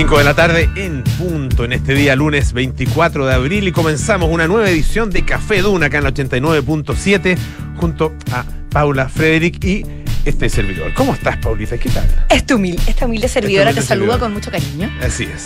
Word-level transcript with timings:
5 0.00 0.16
de 0.16 0.24
la 0.24 0.32
tarde 0.32 0.70
en 0.76 1.04
punto 1.18 1.66
en 1.66 1.74
este 1.74 1.92
día 1.92 2.16
lunes 2.16 2.54
24 2.54 3.26
de 3.26 3.34
abril 3.34 3.68
y 3.68 3.72
comenzamos 3.72 4.30
una 4.30 4.46
nueva 4.46 4.70
edición 4.70 5.10
de 5.10 5.26
Café 5.26 5.60
Duna 5.60 5.86
acá 5.86 5.98
en 5.98 6.04
la 6.04 6.14
89.7 6.14 7.36
junto 7.76 8.14
a 8.32 8.46
Paula 8.70 9.10
Frederick 9.10 9.62
y 9.62 9.84
este 10.24 10.48
servidor. 10.48 10.94
¿Cómo 10.94 11.12
estás, 11.12 11.36
Paulita? 11.36 11.76
¿Qué 11.76 11.90
tal? 11.90 12.08
Esta 12.30 12.54
humilde, 12.54 12.82
esta 12.86 13.04
humilde 13.04 13.28
servidora 13.28 13.64
humilde 13.64 13.82
te 13.82 13.86
saluda 13.86 14.18
con 14.18 14.32
mucho 14.32 14.50
cariño. 14.50 14.90
Así 15.02 15.24
es. 15.24 15.44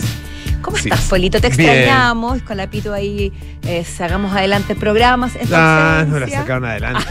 ¿Cómo 0.65 0.77
Sí. 0.77 0.89
estás, 0.89 1.05
Polito? 1.05 1.39
Te 1.39 1.49
Bien. 1.49 1.69
extrañamos. 1.69 2.41
Con 2.41 2.57
la 2.57 2.67
Pito 2.69 2.91
ahí 2.91 3.31
eh, 3.67 3.85
sacamos 3.85 4.33
adelante 4.35 4.73
programas. 4.73 5.33
Ah, 5.53 6.03
no 6.07 6.17
la 6.19 6.27
sacaron 6.27 6.65
adelante. 6.65 7.05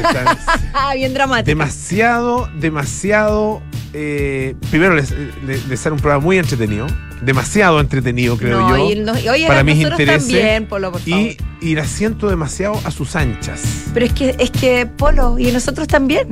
Ah, 0.75 0.93
bien 0.96 1.14
dramático. 1.14 1.46
demasiado, 1.46 2.50
demasiado. 2.59 3.62
eh, 3.93 4.57
primero, 4.72 4.96
les, 4.96 5.14
les, 5.46 5.67
les 5.68 5.79
sale 5.80 5.95
un 5.95 6.00
programa 6.00 6.25
muy 6.25 6.36
entretenido. 6.39 6.86
Demasiado 7.22 7.79
entretenido, 7.80 8.36
creo 8.36 8.61
no, 8.61 8.77
yo. 8.77 8.90
y, 8.90 8.96
no- 8.96 9.17
y 9.18 9.29
oye, 9.29 9.46
para 9.46 9.62
mis 9.62 9.76
intereses 9.79 10.25
también, 10.25 10.67
Polo, 10.67 10.90
por 10.90 11.00
favor. 11.00 11.21
y, 11.21 11.36
y 11.62 11.75
la 11.76 11.84
siento 11.86 12.29
demasiado 12.29 12.79
a 12.84 12.90
sus 12.90 13.14
anchas. 13.17 13.62
Pero 13.95 14.04
es 14.07 14.12
que, 14.12 14.34
es 14.39 14.50
que, 14.50 14.84
Polo, 14.86 15.39
y 15.39 15.53
nosotros 15.53 15.86
también. 15.86 16.29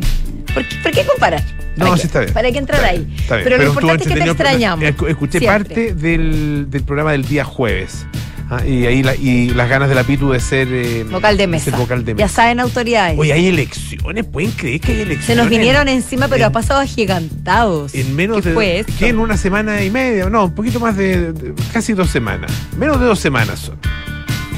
¿Por 0.52 0.66
qué, 0.68 0.76
por 0.82 0.92
qué 0.92 1.06
comparar? 1.06 1.42
No, 1.76 1.86
¿Para 1.86 1.96
sí 1.96 2.06
está 2.06 2.20
bien. 2.20 2.32
¿Para 2.34 2.52
qué 2.52 2.58
entrar 2.58 2.84
ahí? 2.84 3.06
está 3.18 3.36
bien. 3.36 3.44
Pero, 3.44 3.56
lo 3.58 3.68
importante 3.68 4.02
es 4.04 4.08
que 4.08 4.14
te 4.14 4.20
pero 4.20 4.32
extrañamos. 4.32 4.84
escu- 4.84 5.08
Escuché 5.08 5.38
siempre. 5.38 5.58
parte 5.74 5.94
del, 5.94 6.66
del 6.68 6.82
programa 6.84 7.12
del 7.12 7.24
día 7.24 7.44
jueves. 7.44 8.06
Ah, 8.50 8.66
y 8.66 8.84
ahí 8.84 9.02
la- 9.02 9.14
y 9.16 9.48
las 9.50 9.66
ganas 9.70 9.88
de 9.88 9.94
la 9.94 10.04
Pitu 10.04 10.30
de 10.32 10.38
ser 10.40 10.68
eh, 10.70 11.04
Vocal 11.10 11.38
de 11.38 11.44
ser 11.44 11.48
mesa. 11.48 11.76
vocal 11.78 12.04
de 12.04 12.12
Ya 12.12 12.24
mesa. 12.26 12.28
saben, 12.36 12.60
autoridades. 12.60 13.18
Oye, 13.18 13.32
hay 13.32 13.46
elecciones, 13.46 14.26
¿pueden 14.26 14.50
creer 14.50 14.78
que 14.80 14.92
hay 14.92 15.00
elecciones? 15.00 15.24
Se 15.24 15.34
nos 15.36 15.48
vinieron 15.48 15.88
encima, 15.88 16.28
pero 16.28 16.40
en- 16.44 16.48
ha 16.48 16.52
pasado 16.52 16.80
agigantados. 16.80 17.94
En 17.94 18.14
menos 18.14 18.42
¿Qué 18.42 18.48
de. 18.50 18.54
fue 18.54 18.78
esto? 18.80 19.06
en 19.06 19.18
una 19.18 19.38
semana 19.38 19.82
y 19.82 19.90
media, 19.90 20.28
no, 20.28 20.44
un 20.46 20.54
poquito 20.54 20.80
más 20.80 20.96
de, 20.98 21.32
de- 21.32 21.54
casi 21.72 21.94
dos 21.94 22.10
semanas. 22.10 22.52
Menos 22.76 23.00
de 23.00 23.06
dos 23.06 23.18
semanas 23.20 23.58
son. 23.60 23.78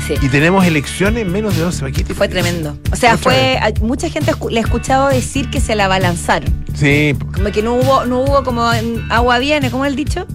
Sí. 0.06 0.14
Y 0.20 0.28
tenemos 0.28 0.64
elecciones 0.66 1.22
en 1.22 1.32
menos 1.32 1.56
de 1.56 1.62
dos 1.62 1.76
semanas. 1.76 1.96
¿Qué 1.96 2.04
te 2.04 2.14
Fue 2.14 2.28
tremendo. 2.28 2.78
O 2.92 2.96
sea, 2.96 3.16
fue. 3.16 3.58
Mucha 3.80 4.10
gente 4.10 4.32
le 4.50 4.60
he 4.60 4.62
escuchado 4.62 5.08
decir 5.08 5.48
que 5.50 5.60
se 5.60 5.74
la 5.74 5.86
abalanzaron. 5.86 6.64
Sí, 6.74 7.16
Como 7.32 7.50
que 7.52 7.62
no 7.62 7.74
hubo, 7.74 8.04
no 8.04 8.20
hubo 8.20 8.42
como 8.44 8.68
agua 9.10 9.38
viene, 9.38 9.70
¿cómo 9.70 9.84
es 9.84 9.90
el 9.90 9.96
dicho? 9.96 10.26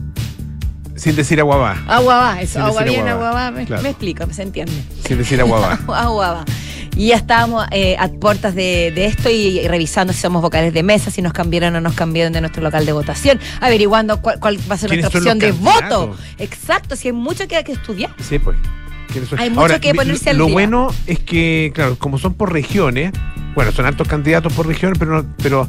sin 0.96 1.16
decir 1.16 1.40
agua 1.40 1.56
va. 1.56 1.78
Agua 1.88 2.18
va, 2.18 2.42
eso, 2.42 2.54
Sin 2.54 2.62
agua 2.64 2.84
viene, 2.84 3.10
agua 3.12 3.32
va. 3.32 3.52
Me, 3.52 3.66
Claro. 3.66 3.84
me 3.84 3.90
explico, 3.90 4.26
se 4.34 4.44
entiende. 4.44 4.74
Sin 5.08 5.18
decir 5.18 5.40
agua 5.40 5.60
va. 5.88 5.98
agua 6.02 6.32
va. 6.34 6.46
Y 6.96 7.08
ya 7.08 7.16
estábamos 7.16 7.66
eh, 7.72 7.96
a 7.98 8.10
puertas 8.10 8.54
de, 8.54 8.92
de 8.94 9.06
esto 9.06 9.30
y, 9.30 9.60
y 9.62 9.68
revisando 9.70 10.12
si 10.12 10.20
somos 10.20 10.42
vocales 10.42 10.74
de 10.74 10.84
mesa, 10.84 11.10
si 11.10 11.22
nos 11.22 11.32
cambiaron 11.32 11.70
o 11.70 11.80
no 11.80 11.88
nos 11.88 11.94
cambiaron 11.94 12.34
de 12.34 12.42
nuestro 12.42 12.62
local 12.62 12.86
de 12.86 12.92
votación, 12.92 13.40
averiguando 13.62 14.22
cuál, 14.22 14.40
cuál 14.42 14.58
va 14.70 14.76
a 14.76 14.78
ser 14.78 14.90
¿Quiénes 14.90 15.04
nuestra 15.14 15.20
opción 15.20 15.40
de 15.40 15.52
voto. 15.54 16.18
Exacto, 16.38 16.98
si 16.98 17.08
hay 17.08 17.14
mucho 17.14 17.48
que 17.48 17.56
hay 17.56 17.64
que 17.64 17.72
estudiar. 17.72 18.14
Sí, 18.22 18.38
pues. 18.40 18.58
¿Quiénes 19.12 19.30
son? 19.30 19.40
Hay 19.40 19.50
mucho 19.50 19.80
que 19.80 19.92
vi- 19.92 19.98
ponerse 19.98 20.30
al 20.30 20.38
Lo 20.38 20.46
día. 20.46 20.54
bueno 20.54 20.88
es 21.08 21.20
que, 21.20 21.72
claro, 21.74 21.98
como 21.98 22.18
son 22.20 22.34
por 22.34 22.52
regiones, 22.54 23.12
bueno, 23.56 23.72
son 23.72 23.86
altos 23.86 24.08
candidatos 24.08 24.54
por 24.54 24.68
regiones, 24.68 24.98
pero, 25.00 25.24
no- 25.24 25.26
pero 25.42 25.68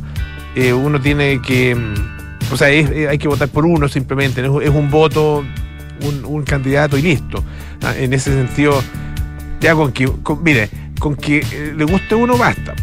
eh, 0.55 0.73
uno 0.73 1.01
tiene 1.01 1.41
que. 1.43 1.75
mm, 1.75 2.53
O 2.53 2.57
sea, 2.57 2.69
es- 2.71 2.91
eh, 2.91 3.09
hay 3.09 3.17
que 3.19 3.29
votar 3.29 3.49
por 3.49 3.65
uno 3.65 3.89
simplemente. 3.89 4.43
¿no? 4.43 4.61
Es, 4.61 4.69
es 4.69 4.75
un 4.75 4.91
voto, 4.91 5.45
un, 6.03 6.25
un 6.25 6.43
candidato 6.43 6.97
y 6.99 7.03
listo. 7.03 7.45
Ah, 7.83 7.95
En 7.97 8.13
ese 8.13 8.33
sentido, 8.33 8.83
ya 9.61 9.75
con 9.75 9.93
que. 9.93 10.07
con- 10.23 10.43
mire, 10.43 10.69
con 10.99 11.15
que 11.15 11.39
eh, 11.39 11.73
le 11.77 11.85
guste 11.85 12.15
uno 12.17 12.37
basta. 12.37 12.75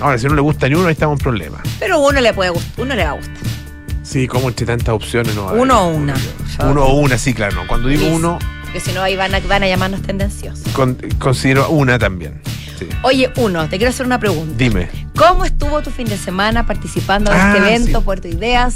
Ahora, 0.00 0.18
si 0.18 0.26
no 0.26 0.34
le 0.34 0.40
gusta 0.40 0.68
ni 0.68 0.74
uno, 0.74 0.86
ahí 0.86 0.92
estamos 0.94 1.18
en 1.20 1.22
problemas. 1.22 1.60
Pero 1.78 2.00
uno 2.00 2.20
le 2.20 2.32
puede 2.32 2.50
gustar, 2.50 2.72
uno 2.84 2.94
le 2.94 3.04
va 3.04 3.10
a 3.10 3.14
gustar. 3.14 3.36
Sí, 4.02 4.26
como 4.26 4.48
entre 4.48 4.66
tantas 4.66 4.94
opciones 4.94 5.34
no 5.36 5.42
va 5.42 5.46
a 5.48 5.50
haber? 5.50 5.62
Uno 5.62 5.80
o 5.80 5.88
una. 5.88 6.14
Uno 6.68 6.84
o 6.86 6.94
una, 6.94 7.18
sí, 7.18 7.34
claro. 7.34 7.54
no. 7.56 7.66
Cuando 7.68 7.88
digo 7.88 8.06
uno, 8.08 8.38
Porque 8.72 8.80
si 8.88 8.92
no, 8.92 9.02
ahí 9.02 9.16
van 9.16 9.34
a, 9.34 9.40
van 9.40 9.62
a 9.62 9.68
llamarnos 9.68 10.00
tendenciosos. 10.00 10.66
con- 10.72 10.94
considero 11.18 11.68
una 11.68 11.98
también. 11.98 12.40
Sí. 12.78 12.88
Oye, 13.02 13.30
uno, 13.36 13.68
te 13.68 13.76
quiero 13.76 13.90
hacer 13.90 14.06
una 14.06 14.18
pregunta. 14.18 14.54
Dime. 14.56 14.88
¿Cómo 15.14 15.44
estuvo 15.44 15.82
tu 15.82 15.90
fin 15.90 16.08
de 16.08 16.16
semana 16.16 16.64
participando 16.66 17.30
en 17.30 17.36
Ah, 17.38 17.52
este 17.54 17.68
evento, 17.68 17.98
sí. 17.98 18.04
Puerto 18.04 18.28
Ideas, 18.28 18.74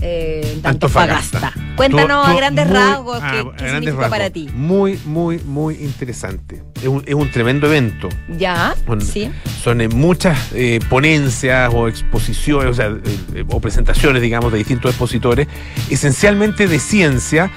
eh, 0.00 0.40
en 0.58 0.66
Antofagasta. 0.66 1.38
Antofagasta? 1.38 1.74
Cuéntanos 1.76 2.26
a 2.26 2.34
grandes 2.34 2.66
muy- 2.66 2.74
rasgos 2.76 3.18
ah, 3.22 3.44
qué, 3.56 3.68
significa 3.70 4.08
para 4.08 4.30
ti. 4.30 4.48
Muy, 4.54 4.98
muy, 5.04 5.38
muy 5.38 5.74
interesante. 5.76 6.62
Es 6.76 6.88
un, 6.88 7.02
es 7.06 7.14
un 7.14 7.30
tremendo 7.30 7.66
evento. 7.66 8.08
¿Ya? 8.36 8.74
Bueno, 8.86 9.02
sí. 9.02 9.30
Son 9.62 9.80
eh, 9.80 9.88
muchas 9.88 10.52
eh, 10.54 10.80
ponencias 10.88 11.72
o 11.74 11.88
exposiciones, 11.88 12.70
o 12.70 12.74
sea, 12.74 12.86
eh, 13.34 13.44
o 13.48 13.60
presentaciones, 13.60 14.22
digamos, 14.22 14.52
de 14.52 14.58
distintos 14.58 14.90
expositores, 14.90 15.48
esencialmente 15.90 16.66
de 16.68 16.78
ciencia, 16.78 17.50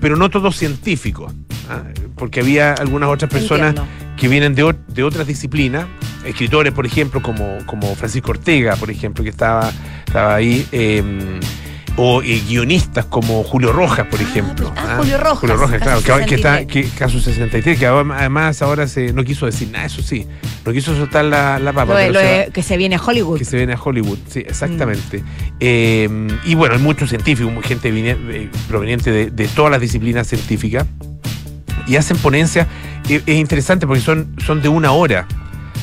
pero 0.00 0.16
no 0.16 0.30
todos 0.30 0.56
científicos. 0.56 1.32
¿ah? 1.68 1.82
Porque 2.16 2.40
había 2.40 2.72
algunas 2.74 3.08
otras 3.08 3.30
personas 3.30 3.70
Entiendo. 3.70 3.90
que 4.16 4.28
vienen 4.28 4.54
de, 4.54 4.74
de 4.88 5.02
otras 5.02 5.26
disciplinas, 5.26 5.86
escritores, 6.24 6.72
por 6.72 6.86
ejemplo, 6.86 7.22
como, 7.22 7.58
como 7.66 7.94
Francisco 7.94 8.30
Ortega, 8.30 8.76
por 8.76 8.90
ejemplo, 8.90 9.24
que 9.24 9.30
estaba, 9.30 9.72
estaba 10.12 10.34
ahí, 10.34 10.66
eh, 10.72 11.02
o 11.96 12.22
eh, 12.22 12.42
guionistas 12.48 13.04
como 13.06 13.42
Julio 13.44 13.72
Rojas, 13.72 14.06
por 14.06 14.18
Ah, 14.20 14.22
ejemplo. 14.22 14.72
ah, 14.76 14.96
Julio 14.98 15.18
Rojas, 15.18 15.38
Julio 15.40 15.56
Rojas, 15.56 15.80
claro, 15.82 16.00
que, 16.26 16.34
está, 16.34 16.58
63. 16.58 16.66
que, 16.66 16.98
caso 16.98 17.18
63, 17.20 17.78
que 17.78 17.86
además 17.86 18.62
ahora 18.62 18.86
se, 18.88 19.12
no 19.12 19.24
quiso 19.24 19.46
decir 19.46 19.68
nada, 19.70 19.86
eso 19.86 20.02
sí, 20.02 20.26
no 20.64 20.72
quiso 20.72 20.94
soltar 20.96 21.24
la, 21.26 21.58
la 21.58 21.72
papa. 21.72 21.92
Lo 21.92 21.98
de- 21.98 22.04
pero 22.06 22.12
lo 22.14 22.20
se 22.20 22.24
va- 22.24 22.44
de- 22.46 22.50
que 22.52 22.62
se 22.62 22.76
viene 22.76 22.96
a 22.96 23.00
Hollywood. 23.02 23.38
que 23.38 23.44
se 23.44 23.56
viene 23.56 23.72
a 23.74 23.78
Hollywood, 23.82 24.18
sí, 24.28 24.40
exactamente. 24.40 25.18
Mm. 25.18 25.24
Eh, 25.60 26.28
y 26.44 26.54
bueno, 26.54 26.74
hay 26.76 26.80
muchos 26.80 27.08
científicos, 27.10 27.52
gente 27.64 27.90
eh, 27.92 28.50
proveniente 28.68 29.10
de, 29.10 29.30
de 29.30 29.48
todas 29.48 29.70
las 29.70 29.80
disciplinas 29.80 30.26
científicas, 30.26 30.86
y 31.86 31.96
hacen 31.96 32.16
ponencias. 32.18 32.66
Eh, 33.08 33.20
es 33.26 33.36
interesante 33.36 33.86
porque 33.86 34.00
son, 34.02 34.34
son 34.46 34.62
de 34.62 34.68
una 34.68 34.92
hora. 34.92 35.26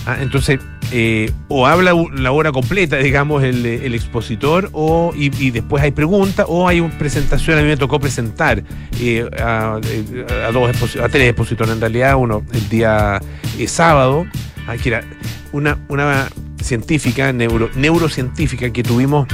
Ah, 0.06 0.18
Entonces, 0.22 0.60
eh, 0.92 1.32
o 1.48 1.68
habla 1.68 1.94
la 2.16 2.32
hora 2.32 2.52
completa, 2.52 2.98
digamos, 3.10 3.44
el, 3.44 3.66
el 3.66 3.94
expositor, 3.96 4.70
o, 4.74 5.14
y, 5.16 5.32
y 5.44 5.52
después 5.52 5.84
hay 5.84 5.92
preguntas, 5.92 6.46
o 6.50 6.68
hay 6.68 6.80
una 6.80 6.98
presentación. 6.98 7.58
A 7.60 7.62
mí 7.62 7.68
me 7.68 7.78
tocó 7.78 8.00
presentar 8.00 8.64
eh, 9.00 9.26
a, 9.40 9.80
eh, 9.84 10.26
a 10.48 10.52
dos 10.52 10.96
a 10.98 11.10
tres 11.10 11.30
expositores 11.30 11.74
en 11.74 11.80
realidad, 11.82 12.16
uno 12.18 12.44
el 12.54 12.70
día 12.70 13.22
eh, 13.58 13.68
sábado, 13.68 14.26
ah, 14.68 14.76
que 14.78 14.90
era 14.90 15.04
una, 15.52 15.78
una 15.90 16.28
científica, 16.62 17.32
neuro, 17.34 17.70
neurocientífica 17.76 18.70
que 18.72 18.84
tuvimos 18.84 19.28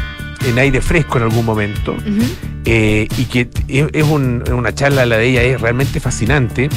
en 0.47 0.59
aire 0.59 0.79
fresco 0.81 1.17
en 1.17 1.23
algún 1.23 1.43
momento, 1.45 1.95
y 3.17 3.25
que 3.25 3.49
es, 3.67 3.85
es 3.93 4.03
un- 4.03 4.43
una 4.51 4.73
charla, 4.73 5.05
la 5.05 5.17
de 5.17 5.29
ella 5.29 5.41
es 5.43 5.59
realmente 5.61 5.99
fascinante. 5.99 6.69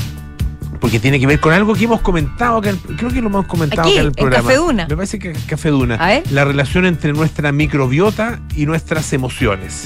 Porque 0.81 0.99
tiene 1.01 1.19
que 1.21 1.27
ver 1.27 1.41
con 1.41 1.53
algo 1.53 1.75
que 1.75 1.85
hemos 1.85 2.01
comentado, 2.01 2.59
acá 2.59 2.71
en 2.71 2.79
el- 2.89 2.97
creo 2.97 3.11
que 3.11 3.21
lo 3.21 3.27
hemos 3.29 3.47
comentado 3.47 3.83
Aquí, 3.83 3.93
acá 3.93 4.01
en 4.01 4.07
el 4.07 4.07
en 4.09 4.15
programa. 4.15 4.43
Café 4.49 4.57
Duna. 4.57 4.87
Me 4.89 4.97
parece 4.97 5.19
que 5.19 5.33
Café 5.47 5.69
Duna. 5.71 5.95
A 5.97 6.07
ver. 6.09 6.23
La 6.31 6.45
relación 6.45 6.87
entre 6.87 7.13
nuestra 7.13 7.53
microbiota 7.53 8.41
y 8.55 8.67
nuestras 8.67 9.13
emociones. 9.13 9.85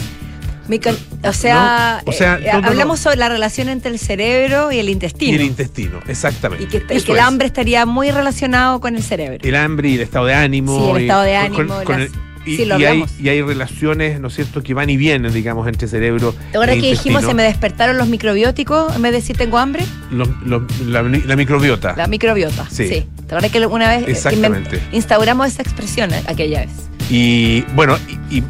O 1.24 1.32
sea, 1.32 2.00
¿No? 2.06 2.10
O 2.10 2.14
sea, 2.14 2.36
eh, 2.36 2.48
todo 2.50 2.60
lo- 2.62 2.68
hablamos 2.68 3.00
sobre 3.00 3.16
la 3.16 3.28
relación 3.28 3.68
entre 3.68 3.90
el 3.90 3.98
cerebro 3.98 4.72
y 4.72 4.78
el 4.78 4.88
intestino. 4.88 5.32
Y 5.32 5.34
el 5.34 5.42
intestino, 5.42 5.98
exactamente. 6.06 6.64
Y 6.64 6.66
que, 6.68 6.76
y 6.78 7.00
que 7.02 7.12
el 7.12 7.18
es. 7.18 7.24
hambre 7.24 7.46
estaría 7.46 7.84
muy 7.84 8.10
relacionado 8.10 8.80
con 8.80 8.94
el 8.96 9.02
cerebro. 9.02 9.38
El 9.42 9.56
hambre 9.56 9.90
y 9.90 9.94
el 9.96 10.00
estado 10.02 10.26
de 10.26 10.34
ánimo. 10.34 10.78
Sí, 10.78 10.90
el 10.96 11.02
estado 11.02 11.22
de 11.22 11.36
ánimo, 11.36 11.74
con- 11.74 11.84
con 11.84 12.00
las- 12.00 12.06
el- 12.10 12.12
y, 12.44 12.56
sí, 12.56 12.64
lo 12.64 12.78
y 12.78 12.84
hay, 12.84 13.04
y 13.20 13.28
hay 13.28 13.42
relaciones, 13.42 14.20
¿no 14.20 14.28
es 14.28 14.34
cierto?, 14.34 14.62
que 14.62 14.74
van 14.74 14.90
y 14.90 14.96
vienen, 14.96 15.32
digamos, 15.32 15.68
entre 15.68 15.86
cerebro 15.88 16.32
¿Te 16.50 16.56
acuerdas 16.58 16.76
e 16.76 16.80
que 16.80 16.90
dijimos 16.90 17.24
se 17.24 17.34
me 17.34 17.42
despertaron 17.42 17.96
los 17.98 18.08
microbióticos 18.08 18.94
en 18.96 19.02
vez 19.02 19.12
de 19.12 19.18
decir 19.18 19.36
tengo 19.36 19.58
hambre? 19.58 19.84
La, 20.10 21.02
la 21.26 21.36
microbiota. 21.36 21.94
La 21.96 22.06
microbiota. 22.06 22.66
Sí. 22.70 22.88
Sí. 22.88 23.06
¿Te 23.26 23.34
acuerdas 23.36 23.50
que 23.50 23.66
una 23.66 23.88
vez 23.88 24.08
eh, 24.08 24.10
Exactamente. 24.10 24.80
instauramos 24.92 25.46
esa 25.46 25.62
expresión 25.62 26.12
eh, 26.12 26.22
aquella 26.26 26.60
vez? 26.60 26.70
Y 27.10 27.62
bueno, 27.74 27.96
y, 28.30 28.42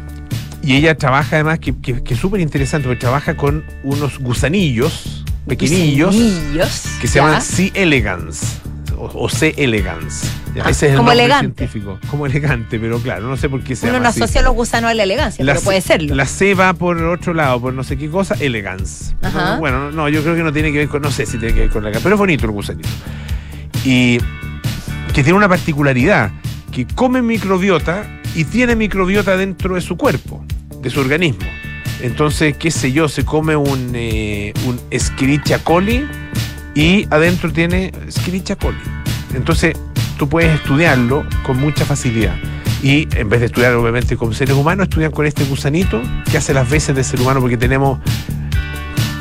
ella 0.65 0.95
trabaja 0.97 1.35
además, 1.35 1.59
que, 1.59 1.75
que- 1.79 2.01
que 2.03 2.13
es 2.13 2.19
súper 2.19 2.39
interesante, 2.41 2.87
porque 2.87 2.99
trabaja 3.01 3.35
con 3.35 3.63
unos 3.83 4.17
gusanillos 4.19 5.23
pequeñillos 5.47 6.15
Gusanillos, 6.15 6.83
que 7.01 7.07
se 7.07 7.15
ya. 7.15 7.25
llaman 7.25 7.41
C. 7.41 7.71
elegans 7.75 8.59
o, 9.13 9.25
o 9.25 9.29
C. 9.29 9.53
elegans. 9.57 10.29
Ah, 10.63 10.69
ese 10.69 10.87
es 10.87 10.91
el 10.91 10.97
como 10.97 11.09
nombre 11.09 11.25
elegante. 11.25 11.67
científico. 11.67 11.99
Como 12.09 12.25
elegante, 12.25 12.79
pero 12.79 12.99
claro, 12.99 13.27
no 13.27 13.37
sé 13.37 13.49
por 13.49 13.63
qué 13.63 13.75
se 13.75 13.85
Uno 13.85 13.93
llama 13.93 14.03
no 14.03 14.09
así. 14.09 14.21
asocia 14.23 14.41
a 14.41 14.43
los 14.43 14.53
gusanos 14.53 14.91
a 14.91 14.93
la 14.93 15.03
elegancia, 15.03 15.43
La 15.43 15.53
pero 15.53 15.59
C- 15.61 15.65
puede 15.65 15.81
serlo. 15.81 16.15
La 16.15 16.25
C 16.25 16.53
va 16.53 16.73
por 16.73 17.01
otro 17.03 17.33
lado, 17.33 17.59
por 17.61 17.73
no 17.73 17.83
sé 17.83 17.97
qué 17.97 18.09
cosa, 18.09 18.35
elegance. 18.39 19.15
Ajá. 19.21 19.53
No, 19.55 19.59
bueno, 19.59 19.91
no, 19.91 20.09
yo 20.09 20.21
creo 20.23 20.35
que 20.35 20.43
no 20.43 20.53
tiene 20.53 20.71
que 20.71 20.77
ver 20.79 20.87
con, 20.87 21.01
no 21.01 21.11
sé 21.11 21.25
si 21.25 21.37
tiene 21.37 21.53
que 21.53 21.59
ver 21.61 21.69
con 21.69 21.83
la 21.83 21.91
pero 21.91 22.15
es 22.15 22.19
bonito 22.19 22.45
el 22.45 22.51
gusanito. 22.51 22.89
Y 23.85 24.17
que 25.13 25.23
tiene 25.23 25.33
una 25.33 25.49
particularidad, 25.49 26.31
que 26.71 26.87
come 26.87 27.21
microbiota 27.21 28.05
y 28.35 28.45
tiene 28.45 28.75
microbiota 28.75 29.37
dentro 29.37 29.75
de 29.75 29.81
su 29.81 29.95
cuerpo, 29.97 30.43
de 30.81 30.89
su 30.89 30.99
organismo. 31.01 31.45
Entonces, 32.01 32.57
qué 32.57 32.71
sé 32.71 32.91
yo, 32.91 33.07
se 33.07 33.23
come 33.23 33.55
un, 33.55 33.91
eh, 33.93 34.53
un 34.65 34.79
Escherichia 34.89 35.59
coli 35.59 36.05
y 36.75 37.07
adentro 37.09 37.51
tiene 37.51 37.91
Escherichia 38.07 38.55
coli. 38.55 38.77
Entonces, 39.33 39.75
tú 40.17 40.27
puedes 40.29 40.53
estudiarlo 40.55 41.25
con 41.43 41.57
mucha 41.57 41.85
facilidad. 41.85 42.35
Y 42.81 43.07
en 43.15 43.29
vez 43.29 43.39
de 43.39 43.45
estudiar, 43.45 43.73
obviamente, 43.75 44.17
con 44.17 44.33
seres 44.33 44.55
humanos, 44.55 44.85
estudian 44.89 45.11
con 45.11 45.25
este 45.25 45.45
gusanito 45.45 46.01
que 46.29 46.37
hace 46.37 46.53
las 46.53 46.69
veces 46.69 46.95
de 46.95 47.03
ser 47.03 47.21
humano 47.21 47.39
porque 47.39 47.57
tenemos 47.57 47.99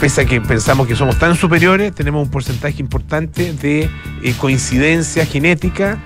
pese 0.01 0.23
a 0.23 0.25
que 0.25 0.41
pensamos 0.41 0.89
que 0.89 0.97
somos 0.97 1.17
tan 1.17 1.37
superiores, 1.37 1.95
tenemos 1.95 2.25
un 2.25 2.29
porcentaje 2.29 2.81
importante 2.83 3.53
de 3.53 3.89
eh, 4.25 4.35
coincidencia 4.37 5.25
genética 5.25 6.03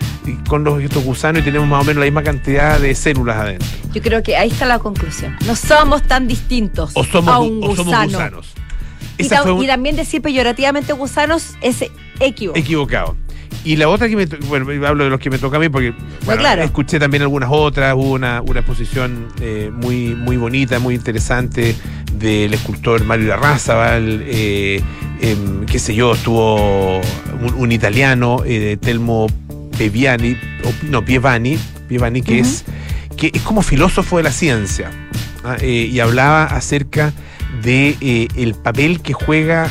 con 0.48 0.64
los 0.64 0.82
estos 0.82 1.02
gusanos 1.02 1.40
y 1.40 1.44
tenemos 1.46 1.66
más 1.66 1.81
o 1.81 1.84
menos 1.84 2.00
la 2.00 2.04
misma 2.04 2.22
cantidad 2.22 2.78
de 2.78 2.94
células 2.94 3.37
adentro. 3.38 3.66
Yo 3.94 4.02
creo 4.02 4.22
que 4.22 4.37
ahí 4.37 4.50
está 4.50 4.66
la 4.66 4.81
conclusión. 4.81 5.34
No 5.46 5.56
somos 5.56 6.02
tan 6.02 6.28
distintos 6.28 6.90
O 6.93 7.04
somos, 7.04 7.32
a 7.34 7.38
un 7.38 7.60
o 7.64 7.75
somos 7.75 7.87
gusano. 7.87 8.04
gusanos. 8.04 8.54
Y, 9.19 9.23
Esa 9.23 9.37
ta- 9.37 9.43
fue 9.43 9.53
un- 9.53 9.65
y 9.65 9.67
también 9.67 9.97
decir 9.97 10.21
peyorativamente 10.23 10.93
gusanos 10.93 11.55
es 11.63 11.85
equívoco. 12.21 12.59
equivocado. 12.59 13.17
Y 13.65 13.77
la 13.77 13.89
otra 13.89 14.09
que 14.09 14.15
me 14.17 14.27
bueno, 14.27 14.87
hablo 14.87 15.05
de 15.05 15.11
los 15.11 15.19
que 15.19 15.29
me 15.31 15.39
toca 15.39 15.57
a 15.57 15.61
mí 15.61 15.69
porque 15.69 15.93
bueno, 16.25 16.41
claro. 16.41 16.63
escuché 16.63 17.01
también 17.01 17.23
algunas 17.25 17.49
otras, 17.51 17.95
hubo 17.95 18.13
una, 18.13 18.41
una 18.43 18.61
exposición 18.61 19.27
eh, 19.41 19.71
muy, 19.75 20.15
muy 20.15 20.37
bonita, 20.37 20.79
muy 20.79 20.95
interesante 20.95 21.75
del 22.13 22.55
escultor 22.55 23.05
Mario 23.05 23.27
Larrazábal, 23.29 24.23
eh, 24.27 24.81
em, 25.21 25.67
qué 25.67 25.79
sé 25.81 25.95
yo, 25.97 26.13
estuvo 26.15 26.99
un, 26.99 27.55
un 27.57 27.73
italiano, 27.73 28.43
eh, 28.47 28.77
Telmo 28.81 29.27
Peviani, 29.77 30.37
no, 30.85 31.05
Pievani, 31.05 31.59
Pievani, 31.89 32.23
que 32.23 32.39
es 32.39 32.65
que 33.17 33.31
es 33.35 33.43
como 33.43 33.63
filósofo 33.63 34.19
de 34.19 34.23
la 34.25 34.31
ciencia 34.33 34.91
¿ah? 35.43 35.57
Eh, 35.61 35.89
y 35.91 35.99
hablaba 36.01 36.45
acerca 36.45 37.13
de 37.62 37.96
eh, 38.00 38.28
el 38.37 38.54
papel 38.54 39.00
que 39.00 39.12
juega 39.12 39.69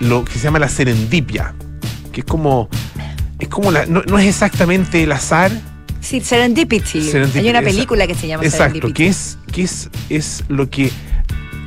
lo 0.00 0.24
que 0.24 0.32
se 0.32 0.40
llama 0.40 0.58
la 0.58 0.68
serendipia, 0.68 1.54
que 2.12 2.20
es 2.20 2.26
como 2.26 2.68
es 3.38 3.48
como 3.48 3.70
la, 3.70 3.86
no, 3.86 4.02
no 4.06 4.18
es 4.18 4.26
exactamente 4.26 5.02
el 5.02 5.12
azar, 5.12 5.50
Sí, 6.00 6.20
Serendipity. 6.20 7.00
Serendipity, 7.02 7.38
Hay 7.38 7.48
una 7.48 7.60
esa- 7.60 7.70
película 7.70 8.06
que 8.06 8.14
se 8.14 8.28
llama 8.28 8.44
exacto, 8.44 8.74
Serendipity. 8.74 8.92
que 9.04 9.08
es 9.08 9.38
que 9.52 9.62
es 9.62 9.90
es 10.10 10.44
lo 10.48 10.68
que 10.68 10.90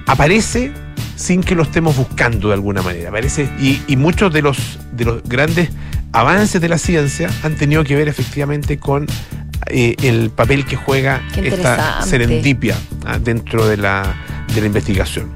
aparece 0.06 0.72
sin 1.16 1.42
que 1.42 1.56
lo 1.56 1.64
estemos 1.64 1.96
buscando 1.98 2.50
de 2.50 2.54
alguna 2.54 2.82
manera. 2.84 3.10
Aparece 3.10 3.50
y, 3.60 3.82
y 3.88 3.96
muchos 3.96 4.32
de 4.32 4.42
los 4.44 4.58
de 4.92 5.06
los 5.06 5.24
grandes 5.24 5.70
avances 6.12 6.62
de 6.62 6.70
la 6.70 6.78
ciencia 6.78 7.30
han 7.44 7.56
tenido 7.56 7.84
que 7.84 7.96
ver 7.96 8.08
efectivamente 8.08 8.78
con 8.78 9.08
eh, 9.68 9.96
el 10.04 10.30
papel 10.30 10.66
que 10.66 10.76
juega 10.76 11.22
esta 11.36 12.02
serendipia 12.04 12.78
ah, 13.06 13.18
dentro 13.20 13.68
de 13.68 13.78
la, 13.78 14.16
de 14.58 14.62
la 14.62 14.68
investigación. 14.68 15.32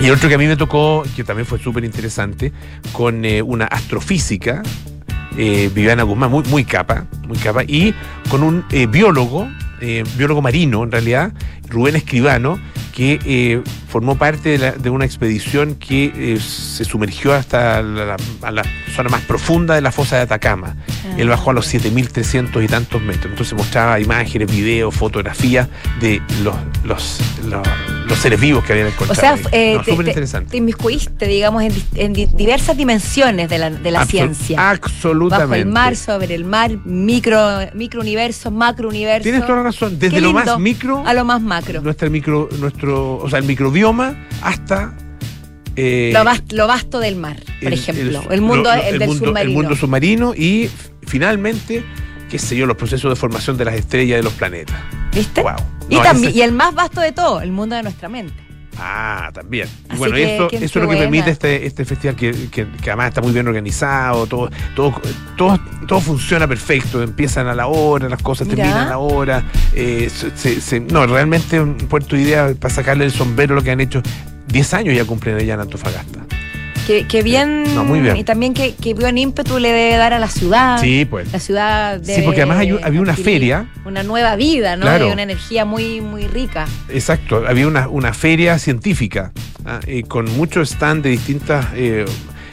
Y 0.00 0.06
el 0.06 0.12
otro 0.12 0.28
que 0.28 0.34
a 0.34 0.38
mí 0.38 0.46
me 0.46 0.56
tocó, 0.56 1.04
que 1.14 1.22
también 1.22 1.46
fue 1.46 1.58
súper 1.58 1.84
interesante, 1.84 2.52
con 2.92 3.24
eh, 3.24 3.40
una 3.42 3.66
astrofísica, 3.66 4.62
eh, 5.38 5.70
Viviana 5.74 6.02
Guzmán, 6.02 6.30
muy, 6.30 6.42
muy 6.44 6.64
capa, 6.64 7.06
muy 7.26 7.38
capa, 7.38 7.62
y 7.64 7.94
con 8.28 8.42
un 8.42 8.64
eh, 8.70 8.86
biólogo, 8.86 9.48
biólogo 10.16 10.40
marino 10.42 10.82
en 10.84 10.92
realidad, 10.92 11.32
Rubén 11.68 11.96
Escribano, 11.96 12.58
que 12.94 13.62
formó 13.88 14.16
parte 14.18 14.50
de, 14.50 14.58
la- 14.58 14.72
de 14.72 14.90
una 14.90 15.04
expedición 15.04 15.74
que 15.76 16.38
se 16.40 16.84
sumergió 16.84 17.32
hasta 17.32 17.80
la, 17.82 18.04
la- 18.04 18.16
a 18.42 18.50
la 18.50 18.62
zona 18.94 19.08
más 19.08 19.22
profunda 19.22 19.74
de 19.74 19.80
la 19.80 19.90
fosa 19.90 20.16
de 20.16 20.22
Atacama. 20.22 20.76
Ah. 20.88 21.14
Él 21.16 21.28
bajó 21.28 21.50
a 21.50 21.54
los 21.54 21.72
7.300 21.72 22.62
y 22.62 22.68
tantos 22.68 23.02
metros. 23.02 23.26
Entonces 23.32 23.54
mostraba 23.56 23.98
imágenes, 23.98 24.50
videos, 24.52 24.94
fotografías 24.94 25.68
de 26.00 26.20
los, 26.44 26.54
los, 26.84 27.18
los, 27.48 27.66
los 28.12 28.20
seres 28.20 28.40
vivos 28.40 28.62
que 28.64 28.72
habían 28.72 28.88
O 28.88 28.90
encontrado. 28.90 29.20
sea, 29.20 29.32
ahí. 29.32 29.42
eh, 29.52 29.74
No, 29.76 29.82
te, 29.82 29.90
súper 29.90 30.04
te- 30.06 30.10
interesante. 30.10 30.50
te 30.50 30.56
inmiscuiste, 30.58 31.26
digamos, 31.26 31.62
en, 31.62 31.72
en 31.94 32.12
di- 32.12 32.26
diversas 32.26 32.76
dimensiones 32.76 33.48
de 33.48 33.58
la, 33.58 33.70
de 33.70 33.90
la 33.90 34.02
Absol- 34.02 34.06
ciencia. 34.10 34.70
Absolutamente. 34.70 35.46
Bajo 35.46 35.54
el 35.54 35.66
mar, 35.66 35.96
sobre 35.96 36.34
el 36.34 36.44
mar, 36.44 36.70
micro, 36.84 37.40
microuniverso, 37.74 38.50
macrouniverso. 38.50 39.22
Tienes 39.24 39.46
toda 39.46 39.58
la 39.58 39.64
razón. 39.64 39.98
Desde 39.98 40.20
lo 40.20 40.32
más 40.32 40.58
micro, 40.58 41.02
A 41.06 41.14
lo 41.14 41.24
más 41.24 41.40
macro. 41.42 41.80
nuestra 41.82 42.08
micro, 42.10 42.48
nuestro, 42.58 43.16
o 43.16 43.28
sea, 43.30 43.38
el 43.38 43.44
microbioma, 43.46 44.14
hasta 44.42 44.94
eh, 45.74 46.10
lo, 46.12 46.22
vas- 46.24 46.42
lo 46.52 46.66
vasto 46.66 47.00
del 47.00 47.16
mar, 47.16 47.36
por 47.62 47.72
el- 47.72 47.78
ejemplo. 47.78 48.22
El, 48.28 48.32
el- 48.34 48.40
mundo 48.42 48.70
lo- 48.70 48.76
lo- 48.76 48.82
el 48.82 48.98
del 48.98 49.08
mundo, 49.08 49.26
submarino. 49.26 49.50
El 49.50 49.56
mundo 49.56 49.76
submarino 49.76 50.34
y 50.34 50.68
finalmente, 51.06 51.82
qué 52.32 52.38
sé 52.38 52.56
yo, 52.56 52.64
los 52.64 52.78
procesos 52.78 53.10
de 53.12 53.16
formación 53.16 53.58
de 53.58 53.66
las 53.66 53.74
estrellas 53.74 54.16
de 54.16 54.22
los 54.22 54.32
planetas. 54.32 54.74
¿Viste? 55.14 55.42
Wow. 55.42 55.52
Y, 55.90 55.96
también, 55.98 56.30
ese- 56.30 56.38
y 56.38 56.40
el 56.40 56.52
más 56.52 56.74
vasto 56.74 57.02
de 57.02 57.12
todo, 57.12 57.42
el 57.42 57.52
mundo 57.52 57.76
de 57.76 57.82
nuestra 57.82 58.08
mente. 58.08 58.32
Ah, 58.78 59.30
también. 59.34 59.68
Así 59.90 59.98
bueno, 59.98 60.14
que, 60.14 60.34
eso, 60.36 60.48
es 60.50 60.74
lo 60.76 60.80
que 60.80 60.86
buena. 60.86 61.00
permite 61.02 61.30
este, 61.30 61.66
este 61.66 61.84
festival 61.84 62.16
que, 62.16 62.32
que- 62.50 62.66
además 62.84 63.08
está 63.08 63.20
muy 63.20 63.32
bien 63.32 63.46
organizado, 63.46 64.26
todo, 64.26 64.48
todo, 64.74 64.94
todo, 65.36 65.60
todo 65.86 66.00
funciona 66.00 66.48
perfecto, 66.48 67.02
empiezan 67.02 67.48
a 67.48 67.54
la 67.54 67.66
hora, 67.66 68.08
las 68.08 68.22
cosas 68.22 68.48
terminan 68.48 68.86
a 68.86 68.90
la 68.90 68.96
hora. 68.98 69.44
eh, 69.74 70.10
se- 70.10 70.34
se- 70.34 70.60
se- 70.62 70.80
no, 70.80 71.06
realmente 71.06 71.60
un 71.60 71.76
Puerto 71.76 72.16
Idea, 72.16 72.50
para 72.58 72.72
sacarle 72.74 73.04
el 73.04 73.12
sombrero 73.12 73.54
lo 73.54 73.62
que 73.62 73.72
han 73.72 73.80
hecho, 73.82 74.00
10 74.48 74.72
años 74.72 74.96
ya 74.96 75.04
cumplen 75.04 75.36
allá 75.36 75.52
en 75.52 75.60
Antofagasta. 75.60 76.20
Que, 76.86 77.06
que 77.06 77.22
bien, 77.22 77.62
No, 77.74 77.84
muy 77.84 78.00
bien. 78.00 78.16
Y 78.16 78.24
también 78.24 78.54
que, 78.54 78.74
que 78.74 78.94
buen 78.94 79.16
ímpetu 79.16 79.58
le 79.58 79.68
debe 79.72 79.96
dar 79.96 80.12
a 80.12 80.18
la 80.18 80.28
ciudad. 80.28 80.80
Sí, 80.80 81.04
pues. 81.04 81.32
La 81.32 81.38
ciudad 81.38 82.00
Sí, 82.02 82.22
porque 82.24 82.40
además 82.42 82.58
hay 82.58 82.70
había 82.82 83.00
una 83.00 83.14
feria. 83.16 83.66
Una 83.84 84.02
nueva 84.02 84.34
vida, 84.36 84.76
¿no? 84.76 84.82
Claro. 84.82 85.08
Y 85.08 85.12
una 85.12 85.22
energía 85.22 85.64
muy, 85.64 86.00
muy 86.00 86.26
rica. 86.26 86.66
Exacto, 86.88 87.44
había 87.46 87.66
una, 87.68 87.88
una 87.88 88.12
feria 88.12 88.58
científica 88.58 89.32
ah, 89.64 89.80
eh, 89.86 90.02
con 90.02 90.24
muchos 90.36 90.70
stands 90.70 91.04
de 91.04 91.10
distintas, 91.10 91.66
eh, 91.74 92.04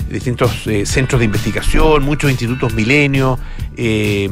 distintos 0.09 0.67
eh, 0.67 0.85
centros 0.85 1.19
de 1.19 1.25
investigación, 1.25 2.03
muchos 2.03 2.29
institutos 2.31 2.73
milenio, 2.73 3.39
eh, 3.77 4.29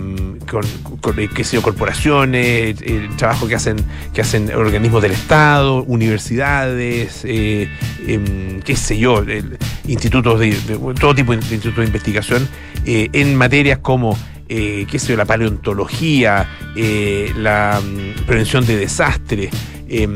con, 0.49 0.63
con, 1.01 1.19
eh, 1.19 1.29
qué 1.33 1.43
sé 1.43 1.55
yo, 1.55 1.61
corporaciones, 1.61 2.81
eh, 2.81 3.07
el 3.09 3.15
trabajo 3.15 3.47
que 3.47 3.55
hacen, 3.55 3.77
que 4.13 4.21
hacen 4.21 4.51
organismos 4.53 5.01
del 5.01 5.11
Estado, 5.13 5.83
universidades, 5.83 7.21
eh, 7.25 7.69
em, 8.07 8.59
qué 8.61 8.75
sé 8.75 8.97
yo, 8.97 9.19
el- 9.19 9.57
institutos 9.87 10.39
de, 10.39 10.53
todo 10.99 11.15
tipo 11.15 11.31
de 11.31 11.37
institutos 11.39 11.77
de 11.77 11.85
investigación 11.85 12.47
eh, 12.85 13.09
en 13.13 13.35
materias 13.35 13.79
como 13.79 14.17
eh, 14.49 14.85
qué 14.89 14.99
sé 14.99 15.15
la 15.17 15.25
paleontología, 15.25 16.47
eh, 16.75 17.33
la 17.37 17.81
mm, 17.81 18.25
prevención 18.25 18.65
de 18.65 18.77
desastres, 18.77 19.49
y, 19.89 20.07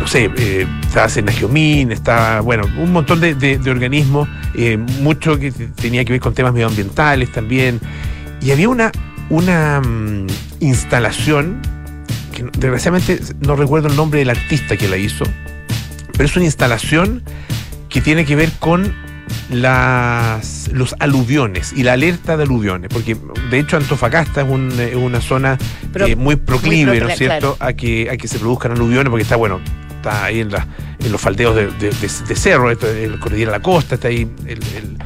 no 0.00 0.06
sé, 0.08 0.28
estaba 0.82 1.08
Senagiomín, 1.08 1.92
estaba, 1.92 2.40
bueno, 2.40 2.64
un 2.78 2.92
montón 2.92 3.20
de, 3.20 3.34
de- 3.36 3.70
organismos, 3.70 4.28
mucho 5.00 5.38
que 5.38 5.52
tenía 5.52 6.04
que 6.04 6.12
ver 6.12 6.20
con 6.20 6.34
temas 6.34 6.52
medioambientales 6.52 7.30
también. 7.30 7.78
Y 8.40 8.50
había 8.50 8.68
una, 8.68 8.90
una 9.30 9.80
mm, 9.80 10.26
instalación, 10.60 11.60
que 12.34 12.44
desgraciadamente 12.58 13.20
no 13.40 13.54
recuerdo 13.54 13.86
el 13.88 13.94
nombre 13.96 14.18
del 14.18 14.30
artista 14.30 14.76
que 14.76 14.88
la 14.88 14.96
hizo, 14.96 15.24
pero 16.12 16.24
es 16.24 16.34
una 16.34 16.44
instalación 16.46 17.22
que 17.92 18.00
tiene 18.00 18.24
que 18.24 18.34
ver 18.36 18.50
con 18.58 18.94
las, 19.50 20.68
los 20.72 20.94
aluviones 20.98 21.72
y 21.74 21.82
la 21.82 21.92
alerta 21.94 22.36
de 22.36 22.44
aluviones, 22.44 22.88
porque 22.92 23.16
de 23.50 23.58
hecho 23.58 23.76
Antofagasta 23.76 24.42
es, 24.42 24.48
un- 24.48 24.72
es 24.80 24.94
una 24.96 25.20
zona 25.20 25.58
eh, 26.08 26.16
muy 26.16 26.36
proclive, 26.36 26.90
muy 26.92 27.00
¿no 27.00 27.08
es 27.08 27.18
cierto?, 27.18 27.56
a, 27.60 27.72
que, 27.74 28.10
a 28.10 28.16
que 28.16 28.28
se 28.28 28.38
produzcan 28.38 28.72
aluviones, 28.72 29.10
porque 29.10 29.22
está, 29.22 29.36
bueno, 29.36 29.60
está 29.96 30.24
ahí 30.24 30.40
en, 30.40 30.50
la, 30.50 30.66
en 31.04 31.12
los 31.12 31.20
faldeos 31.20 31.54
de, 31.54 31.66
de- 31.66 31.90
de- 31.90 32.24
de 32.28 32.36
cerro, 32.36 32.70
esto, 32.70 32.88
el 32.90 33.18
cordillera 33.20 33.52
de 33.52 33.58
la 33.58 33.62
costa, 33.62 33.94
está 33.96 34.08
ahí 34.08 34.28
el, 34.46 34.58
el- 34.76 34.98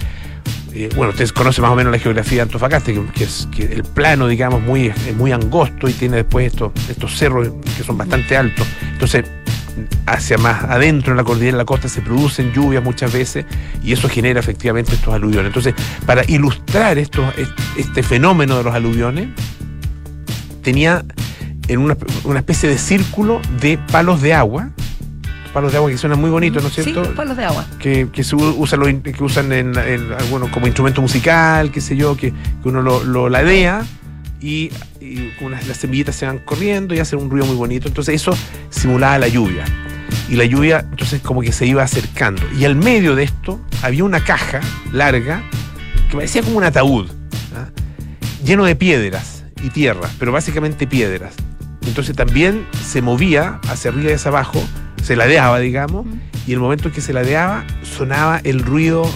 eh, 0.74 0.90
bueno, 0.94 1.10
ustedes 1.10 1.32
conocen 1.32 1.62
más 1.62 1.70
o 1.72 1.74
menos 1.76 1.90
la 1.90 1.98
geografía 1.98 2.36
de 2.36 2.42
Antofagasta, 2.42 2.92
que, 2.92 3.02
que 3.14 3.24
es 3.24 3.48
que 3.54 3.62
el 3.64 3.82
plano, 3.82 4.28
digamos, 4.28 4.60
muy, 4.62 4.88
es 4.88 5.16
muy 5.16 5.32
angosto 5.32 5.88
y 5.88 5.92
tiene 5.94 6.16
después 6.18 6.52
estos, 6.52 6.72
estos 6.90 7.16
cerros 7.16 7.48
que 7.78 7.82
son 7.82 7.96
bastante 7.96 8.36
altos. 8.36 8.66
Entonces, 8.92 9.24
hacia 10.06 10.38
más 10.38 10.64
adentro 10.64 11.12
en 11.12 11.16
la 11.18 11.24
cordillera 11.24 11.52
de 11.52 11.58
la 11.58 11.64
costa 11.64 11.88
se 11.88 12.00
producen 12.00 12.52
lluvias 12.52 12.82
muchas 12.82 13.12
veces 13.12 13.44
y 13.82 13.92
eso 13.92 14.08
genera 14.08 14.40
efectivamente 14.40 14.94
estos 14.94 15.12
aluviones. 15.14 15.48
Entonces, 15.48 15.74
para 16.06 16.22
ilustrar 16.28 16.98
esto, 16.98 17.24
este 17.76 18.02
fenómeno 18.02 18.56
de 18.58 18.64
los 18.64 18.74
aluviones, 18.74 19.28
tenía 20.62 21.04
en 21.68 21.78
una, 21.80 21.96
una 22.24 22.38
especie 22.40 22.68
de 22.68 22.78
círculo 22.78 23.40
de 23.60 23.78
palos 23.90 24.20
de 24.22 24.34
agua, 24.34 24.70
palos 25.52 25.72
de 25.72 25.78
agua 25.78 25.90
que 25.90 25.98
suenan 25.98 26.20
muy 26.20 26.30
bonitos, 26.30 26.62
¿no 26.62 26.68
es 26.68 26.74
Sí, 26.74 26.82
cierto? 26.82 27.02
los 27.02 27.10
palos 27.10 27.36
de 27.36 27.44
agua. 27.44 27.66
que, 27.78 28.08
que 28.12 28.24
se 28.24 28.36
usan, 28.36 28.80
los 28.80 28.88
que 29.02 29.24
usan 29.24 29.52
en, 29.52 29.76
en 29.78 30.12
algunos 30.12 30.50
como 30.50 30.66
instrumento 30.66 31.00
musical, 31.02 31.70
qué 31.70 31.80
sé 31.80 31.96
yo, 31.96 32.16
que, 32.16 32.30
que 32.62 32.68
uno 32.68 32.82
lo, 32.82 33.02
lo 33.04 33.28
ladea 33.28 33.84
y, 34.46 34.70
y 35.00 35.32
unas, 35.40 35.66
las 35.66 35.76
semillitas 35.76 36.14
se 36.14 36.24
van 36.24 36.38
corriendo 36.38 36.94
y 36.94 37.00
hacen 37.00 37.18
un 37.18 37.28
ruido 37.28 37.46
muy 37.46 37.56
bonito. 37.56 37.88
Entonces 37.88 38.14
eso 38.14 38.32
simulaba 38.70 39.18
la 39.18 39.28
lluvia. 39.28 39.64
Y 40.28 40.36
la 40.36 40.44
lluvia 40.44 40.86
entonces 40.88 41.20
como 41.20 41.40
que 41.40 41.50
se 41.50 41.66
iba 41.66 41.82
acercando. 41.82 42.42
Y 42.56 42.64
al 42.64 42.76
medio 42.76 43.16
de 43.16 43.24
esto 43.24 43.60
había 43.82 44.04
una 44.04 44.22
caja 44.24 44.60
larga 44.92 45.42
que 46.08 46.16
parecía 46.16 46.42
como 46.42 46.58
un 46.58 46.64
ataúd, 46.64 47.08
¿ah? 47.56 47.68
lleno 48.44 48.64
de 48.64 48.76
piedras 48.76 49.44
y 49.64 49.70
tierra, 49.70 50.08
pero 50.18 50.30
básicamente 50.30 50.86
piedras. 50.86 51.34
Entonces 51.84 52.14
también 52.14 52.66
se 52.84 53.02
movía 53.02 53.60
hacia 53.68 53.90
arriba 53.90 54.10
y 54.10 54.14
hacia 54.14 54.28
abajo, 54.28 54.62
se 55.02 55.16
ladeaba, 55.16 55.58
digamos, 55.58 56.06
y 56.46 56.52
el 56.52 56.60
momento 56.60 56.88
en 56.88 56.94
que 56.94 57.00
se 57.00 57.12
ladeaba 57.12 57.64
sonaba 57.82 58.40
el 58.44 58.60
ruido 58.60 59.10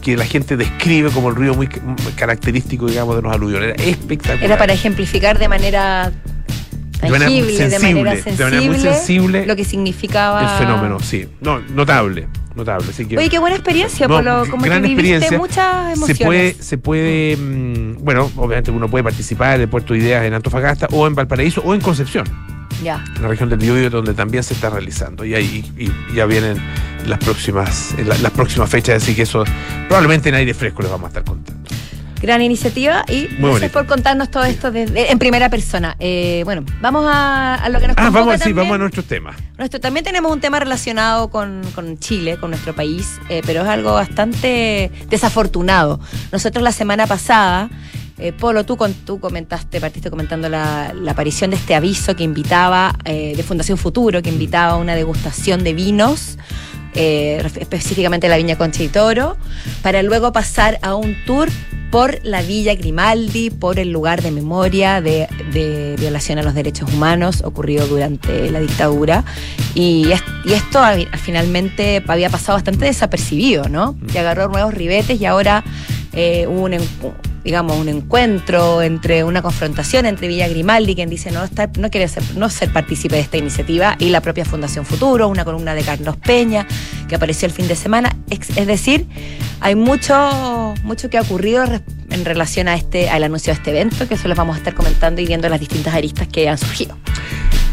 que 0.00 0.16
la 0.16 0.24
gente 0.24 0.56
describe 0.56 1.10
como 1.10 1.28
el 1.28 1.34
ruido 1.34 1.54
muy 1.54 1.66
ca- 1.68 1.80
característico, 2.16 2.86
digamos, 2.86 3.16
de 3.16 3.22
los 3.22 3.32
aluviones. 3.32 3.74
Era 3.74 3.84
espectacular. 3.84 4.44
Era 4.44 4.58
para 4.58 4.72
ejemplificar 4.72 5.38
de 5.38 5.48
manera 5.48 6.12
tangible, 7.00 7.52
de 7.68 7.78
manera, 7.78 8.12
sensible, 8.16 8.36
de 8.36 8.44
manera 8.44 8.62
muy 8.62 8.78
sensible 8.78 9.46
lo 9.46 9.56
que 9.56 9.64
significaba 9.64 10.42
el 10.42 10.58
fenómeno, 10.58 11.00
sí. 11.00 11.26
No, 11.40 11.58
notable, 11.60 12.28
notable. 12.54 12.86
Así 12.90 13.06
que, 13.06 13.16
Oye, 13.16 13.30
qué 13.30 13.38
buena 13.38 13.56
experiencia, 13.56 14.06
No, 14.06 14.16
Polo, 14.16 14.44
como 14.50 14.64
gran 14.64 14.82
que 14.82 14.88
viviste 14.88 15.16
experiencia. 15.16 15.38
muchas 15.38 15.96
emociones. 15.96 16.16
se 16.18 16.24
puede, 16.24 16.54
se 16.54 16.78
puede, 16.78 17.36
mm, 17.38 18.04
bueno, 18.04 18.30
obviamente 18.36 18.70
uno 18.70 18.88
puede 18.88 19.02
participar 19.04 19.58
del 19.58 19.68
Puerto 19.68 19.94
de 19.94 20.00
Ideas 20.00 20.24
en 20.26 20.34
Antofagasta 20.34 20.88
o 20.92 21.06
en 21.06 21.14
Valparaíso 21.14 21.62
o 21.64 21.74
en 21.74 21.80
Concepción, 21.80 22.26
Ya. 22.82 23.04
en 23.16 23.22
la 23.22 23.28
región 23.28 23.48
del 23.48 23.58
Biobío, 23.58 23.90
donde 23.90 24.14
también 24.14 24.42
se 24.42 24.54
está 24.54 24.70
realizando. 24.70 25.24
Y 25.24 25.34
ahí 25.34 25.70
y 25.76 26.14
ya 26.14 26.26
vienen 26.26 26.56
las 27.06 27.18
próximas, 27.18 27.94
eh, 27.98 28.04
la- 28.04 28.16
las 28.18 28.32
próximas 28.32 28.68
fechas, 28.70 29.02
así 29.02 29.14
que 29.14 29.22
eso 29.22 29.44
probablemente 29.88 30.28
en 30.28 30.34
aire 30.36 30.54
fresco 30.54 30.82
les 30.82 30.90
vamos 30.90 31.06
a 31.06 31.08
estar 31.08 31.24
contando. 31.24 31.60
Gran 32.22 32.42
iniciativa 32.42 33.02
y 33.08 33.22
gracias 33.28 33.40
bonito. 33.40 33.72
por 33.72 33.86
contarnos 33.86 34.30
todo 34.30 34.44
esto 34.44 34.70
desde- 34.70 35.10
en 35.10 35.18
primera 35.18 35.48
persona. 35.48 35.96
Eh, 35.98 36.42
bueno, 36.44 36.64
vamos 36.82 37.06
a, 37.08 37.54
a 37.54 37.68
lo 37.70 37.80
que 37.80 37.88
nos 37.88 37.96
Ah, 37.96 38.10
vamos, 38.10 38.38
sí, 38.42 38.52
vamos 38.52 38.74
a 38.74 38.78
nuestros 38.78 39.06
temas. 39.06 39.36
Nuestro, 39.56 39.80
también 39.80 40.04
tenemos 40.04 40.30
un 40.30 40.38
tema 40.38 40.60
relacionado 40.60 41.30
con, 41.30 41.62
con 41.74 41.98
Chile, 41.98 42.36
con 42.38 42.50
nuestro 42.50 42.74
país, 42.74 43.18
eh, 43.30 43.40
pero 43.46 43.62
es 43.62 43.68
algo 43.68 43.94
bastante 43.94 44.90
desafortunado. 45.08 45.98
Nosotros 46.30 46.62
la 46.62 46.72
semana 46.72 47.06
pasada, 47.06 47.70
eh, 48.20 48.32
Polo, 48.32 48.64
tú, 48.64 48.76
con, 48.76 48.92
tú 48.94 49.18
comentaste, 49.20 49.80
partiste 49.80 50.10
comentando 50.10 50.48
la, 50.48 50.92
la 50.94 51.12
aparición 51.12 51.50
de 51.50 51.56
este 51.56 51.74
aviso 51.74 52.14
que 52.16 52.22
invitaba, 52.24 52.94
eh, 53.04 53.34
de 53.36 53.42
Fundación 53.42 53.78
Futuro, 53.78 54.22
que 54.22 54.28
invitaba 54.30 54.72
a 54.72 54.76
una 54.76 54.94
degustación 54.94 55.64
de 55.64 55.72
vinos. 55.74 56.36
eh, 56.94 57.40
específicamente 57.60 58.28
la 58.28 58.36
Viña 58.36 58.56
Concha 58.58 58.82
y 58.82 58.88
Toro, 58.88 59.36
para 59.82 60.02
luego 60.02 60.32
pasar 60.32 60.78
a 60.82 60.96
un 60.96 61.14
tour 61.24 61.48
por 61.92 62.18
la 62.24 62.42
Villa 62.42 62.74
Grimaldi, 62.74 63.50
por 63.50 63.78
el 63.78 63.90
lugar 63.92 64.22
de 64.22 64.30
memoria 64.32 65.00
de, 65.00 65.28
de 65.52 65.94
violación 65.98 66.38
a 66.38 66.42
los 66.42 66.54
derechos 66.54 66.92
humanos 66.92 67.42
ocurrido 67.44 67.86
durante 67.86 68.50
la 68.50 68.58
dictadura. 68.60 69.24
Y, 69.74 70.10
es- 70.12 70.22
y 70.44 70.52
esto 70.52 70.80
a- 70.80 70.96
finalmente 71.16 72.02
había 72.08 72.28
pasado 72.30 72.56
bastante 72.58 72.84
desapercibido, 72.86 73.68
¿no? 73.68 73.96
Y 74.12 74.18
agarró 74.18 74.48
nuevos 74.48 74.74
ribetes 74.74 75.20
y 75.20 75.26
ahora 75.26 75.62
eh, 76.12 76.46
hubo 76.48 76.62
un, 76.64 76.74
digamos, 77.44 77.76
un 77.76 77.88
encuentro 77.88 78.82
entre 78.82 79.24
una 79.24 79.42
confrontación 79.42 80.06
entre 80.06 80.28
Villa 80.28 80.48
Grimaldi, 80.48 80.94
quien 80.94 81.08
dice 81.10 81.30
no 81.30 81.42
estar, 81.44 81.70
no 81.78 81.90
quiere 81.90 82.08
ser, 82.08 82.22
no 82.36 82.48
ser 82.50 82.72
partícipe 82.72 83.16
de 83.16 83.22
esta 83.22 83.36
iniciativa, 83.36 83.96
y 83.98 84.10
la 84.10 84.20
propia 84.20 84.44
Fundación 84.44 84.84
Futuro, 84.84 85.28
una 85.28 85.44
columna 85.44 85.74
de 85.74 85.82
Carlos 85.82 86.16
Peña, 86.16 86.66
que 87.08 87.14
apareció 87.14 87.46
el 87.46 87.52
fin 87.52 87.68
de 87.68 87.76
semana. 87.76 88.16
Es, 88.28 88.66
decir, 88.66 89.06
hay 89.60 89.74
mucho, 89.74 90.74
mucho 90.84 91.10
que 91.10 91.18
ha 91.18 91.22
ocurrido 91.22 91.64
en 92.10 92.24
relación 92.24 92.68
a 92.68 92.74
este, 92.74 93.08
al 93.08 93.24
anuncio 93.24 93.52
de 93.52 93.58
este 93.58 93.70
evento, 93.70 94.06
que 94.08 94.14
eso 94.14 94.28
les 94.28 94.36
vamos 94.36 94.56
a 94.56 94.58
estar 94.58 94.74
comentando 94.74 95.20
y 95.20 95.26
viendo 95.26 95.48
las 95.48 95.60
distintas 95.60 95.94
aristas 95.94 96.28
que 96.28 96.48
han 96.48 96.58
surgido. 96.58 96.96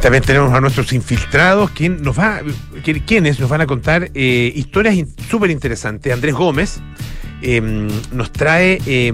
También 0.02 0.24
tenemos 0.24 0.54
a 0.54 0.62
nuestros 0.62 0.94
infiltrados, 0.94 1.72
quien 1.72 2.04
nos 2.04 2.18
va, 2.18 2.42
quien- 2.84 3.00
quienes 3.00 3.40
nos 3.40 3.50
van 3.50 3.62
a 3.62 3.66
contar 3.68 4.12
eh, 4.14 4.52
historias 4.56 4.96
súper 5.30 5.50
interesantes. 5.50 6.14
Andrés 6.14 6.36
Gómez 6.36 6.80
eh, 7.41 7.62
nos 8.12 8.32
trae 8.32 8.79
eh, 8.86 9.12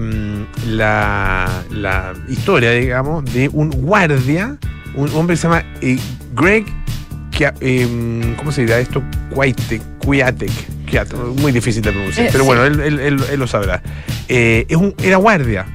la, 0.68 1.62
la 1.70 2.12
historia, 2.28 2.70
digamos, 2.72 3.24
de 3.32 3.48
un 3.52 3.70
guardia, 3.70 4.56
un 4.94 5.08
hombre 5.14 5.34
que 5.34 5.36
se 5.38 5.42
llama 5.48 5.64
eh, 5.80 5.98
Greg, 6.34 6.64
eh, 7.60 8.34
¿cómo 8.36 8.52
se 8.52 8.62
dirá 8.62 8.78
esto? 8.78 9.02
Muy 11.36 11.52
difícil 11.52 11.82
de 11.82 11.90
pronunciar, 11.92 12.26
Eh, 12.26 12.28
pero 12.32 12.44
sí. 12.44 12.46
bueno, 12.46 12.64
él, 12.64 12.80
él- 12.80 13.00
él- 13.00 13.24
él 13.32 13.38
lo 13.40 13.46
sabrá. 13.46 13.82
Eh, 14.28 14.66
es 14.68 14.76
un, 14.76 14.94
era 15.02 15.16
guardia, 15.16 15.66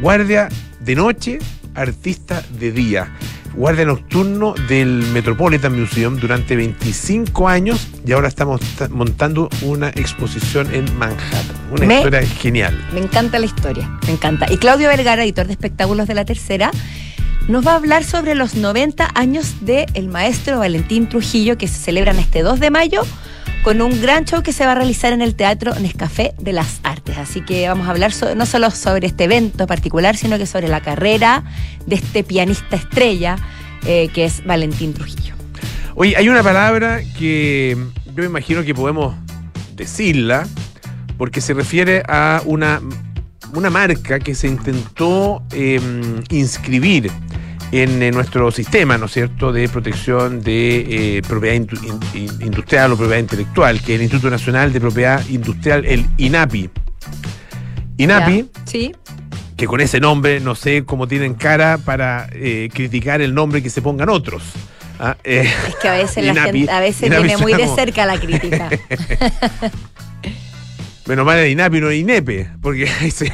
guardia 0.00 0.48
de 0.80 0.94
noche, 0.96 1.38
artista 1.74 2.42
de 2.58 2.72
día 2.72 3.08
guardia 3.56 3.86
nocturno 3.86 4.54
del 4.68 4.88
Metropolitan 5.12 5.78
Museum 5.78 6.18
durante 6.18 6.56
25 6.56 7.48
años 7.48 7.88
y 8.06 8.12
ahora 8.12 8.28
estamos 8.28 8.60
ta- 8.76 8.88
montando 8.88 9.48
una 9.62 9.88
exposición 9.88 10.72
en 10.74 10.84
Manhattan. 10.98 11.56
Una 11.72 11.86
Me- 11.86 11.96
historia 11.96 12.22
genial. 12.22 12.86
Me 12.92 13.00
encanta 13.00 13.38
la 13.38 13.46
historia, 13.46 13.90
me 14.06 14.12
encanta. 14.12 14.46
Y 14.52 14.58
Claudio 14.58 14.88
Vergara, 14.88 15.24
editor 15.24 15.46
de 15.46 15.52
espectáculos 15.52 16.06
de 16.06 16.14
La 16.14 16.24
Tercera, 16.24 16.70
nos 17.48 17.66
va 17.66 17.72
a 17.72 17.76
hablar 17.76 18.04
sobre 18.04 18.34
los 18.34 18.54
90 18.56 19.08
años 19.14 19.54
del 19.64 20.08
maestro 20.08 20.58
Valentín 20.58 21.08
Trujillo 21.08 21.56
que 21.56 21.68
se 21.68 21.78
celebran 21.78 22.18
este 22.18 22.42
2 22.42 22.60
de 22.60 22.70
mayo 22.70 23.02
con 23.66 23.82
un 23.82 24.00
gran 24.00 24.24
show 24.24 24.44
que 24.44 24.52
se 24.52 24.64
va 24.64 24.70
a 24.70 24.74
realizar 24.76 25.12
en 25.12 25.20
el 25.22 25.34
Teatro 25.34 25.74
Nescafé 25.80 26.34
de 26.38 26.52
las 26.52 26.78
Artes. 26.84 27.18
Así 27.18 27.40
que 27.40 27.66
vamos 27.66 27.88
a 27.88 27.90
hablar 27.90 28.12
no 28.36 28.46
solo 28.46 28.70
sobre 28.70 29.08
este 29.08 29.24
evento 29.24 29.66
particular, 29.66 30.16
sino 30.16 30.38
que 30.38 30.46
sobre 30.46 30.68
la 30.68 30.80
carrera 30.80 31.42
de 31.84 31.96
este 31.96 32.22
pianista 32.22 32.76
estrella 32.76 33.34
eh, 33.84 34.08
que 34.14 34.24
es 34.24 34.46
Valentín 34.46 34.94
Trujillo. 34.94 35.34
Oye, 35.96 36.16
hay 36.16 36.28
una 36.28 36.44
palabra 36.44 37.00
que 37.18 37.76
yo 38.06 38.14
me 38.14 38.26
imagino 38.26 38.62
que 38.62 38.72
podemos 38.72 39.16
decirla 39.74 40.46
porque 41.18 41.40
se 41.40 41.52
refiere 41.52 42.04
a 42.06 42.42
una, 42.44 42.80
una 43.52 43.68
marca 43.68 44.20
que 44.20 44.36
se 44.36 44.46
intentó 44.46 45.42
eh, 45.50 45.80
inscribir 46.30 47.10
en 47.72 48.02
eh, 48.02 48.10
nuestro 48.12 48.50
sistema, 48.50 48.96
¿no 48.98 49.06
es 49.06 49.12
cierto?, 49.12 49.52
de 49.52 49.68
protección 49.68 50.40
de 50.42 51.16
eh, 51.18 51.22
propiedad 51.26 51.56
indu- 51.56 51.82
in- 52.14 52.22
in- 52.24 52.42
industrial 52.46 52.92
o 52.92 52.96
propiedad 52.96 53.20
intelectual, 53.20 53.80
que 53.82 53.94
es 53.94 53.96
el 54.00 54.02
Instituto 54.02 54.30
Nacional 54.30 54.72
de 54.72 54.80
Propiedad 54.80 55.26
Industrial, 55.28 55.84
el 55.84 56.06
INAPI. 56.16 56.70
INAPI. 57.98 58.50
Sí. 58.66 58.92
que 59.56 59.66
con 59.66 59.80
ese 59.80 60.00
nombre 60.00 60.38
no 60.40 60.54
sé 60.54 60.84
cómo 60.84 61.08
tienen 61.08 61.32
cara 61.34 61.78
para 61.78 62.28
eh, 62.32 62.68
criticar 62.74 63.20
el 63.22 63.34
nombre 63.34 63.62
que 63.62 63.70
se 63.70 63.80
pongan 63.80 64.10
otros. 64.10 64.42
Ah, 65.00 65.16
eh, 65.24 65.50
Es 65.68 65.76
que 65.76 65.88
a 65.88 65.92
veces 65.92 66.24
la 66.24 66.34
gente, 66.44 66.70
a 66.70 66.80
veces 66.80 67.06
Inapi 67.08 67.22
viene 67.24 67.42
muy 67.42 67.52
de 67.54 67.66
cerca 67.68 68.04
la 68.06 68.18
crítica. 68.20 68.68
menos 71.06 71.24
mal 71.24 71.36
de 71.36 71.50
INAPI 71.50 71.80
no 71.80 71.92
INEPE, 71.92 72.50
porque 72.60 72.88
ahí 73.00 73.10
se- 73.10 73.32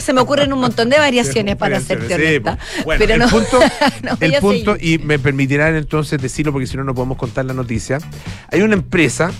Se 0.00 0.12
me 0.12 0.20
ocurren 0.20 0.52
un 0.52 0.60
montón 0.60 0.90
de 0.90 0.98
variaciones 0.98 1.56
para 1.62 1.80
serte 1.80 2.16
Sí. 2.16 2.38
Bueno, 2.84 2.98
pero 2.98 3.14
el 3.14 3.20
no, 3.20 3.28
punto, 3.28 3.60
no 4.02 4.16
el 4.20 4.34
punto 4.40 4.76
y 4.80 4.98
me 4.98 5.18
permitirán 5.18 5.74
entonces 5.76 6.20
decirlo 6.20 6.52
porque 6.52 6.66
si 6.66 6.76
no, 6.76 6.84
no 6.84 6.94
podemos 6.94 7.16
contar 7.16 7.44
la 7.44 7.54
noticia. 7.54 7.98
Hay 8.50 8.62
una 8.62 8.74
empresa 8.74 9.30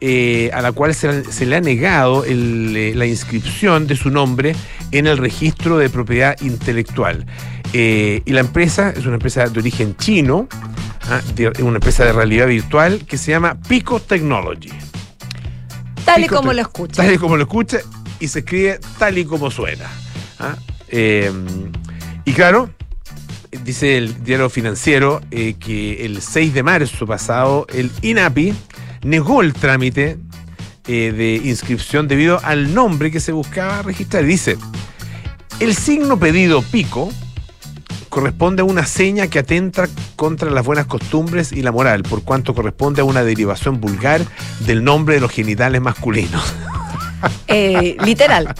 eh, 0.00 0.50
a 0.52 0.60
la 0.60 0.72
cual 0.72 0.94
se, 0.94 1.24
se 1.32 1.46
le 1.46 1.56
ha 1.56 1.60
negado 1.60 2.24
el, 2.24 2.74
eh, 2.76 2.92
la 2.94 3.06
inscripción 3.06 3.86
de 3.86 3.96
su 3.96 4.10
nombre 4.10 4.54
en 4.92 5.06
el 5.06 5.16
registro 5.16 5.78
de 5.78 5.88
propiedad 5.88 6.38
intelectual. 6.42 7.24
Eh, 7.72 8.22
y 8.24 8.32
la 8.32 8.40
empresa 8.40 8.90
es 8.96 9.06
una 9.06 9.14
empresa 9.14 9.46
de 9.48 9.58
origen 9.58 9.96
chino, 9.96 10.48
ah, 11.10 11.20
de- 11.34 11.48
una 11.62 11.76
empresa 11.76 12.04
de 12.04 12.12
realidad 12.12 12.46
virtual 12.46 13.04
que 13.06 13.16
se 13.18 13.30
llama 13.32 13.56
Pico 13.68 13.98
Technology. 14.00 14.68
Tal 16.06 16.24
y 16.24 16.28
como 16.28 16.52
lo 16.52 16.62
escucha. 16.62 17.02
Tal 17.02 17.12
y 17.12 17.18
como 17.18 17.36
lo 17.36 17.42
escucha 17.42 17.78
y 18.18 18.28
se 18.28 18.38
escribe 18.38 18.80
tal 18.98 19.18
y 19.18 19.24
como 19.24 19.50
suena. 19.50 19.90
¿ah? 20.38 20.56
Eh, 20.88 21.30
y 22.24 22.32
claro, 22.32 22.70
dice 23.64 23.98
el 23.98 24.24
diario 24.24 24.48
financiero 24.48 25.20
eh, 25.30 25.54
que 25.58 26.06
el 26.06 26.22
6 26.22 26.54
de 26.54 26.62
marzo 26.62 27.06
pasado 27.06 27.66
el 27.72 27.90
INAPI 28.02 28.54
negó 29.02 29.42
el 29.42 29.52
trámite 29.52 30.18
eh, 30.86 31.12
de 31.12 31.48
inscripción 31.48 32.08
debido 32.08 32.40
al 32.44 32.72
nombre 32.72 33.10
que 33.10 33.20
se 33.20 33.32
buscaba 33.32 33.82
registrar. 33.82 34.24
Dice, 34.24 34.56
el 35.60 35.74
signo 35.74 36.18
pedido 36.18 36.62
pico 36.62 37.10
corresponde 38.20 38.62
a 38.62 38.64
una 38.64 38.86
seña 38.86 39.26
que 39.26 39.38
atenta 39.40 39.88
contra 40.16 40.50
las 40.50 40.64
buenas 40.64 40.86
costumbres 40.86 41.52
y 41.52 41.60
la 41.60 41.70
moral, 41.70 42.02
por 42.02 42.22
cuanto 42.24 42.54
corresponde 42.54 43.02
a 43.02 43.04
una 43.04 43.22
derivación 43.22 43.78
vulgar 43.78 44.22
del 44.60 44.82
nombre 44.82 45.16
de 45.16 45.20
los 45.20 45.30
genitales 45.30 45.82
masculinos. 45.82 46.42
Eh, 47.48 47.96
literal. 48.04 48.54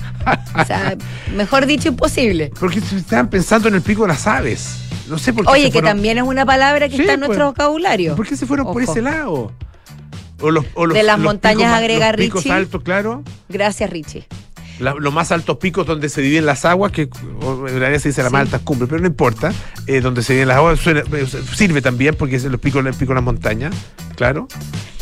O 0.59 0.65
sea, 0.65 0.97
mejor 1.35 1.67
dicho, 1.67 1.89
imposible. 1.89 2.51
Porque 2.59 2.79
estaban 2.79 3.29
pensando 3.29 3.69
en 3.69 3.75
el 3.75 3.83
pico 3.83 4.03
de 4.03 4.09
las 4.09 4.27
aves. 4.27 4.79
No 5.09 5.19
sé 5.19 5.33
por 5.33 5.45
qué. 5.45 5.53
Oye, 5.53 5.65
que 5.67 5.73
fueron- 5.73 5.91
también 5.91 6.19
es 6.19 6.25
una 6.25 6.45
palabra 6.47 6.89
que 6.89 6.97
Sí, 6.97 7.03
está 7.03 7.13
en 7.15 7.21
pues. 7.21 7.29
nuestro 7.29 7.47
vocabulario. 7.49 8.17
¿Por 8.17 8.27
qué 8.27 8.37
se 8.37 8.47
fueron 8.47 8.67
por 8.73 8.83
ese 8.83 9.03
lado? 9.03 9.53
O 10.41 10.51
los, 10.51 10.65
o 10.75 10.87
los- 10.87 10.97
De 10.97 11.03
las 11.03 11.19
los 11.19 11.25
montañas 11.27 11.59
picos 11.69 11.79
agrega 11.79 12.13
los 12.13 12.17
picos 12.21 12.45
Richie. 12.45 12.53
altos, 12.57 12.83
claro. 12.83 13.23
Gracias, 13.49 13.91
Richie. 13.91 14.27
La- 14.79 14.95
los 14.95 15.13
más 15.13 15.33
altos 15.33 15.57
picos 15.57 15.87
donde 15.87 16.09
se 16.09 16.21
dividen 16.21 16.45
las 16.47 16.65
aguas, 16.65 16.93
que 16.93 17.03
en 17.03 17.79
realidad 17.81 17.99
se 18.01 18.09
dice 18.11 18.23
las 18.23 18.31
Sí. 18.31 18.33
más 18.35 18.43
altas 18.43 18.61
cumbres, 18.63 18.89
pero 18.91 19.01
no 19.01 19.07
importa. 19.09 19.53
eh, 19.87 20.01
donde 20.01 20.23
se 20.23 20.33
dividen 20.33 20.49
las 20.49 20.57
aguas 20.57 20.81
suena- 20.81 21.03
eh, 21.13 21.27
sirve 21.55 21.81
también 21.81 22.15
porque 22.17 22.37
es 22.37 22.45
los 22.45 22.61
picos, 22.61 22.85
el 22.85 22.93
pico 22.95 23.11
de 23.13 23.15
las 23.17 23.25
montañas, 23.25 23.73
claro. 24.17 24.49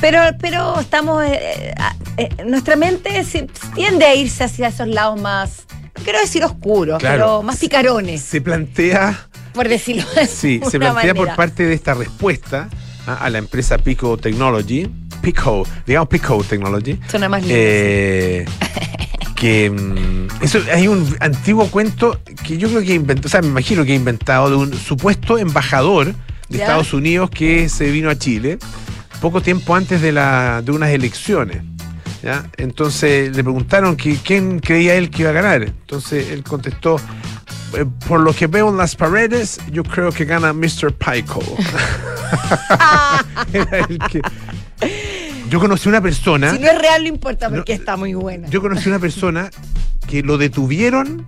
Pero, 0.00 0.20
pero 0.38 0.78
estamos. 0.78 1.24
eh, 1.26 1.72
nuestra 2.46 2.76
mente 2.76 3.24
se- 3.24 3.48
tiende 3.74 4.04
a 4.04 4.14
irse 4.14 4.44
hacia 4.44 4.68
esos 4.68 4.86
lados 4.88 5.18
más. 5.20 5.64
No 5.96 6.02
quiero 6.04 6.20
decir 6.20 6.44
oscuros, 6.44 6.98
Claro. 6.98 7.16
pero 7.16 7.42
más 7.42 7.56
picarones, 7.58 8.20
Se 8.20 8.40
plantea 8.42 9.28
por 9.54 9.68
decirlo 9.68 10.04
de 10.14 10.26
Sí, 10.26 10.60
se 10.70 10.78
plantea 10.78 11.14
por 11.14 11.34
parte 11.34 11.64
de 11.64 11.72
esta 11.74 11.94
respuesta 11.94 12.68
a, 13.06 13.14
a 13.24 13.30
la 13.30 13.38
empresa 13.38 13.78
Pico 13.78 14.16
Technology, 14.18 14.86
Pico, 15.22 15.66
digamos 15.86 16.08
Pico 16.10 16.44
Technology, 16.44 16.98
Suena 17.08 17.28
más 17.30 17.40
lindo. 17.42 17.54
eh, 17.56 18.44
que 19.44 19.68
mm, 19.68 20.42
eso 20.42 20.58
hay 20.72 20.88
un 20.88 21.14
antiguo 21.20 21.66
cuento 21.70 22.18
que 22.46 22.56
yo 22.56 22.66
creo 22.70 22.80
que 22.80 22.94
inventó, 22.94 23.28
o 23.28 23.30
sea, 23.30 23.42
me 23.42 23.48
imagino 23.48 23.84
que 23.84 23.92
ha 23.92 23.94
inventado 23.94 24.48
de 24.48 24.56
un 24.56 24.72
supuesto 24.72 25.36
embajador 25.36 26.14
de 26.48 26.56
¿Ya? 26.56 26.64
Estados 26.64 26.94
Unidos 26.94 27.28
que 27.28 27.68
se 27.68 27.90
vino 27.90 28.08
a 28.08 28.16
Chile 28.16 28.56
poco 29.20 29.42
tiempo 29.42 29.76
antes 29.76 30.00
de, 30.00 30.12
la, 30.12 30.62
de 30.62 30.72
unas 30.72 30.88
elecciones. 30.92 31.62
¿ya? 32.22 32.48
Entonces 32.56 33.36
le 33.36 33.44
preguntaron 33.44 33.98
que 33.98 34.16
quién 34.16 34.60
creía 34.60 34.94
él 34.94 35.10
que 35.10 35.20
iba 35.20 35.30
a 35.30 35.34
ganar. 35.34 35.62
Entonces 35.62 36.30
él 36.30 36.42
contestó, 36.42 36.96
"Eh, 37.76 37.84
por 38.08 38.20
lo 38.20 38.32
que 38.32 38.46
veo 38.46 38.70
en 38.70 38.78
las 38.78 38.96
paredes, 38.96 39.60
yo 39.70 39.82
creo 39.82 40.10
que 40.10 40.24
gana 40.24 40.54
Mr. 40.54 40.94
Pico. 40.94 41.42
Era 43.52 43.78
el 43.90 43.98
que... 43.98 44.22
Yo 45.50 45.60
conocí 45.60 45.88
una 45.88 46.00
persona... 46.00 46.50
Si 46.52 46.58
no 46.58 46.66
es 46.68 46.78
real, 46.80 47.02
no 47.02 47.08
importa 47.08 47.50
porque 47.50 47.74
No, 47.74 47.78
está 47.78 47.96
muy 47.96 48.14
buena. 48.14 48.48
Yo 48.48 48.60
conocí 48.62 48.88
una 48.88 48.98
persona 48.98 49.50
que 50.08 50.22
lo 50.22 50.38
detuvieron 50.38 51.26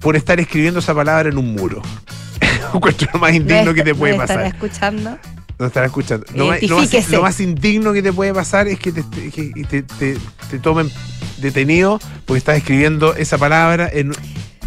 por 0.00 0.16
estar 0.16 0.40
escribiendo 0.40 0.80
esa 0.80 0.94
palabra 0.94 1.28
en 1.28 1.38
un 1.38 1.52
muro. 1.54 1.82
Encuentro 2.74 3.08
lo 3.12 3.18
más 3.20 3.34
indigno 3.34 3.74
que 3.74 3.82
te 3.82 3.94
puede 3.94 4.16
¿Me 4.16 4.24
estará 4.24 4.42
pasar. 4.44 4.54
escuchando? 4.54 5.18
No 5.58 5.66
estará 5.66 5.86
escuchando. 5.86 6.26
Lo 6.34 6.48
más, 6.48 6.62
lo 6.62 6.76
más- 6.78 7.08
lo 7.10 7.22
más 7.22 7.40
indigno 7.40 7.92
que 7.92 8.02
te 8.02 8.12
puede 8.12 8.34
pasar 8.34 8.68
es 8.68 8.78
que 8.78 8.92
te, 8.92 9.02
que 9.30 9.64
te, 9.68 9.82
te- 9.82 10.18
te 10.50 10.58
tomen 10.58 10.90
detenido 11.38 11.98
porque 12.26 12.38
estás 12.38 12.56
escribiendo 12.58 13.14
esa 13.14 13.38
palabra 13.38 13.88
en, 13.92 14.12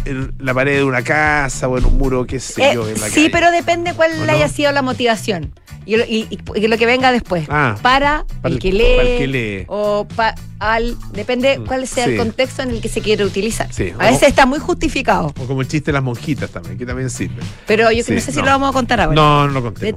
en 0.04 0.32
la 0.38 0.54
pared 0.54 0.76
de 0.76 0.84
una 0.84 1.02
casa 1.02 1.68
o 1.68 1.76
en 1.78 1.84
un 1.84 1.98
muro, 1.98 2.26
qué 2.26 2.40
sé 2.40 2.70
Eh, 2.70 2.74
yo, 2.74 2.88
en 2.88 3.00
la 3.00 3.06
sí, 3.08 3.14
calle. 3.14 3.30
pero 3.30 3.50
depende 3.50 3.92
cuál 3.94 4.28
haya 4.28 4.48
sido 4.48 4.72
la 4.72 4.82
motivación. 4.82 5.52
Y, 5.86 5.96
lo- 5.96 6.04
y- 6.04 6.26
y- 6.30 6.38
y 6.56 6.68
lo 6.68 6.76
que 6.76 6.84
venga 6.86 7.10
después. 7.10 7.46
Ah, 7.48 7.74
para, 7.82 8.24
para 8.42 8.54
el 8.54 8.60
que 8.60 8.70
lee. 8.72 8.96
para 8.96 9.08
el 9.08 9.18
que 9.18 9.26
lee. 9.26 9.64
O 9.66 10.06
pa- 10.14 10.34
al. 10.58 10.94
Depende 11.14 11.58
Mm, 11.58 11.64
cuál 11.66 11.86
sea 11.88 12.04
sí. 12.04 12.12
el 12.12 12.18
contexto 12.18 12.62
en 12.62 12.70
el 12.70 12.80
que 12.82 12.88
se 12.88 13.00
quiere 13.00 13.24
utilizar. 13.24 13.72
Sí, 13.72 13.92
A 13.98 14.10
veces 14.10 14.28
está 14.28 14.44
muy 14.46 14.58
justificado. 14.58 15.32
O 15.38 15.46
como 15.46 15.62
el 15.62 15.68
chiste 15.68 15.86
de 15.86 15.94
las 15.94 16.02
monjitas 16.02 16.50
también, 16.50 16.76
que 16.76 16.84
también 16.84 17.08
sirve. 17.08 17.42
Pero 17.66 17.90
yo 17.90 18.04
Sí, 18.04 18.12
no 18.12 18.20
sé 18.20 18.30
si 18.30 18.38
lo 18.40 18.44
vamos 18.44 18.68
a 18.68 18.72
contar 18.72 19.00
ahora. 19.00 19.14
No, 19.14 19.46
no 19.46 19.52
lo 19.54 19.62
conté. 19.62 19.94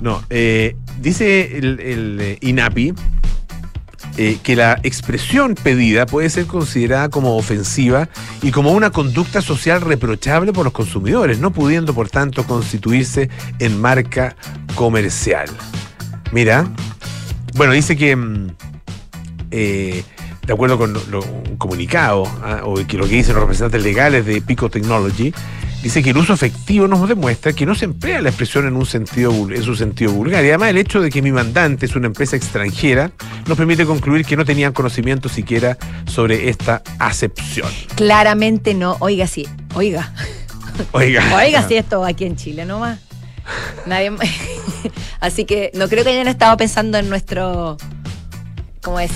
No, 0.00 0.22
eh, 0.30 0.74
dice 1.00 1.58
el, 1.58 1.80
el, 1.80 2.18
eh, 2.20 2.38
INAPI 2.40 2.94
eh, 4.16 4.38
que 4.42 4.56
la 4.56 4.78
expresión 4.82 5.54
pedida 5.54 6.06
puede 6.06 6.30
ser 6.30 6.46
considerada 6.46 7.08
como 7.10 7.36
ofensiva 7.36 8.08
y 8.42 8.50
como 8.50 8.72
una 8.72 8.90
conducta 8.90 9.42
social 9.42 9.80
reprochable 9.80 10.52
por 10.52 10.64
los 10.64 10.72
consumidores, 10.72 11.38
no 11.38 11.50
pudiendo 11.52 11.94
por 11.94 12.08
tanto 12.08 12.44
constituirse 12.44 13.28
en 13.58 13.80
marca 13.80 14.36
comercial. 14.74 15.48
Mira, 16.32 16.66
bueno, 17.54 17.72
dice 17.72 17.96
que 17.96 18.16
mm, 18.16 18.46
eh, 19.50 20.02
de 20.46 20.52
acuerdo 20.52 20.78
con 20.78 20.92
lo- 21.10 21.22
un 21.24 21.56
comunicado, 21.56 22.24
ah, 22.42 22.60
o 22.64 22.76
lo 22.78 22.86
que 22.86 22.96
dicen 23.16 23.34
los 23.34 23.42
representantes 23.42 23.82
legales 23.82 24.24
de 24.26 24.40
Pico 24.40 24.68
Technology, 24.70 25.32
dice 25.86 26.02
que 26.02 26.10
el 26.10 26.16
uso 26.16 26.32
efectivo 26.32 26.88
nos 26.88 27.08
demuestra 27.08 27.52
que 27.52 27.64
no 27.64 27.76
se 27.76 27.84
emplea 27.84 28.20
la 28.20 28.30
expresión 28.30 28.66
en 28.66 28.74
un 28.74 28.86
sentido 28.86 29.32
en 29.48 29.62
su 29.62 29.76
sentido 29.76 30.10
vulgar. 30.10 30.44
Y 30.44 30.48
además 30.48 30.70
el 30.70 30.78
hecho 30.78 31.00
de 31.00 31.10
que 31.10 31.22
mi 31.22 31.30
mandante 31.30 31.86
es 31.86 31.94
una 31.94 32.08
empresa 32.08 32.34
extranjera 32.34 33.12
nos 33.46 33.56
permite 33.56 33.86
concluir 33.86 34.26
que 34.26 34.36
no 34.36 34.44
tenían 34.44 34.72
conocimiento 34.72 35.28
siquiera 35.28 35.78
sobre 36.06 36.48
esta 36.48 36.82
acepción. 36.98 37.68
Claramente 37.94 38.74
no. 38.74 38.96
Oiga, 38.98 39.28
sí. 39.28 39.46
Oiga. 39.74 40.12
Oiga. 40.90 41.22
Oiga, 41.36 41.68
sí, 41.68 41.76
esto 41.76 42.04
aquí 42.04 42.24
en 42.24 42.34
Chile 42.34 42.64
nomás. 42.64 42.98
Nadie 43.86 44.10
más. 44.10 44.28
Así 45.20 45.44
que 45.44 45.70
no 45.74 45.88
creo 45.88 46.02
que 46.02 46.10
hayan 46.10 46.26
estado 46.26 46.56
pensando 46.56 46.98
en 46.98 47.08
nuestro. 47.08 47.76
¿Cómo 48.82 48.98
es? 48.98 49.12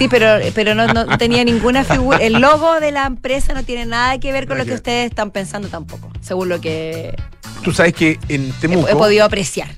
Sí, 0.00 0.08
pero, 0.08 0.38
pero 0.54 0.74
no, 0.74 0.86
no 0.86 1.18
tenía 1.18 1.44
ninguna 1.44 1.84
figura. 1.84 2.16
El 2.16 2.40
logo 2.40 2.80
de 2.80 2.90
la 2.90 3.04
empresa 3.04 3.52
no 3.52 3.62
tiene 3.64 3.84
nada 3.84 4.18
que 4.18 4.32
ver 4.32 4.48
con 4.48 4.56
lo 4.56 4.64
que 4.64 4.72
ustedes 4.72 5.10
están 5.10 5.30
pensando 5.30 5.68
tampoco, 5.68 6.10
según 6.22 6.48
lo 6.48 6.58
que 6.58 7.14
Tú 7.62 7.70
sabes 7.70 7.92
que 7.92 8.18
en 8.30 8.50
Temuco, 8.52 8.88
he 8.88 8.92
podido 8.94 9.26
apreciar. 9.26 9.68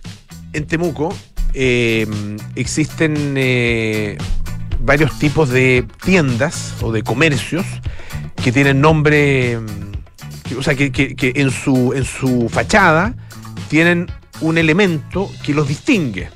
en 0.52 0.64
Temuco 0.68 1.12
eh, 1.54 2.06
existen 2.54 3.34
eh, 3.36 4.16
varios 4.78 5.18
tipos 5.18 5.48
de 5.48 5.84
tiendas 6.04 6.74
o 6.82 6.92
de 6.92 7.02
comercios 7.02 7.66
que 8.40 8.52
tienen 8.52 8.80
nombre, 8.80 9.58
que- 10.48 10.54
o 10.54 10.62
sea, 10.62 10.76
que, 10.76 10.92
que- 10.92 11.16
que 11.16 11.32
en, 11.34 11.50
su, 11.50 11.94
en 11.94 12.04
su 12.04 12.48
fachada 12.48 13.12
tienen 13.68 14.06
un 14.40 14.56
elemento 14.56 15.28
que 15.42 15.52
los 15.52 15.66
distingue. 15.66 16.28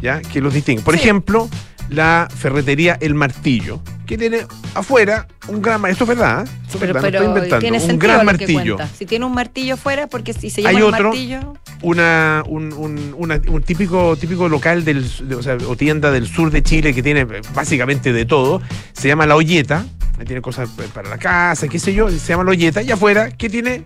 ¿Ya? 0.00 0.20
Que 0.22 0.40
los 0.40 0.54
distingue. 0.54 0.82
Por 0.84 0.94
Sí. 0.94 1.00
ejemplo, 1.00 1.48
la 1.90 2.28
ferretería 2.34 2.96
El 3.00 3.14
Martillo, 3.14 3.80
que 4.06 4.16
tiene 4.18 4.46
afuera 4.74 5.26
un 5.48 5.60
gran 5.62 5.80
mar- 5.80 5.90
Esto 5.90 6.04
es 6.04 6.08
verdad, 6.08 6.44
¿eh? 6.46 6.50
Esto 6.64 6.78
es 6.78 6.80
Pero, 6.80 6.92
verdad, 6.94 6.94
no 6.94 7.02
pero 7.02 7.16
estoy 7.18 7.26
inventando. 7.28 7.60
tiene 7.60 7.92
un 7.92 7.98
gran 7.98 8.26
martillo. 8.26 8.78
Si 8.98 9.06
tiene 9.06 9.24
un 9.26 9.32
martillo 9.34 9.76
fuera, 9.76 10.06
porque 10.06 10.32
si 10.32 10.50
se 10.50 10.66
Hay 10.66 10.74
llama 10.76 10.86
un 10.88 10.94
otro- 10.94 11.08
martillo. 11.10 11.54
una, 11.82 12.42
un, 12.46 12.72
un- 12.72 13.14
una- 13.16 13.40
un 13.48 13.62
típico, 13.62 14.16
típico 14.16 14.48
local 14.48 14.84
del, 14.84 15.06
de- 15.28 15.34
o, 15.34 15.42
sea, 15.42 15.56
o 15.68 15.76
tienda 15.76 16.10
del 16.10 16.26
sur 16.26 16.50
de 16.50 16.62
Chile 16.62 16.94
que 16.94 17.02
tiene 17.02 17.20
eh, 17.20 17.40
básicamente 17.54 18.12
de 18.12 18.24
todo. 18.24 18.60
Se 18.92 19.08
llama 19.08 19.26
La 19.26 19.36
Olleta. 19.36 19.84
Ahí 20.18 20.24
tiene 20.24 20.40
cosas 20.42 20.68
eh, 20.78 20.88
para 20.94 21.08
la 21.10 21.18
casa, 21.18 21.68
qué 21.68 21.78
sé 21.78 21.92
yo. 21.92 22.08
Se 22.10 22.18
llama 22.18 22.44
La 22.44 22.50
Olleta. 22.52 22.82
Y 22.82 22.90
afuera, 22.90 23.30
¿qué 23.30 23.50
tiene 23.50 23.84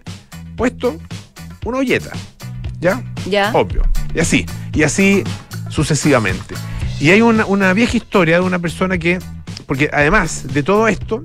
puesto? 0.57 0.97
Una 1.65 1.79
olleta. 1.79 2.11
¿Ya? 2.81 3.03
Ya. 3.29 3.51
Obvio. 3.55 3.83
Y 4.15 4.21
así. 4.21 4.47
Y 4.73 4.83
así 4.85 5.25
sucesivamente. 5.69 6.55
Y 7.01 7.11
hay 7.11 7.21
una, 7.21 7.47
una 7.47 7.73
vieja 7.73 7.97
historia 7.97 8.41
de 8.41 8.45
una 8.45 8.59
persona 8.59 8.99
que. 8.99 9.19
Porque 9.67 9.91
además 9.93 10.53
de 10.53 10.63
todo 10.63 10.89
esto, 10.89 11.23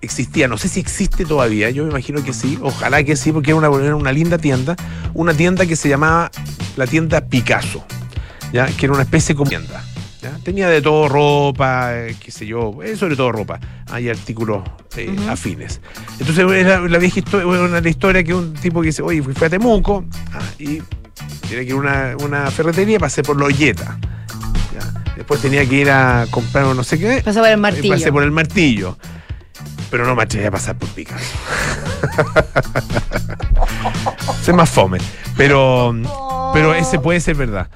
existía, 0.00 0.48
no 0.48 0.58
sé 0.58 0.68
si 0.68 0.80
existe 0.80 1.24
todavía, 1.24 1.70
yo 1.70 1.84
me 1.84 1.90
imagino 1.90 2.22
que 2.24 2.32
sí, 2.32 2.58
ojalá 2.62 3.04
que 3.04 3.16
sí, 3.16 3.32
porque 3.32 3.50
era 3.50 3.58
una, 3.58 3.84
era 3.84 3.94
una 3.94 4.12
linda 4.12 4.38
tienda, 4.38 4.76
una 5.14 5.34
tienda 5.34 5.66
que 5.66 5.76
se 5.76 5.88
llamaba 5.88 6.30
la 6.76 6.86
tienda 6.86 7.20
Picasso, 7.20 7.84
¿ya? 8.52 8.66
que 8.66 8.86
era 8.86 8.94
una 8.94 9.02
especie 9.02 9.34
de 9.34 9.44
tienda. 9.44 9.84
¿ya? 10.22 10.32
Tenía 10.42 10.68
de 10.68 10.82
todo 10.82 11.08
ropa, 11.08 11.90
eh, 11.92 12.16
qué 12.18 12.30
sé 12.30 12.46
yo, 12.46 12.82
eh, 12.82 12.96
sobre 12.96 13.16
todo 13.16 13.32
ropa, 13.32 13.60
hay 13.90 14.08
artículos 14.08 14.62
eh, 14.96 15.14
afines. 15.28 15.80
Entonces 16.18 16.44
era 16.50 16.80
la 16.80 16.98
vieja 16.98 17.18
historia, 17.20 17.46
una 17.46 17.80
la 17.80 17.88
historia 17.88 18.24
que 18.24 18.34
un 18.34 18.54
tipo 18.54 18.80
que 18.80 18.88
dice, 18.88 19.02
oye, 19.02 19.22
fui, 19.22 19.34
fui 19.34 19.46
a 19.46 19.50
Temuco 19.50 20.04
ah, 20.32 20.40
y 20.58 20.82
tenía 21.48 21.64
que 21.64 21.64
ir 21.64 21.72
a 21.72 21.76
una, 21.76 22.16
una 22.22 22.50
ferretería, 22.50 22.98
pasé 22.98 23.22
por. 23.22 23.36
¿ya? 23.52 23.98
Después 25.16 25.40
tenía 25.40 25.66
que 25.66 25.74
ir 25.76 25.90
a 25.90 26.26
comprar 26.30 26.66
no 26.66 26.84
sé 26.84 26.98
qué. 26.98 27.22
Pasó 27.24 27.40
por 27.40 27.48
el 27.48 27.56
martillo. 27.56 27.94
Pasé 27.94 28.12
por 28.12 28.22
el 28.22 28.30
martillo. 28.30 28.98
Pero 29.90 30.04
no 30.04 30.14
me 30.14 30.24
atreví 30.24 30.44
a 30.46 30.50
pasar 30.50 30.76
por 30.76 30.88
Picasso. 30.90 31.24
Sé 34.42 34.52
más 34.52 34.68
fome. 34.68 34.98
Pero, 35.36 35.94
pero 36.52 36.74
ese 36.74 36.98
puede 36.98 37.20
ser 37.20 37.36
verdad. 37.36 37.68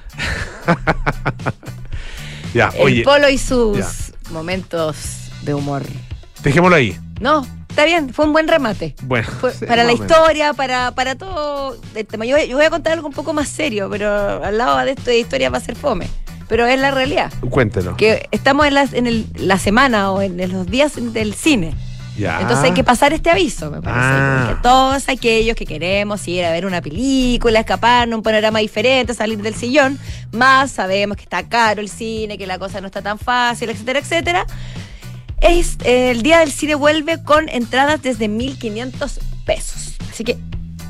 ya, 2.53 2.69
el 2.75 2.81
oye, 2.81 3.03
polo 3.03 3.29
y 3.29 3.37
sus 3.37 3.77
ya. 3.77 3.87
momentos 4.31 5.29
de 5.43 5.53
humor. 5.53 5.83
dejémoslo 6.43 6.75
ahí. 6.75 6.99
No, 7.19 7.45
está 7.69 7.85
bien, 7.85 8.13
fue 8.13 8.25
un 8.25 8.33
buen 8.33 8.47
remate. 8.47 8.95
Bueno, 9.03 9.27
Fue 9.39 9.53
sí, 9.53 9.65
para 9.65 9.83
la 9.83 9.93
historia, 9.93 10.53
para, 10.53 10.91
para 10.91 11.15
todo 11.15 11.77
el 11.95 12.05
tema. 12.05 12.25
Yo 12.25 12.35
voy 12.55 12.65
a 12.65 12.69
contar 12.69 12.93
algo 12.93 13.07
un 13.07 13.13
poco 13.13 13.33
más 13.33 13.47
serio, 13.47 13.87
pero 13.89 14.43
al 14.43 14.57
lado 14.57 14.77
de 14.79 14.91
esto 14.91 15.11
de 15.11 15.19
historia 15.19 15.49
va 15.49 15.57
a 15.57 15.61
ser 15.61 15.75
fome. 15.75 16.07
Pero 16.51 16.65
es 16.67 16.77
la 16.77 16.91
realidad. 16.91 17.31
Cuéntelo. 17.49 17.95
Que 17.95 18.27
estamos 18.31 18.65
en, 18.67 18.73
las- 18.73 18.91
en 18.91 19.07
el- 19.07 19.25
la 19.35 19.57
semana 19.57 20.11
o 20.11 20.21
en 20.21 20.35
los 20.51 20.67
días 20.67 20.91
del 20.97 21.33
cine. 21.33 21.73
Ya. 22.17 22.41
Entonces 22.41 22.65
hay 22.65 22.73
que 22.73 22.83
pasar 22.83 23.13
este 23.13 23.29
aviso, 23.29 23.71
me 23.71 23.81
parece. 23.81 24.03
Ah. 24.05 24.43
Porque 24.49 24.61
todos 24.61 25.07
aquellos 25.07 25.55
que 25.55 25.65
queremos 25.65 26.27
ir 26.27 26.43
a 26.43 26.51
ver 26.51 26.65
una 26.65 26.81
película, 26.81 27.61
escaparnos, 27.61 28.17
un 28.17 28.21
panorama 28.21 28.59
diferente, 28.59 29.13
salir 29.13 29.41
del 29.41 29.55
sillón, 29.55 29.97
más 30.33 30.71
sabemos 30.71 31.15
que 31.15 31.23
está 31.23 31.47
caro 31.47 31.79
el 31.79 31.87
cine, 31.87 32.37
que 32.37 32.45
la 32.45 32.59
cosa 32.59 32.81
no 32.81 32.87
está 32.87 33.01
tan 33.01 33.17
fácil, 33.17 33.69
etcétera, 33.69 33.99
etcétera. 33.99 34.45
Es, 35.39 35.77
eh, 35.85 36.11
el 36.11 36.21
día 36.21 36.39
del 36.39 36.51
cine 36.51 36.75
vuelve 36.75 37.23
con 37.23 37.47
entradas 37.47 38.01
desde 38.01 38.27
1.500 38.29 39.19
pesos. 39.45 39.95
Así 40.11 40.25
que 40.25 40.37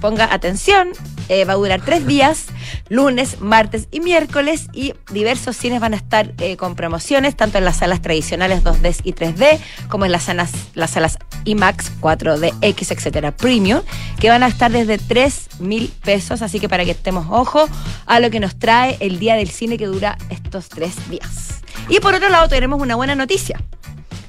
ponga 0.02 0.34
atención, 0.34 0.90
eh, 1.32 1.46
va 1.46 1.54
a 1.54 1.56
durar 1.56 1.80
tres 1.80 2.06
días, 2.06 2.48
lunes, 2.90 3.40
martes 3.40 3.88
y 3.90 4.02
miércoles, 4.02 4.68
y 4.74 4.94
diversos 5.14 5.56
cines 5.56 5.80
van 5.80 5.94
a 5.94 5.96
estar 5.96 6.34
eh, 6.40 6.58
con 6.58 6.76
promociones, 6.76 7.38
tanto 7.38 7.58
en 7.58 7.64
las 7.64 7.78
salas 7.78 8.02
tradicionales 8.02 8.66
2D 8.66 9.00
y 9.06 9.14
3D, 9.14 9.58
como 9.88 10.04
en 10.04 10.12
las 10.12 10.24
salas, 10.24 10.52
las 10.74 10.92
salas 10.92 11.18
IMAX, 11.46 11.90
4DX, 12.02 12.92
etcétera, 12.92 13.32
Premium, 13.32 13.80
que 14.20 14.28
van 14.28 14.44
a 14.44 14.48
estar 14.48 14.74
desde 14.74 14.98
3 14.98 15.60
mil 15.60 15.88
pesos, 16.04 16.42
así 16.42 16.60
que 16.60 16.68
para 16.68 16.84
que 16.84 16.92
estemos 16.92 17.26
ojo 17.30 17.66
a 18.06 18.20
lo 18.20 18.30
que 18.30 18.42
nos 18.42 18.60
trae 18.60 18.98
el 19.00 19.18
día 19.18 19.36
del 19.36 19.50
cine 19.50 19.78
que 19.78 19.86
dura 19.86 20.18
estos 20.30 20.68
tres 20.68 21.10
días. 21.10 21.62
Y 21.88 22.02
por 22.02 22.14
otro 22.14 22.28
lado, 22.28 22.50
tenemos 22.50 22.82
una 22.82 22.98
buena 22.98 23.16
noticia 23.16 23.58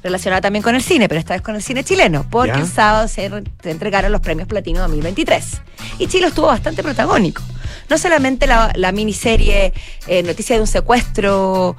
relacionada 0.02 0.40
también 0.40 0.62
con 0.62 0.74
el 0.74 0.82
cine, 0.82 1.08
pero 1.08 1.18
esta 1.20 1.34
vez 1.34 1.42
con 1.42 1.54
el 1.54 1.62
cine 1.62 1.84
chileno, 1.84 2.26
porque 2.30 2.52
Ya. 2.52 2.60
el 2.60 2.66
sábado 2.66 3.08
se, 3.08 3.28
re- 3.28 3.44
se 3.62 3.70
entregaron 3.70 4.10
los 4.12 4.20
premios 4.20 4.48
Platino 4.48 4.80
2023. 4.80 5.60
Y 5.98 6.06
Chile 6.08 6.26
estuvo 6.28 6.46
bastante 6.46 6.82
protagónico. 6.82 7.42
No 7.88 7.98
solamente 7.98 8.46
la, 8.46 8.72
la 8.74 8.92
miniserie 8.92 9.72
eh, 10.06 10.22
Noticia 10.22 10.56
de 10.56 10.62
un 10.62 10.66
secuestro 10.66 11.76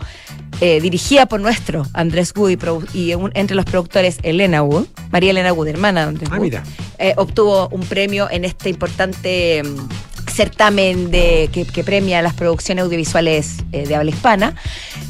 eh, 0.62 0.80
dirigida 0.82 1.26
por 1.26 1.40
nuestro 1.42 1.86
Andrés 1.94 2.34
Wood 2.36 2.86
y, 2.94 3.12
entre 3.34 3.56
los 3.56 3.66
productores 3.66 4.18
Elena 4.24 4.62
Wood, 4.64 4.88
María 5.12 5.32
Elena 5.32 5.52
Wood, 5.54 5.68
hermana 5.68 6.02
de 6.02 6.08
Andrés 6.10 6.30
ah, 6.32 6.40
Mira. 6.40 6.64
Eh, 7.00 7.14
obtuvo 7.18 7.68
un 7.70 7.82
premio 7.82 8.30
en 8.30 8.46
este 8.46 8.70
importante 8.70 9.64
mm, 9.64 10.30
certamen 10.30 11.12
de, 11.12 11.50
que, 11.52 11.84
premia 11.84 12.22
las 12.22 12.34
producciones 12.34 12.84
audiovisuales 12.84 13.58
eh, 13.72 13.86
de 13.88 13.96
habla 13.96 14.12
hispana, 14.12 14.56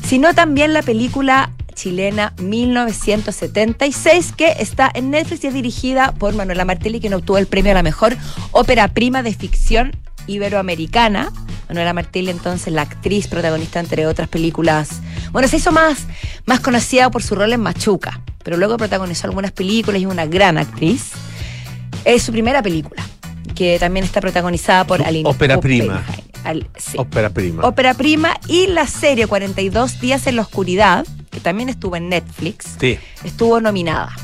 sino 0.08 0.34
también 0.34 0.73
la 0.73 0.82
película 0.84 1.52
chilena 1.74 2.34
1976 2.42 4.34
que 4.36 4.54
está 4.60 4.92
en 4.94 5.12
Netflix 5.12 5.44
y 5.44 5.48
es 5.48 5.54
dirigida 5.54 6.14
por 6.14 6.34
Manuela 6.34 6.66
Martelli 6.66 7.00
quien 7.00 7.14
obtuvo 7.14 7.38
el 7.38 7.48
premio 7.48 7.72
a 7.72 7.76
la 7.76 7.84
mejor 7.84 8.16
ópera 8.52 8.88
prima 8.90 9.24
de 9.24 9.34
ficción 9.34 9.92
iberoamericana. 10.28 11.32
Manuela 11.68 11.94
Martelli, 11.94 12.30
entonces, 12.30 12.74
la 12.74 12.84
actriz 12.84 13.28
protagonista, 13.28 13.80
entre 13.80 14.06
otras 14.06 14.28
películas. 14.28 15.02
Bueno, 15.32 15.48
se 15.48 15.58
hizo 15.58 15.72
más, 15.72 16.06
más 16.46 16.60
conocida 16.60 17.10
por 17.10 17.24
su 17.24 17.36
rol 17.36 17.54
en 17.54 17.62
Machuca, 17.62 18.22
pero 18.44 18.58
luego 18.58 18.78
protagonizó 18.78 19.28
algunas 19.28 19.52
películas 19.52 20.02
y 20.02 20.06
es 20.06 20.12
una 20.12 20.26
gran 20.26 20.58
actriz. 20.58 21.12
Es 22.06 22.24
su 22.24 22.32
primera 22.32 22.62
película, 22.62 23.04
que 23.56 23.80
también 23.80 24.06
está 24.06 24.22
protagonizada 24.22 24.86
por 24.86 25.02
Aline 25.02 25.30
Ópera 25.30 25.60
prima. 25.60 26.04
Ópera 26.98 27.30
prima. 27.30 27.64
Ópera 27.64 27.94
prima 27.94 28.38
y 28.48 28.68
la 28.68 28.86
serie 28.86 29.28
42 29.28 30.02
días 30.02 30.28
en 30.28 30.36
la 30.36 30.42
oscuridad, 30.42 31.06
que 31.34 31.39
también 31.39 31.69
estuvo 31.69 31.96
en 31.96 32.10
Netflix, 32.10 32.78
estuvo 33.24 33.60
nominada. 33.60 34.15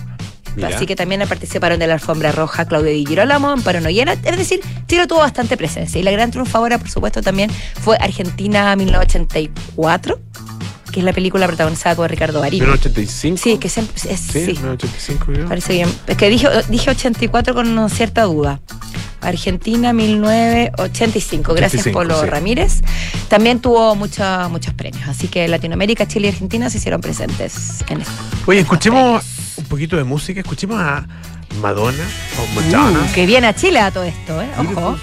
Así 0.64 0.86
que 0.86 0.96
también 0.96 1.22
participaron 1.28 1.80
de 1.80 1.88
la 1.88 1.94
alfombra 1.94 2.32
roja 2.32 2.66
Claudia 2.66 2.92
Di 2.92 3.06
Girolamo, 3.06 3.50
Amparo 3.50 3.82
Noyena. 3.82 4.14
Es 4.14 4.38
decir, 4.38 4.60
Chile 4.88 5.08
tuvo 5.08 5.20
bastante 5.20 5.58
presencia. 5.58 6.00
Y 6.00 6.04
la 6.04 6.12
gran 6.12 6.32
triunfadora, 6.32 6.78
por 6.78 6.90
supuesto, 6.90 7.22
también 7.22 7.50
fue 7.82 7.98
Argentina 8.00 8.76
1984 8.76 10.20
que 10.92 11.02
es 11.02 11.06
la 11.06 11.14
película 11.14 11.46
protagonizada 11.46 11.96
por 11.96 12.10
Ricardo 12.10 12.40
Darín. 12.40 12.64
¿1985? 12.64 13.38
Sí, 13.38 13.58
que 13.60 13.70
siempre 13.70 13.96
es, 13.96 14.20
sí, 14.20 14.40
1985 14.40 15.26
creo. 15.28 15.48
Parece 15.48 15.74
bien. 15.74 15.90
Es 16.08 16.18
que 16.18 16.30
dije, 16.30 16.48
dije 16.68 16.90
84 16.90 17.54
con 17.54 17.90
cierta 17.92 18.24
duda. 18.24 18.60
Argentina 19.22 19.94
1985. 19.94 21.54
Gracias 21.54 21.88
Polo 21.90 22.26
Ramírez. 22.26 22.82
También 23.28 23.60
tuvo 23.60 23.96
muchos 23.96 24.50
muchos 24.50 24.74
premios. 24.74 25.08
Así 25.08 25.28
que 25.28 25.48
Latinoamérica, 25.48 26.08
Chile 26.08 26.28
y 26.28 26.32
Argentina 26.32 26.70
se 26.70 26.78
hicieron 26.78 27.02
presentes 27.02 27.84
en 27.90 28.02
esto. 28.02 28.14
Oye, 28.46 28.60
escuchemos 28.60 29.24
un 29.58 29.66
poquito 29.66 29.98
de 29.98 30.04
música. 30.04 30.40
Escuchemos 30.40 30.80
a 30.80 31.06
Madonna 31.62 32.04
o 32.38 32.56
Madonna. 32.56 33.00
Uh, 33.02 33.14
que 33.14 33.26
viene 33.26 33.48
a 33.48 33.56
Chile 33.56 33.80
a 33.80 33.92
todo 33.92 34.04
esto, 34.04 34.42
¿eh? 34.42 34.50
Ojo. 34.58 34.98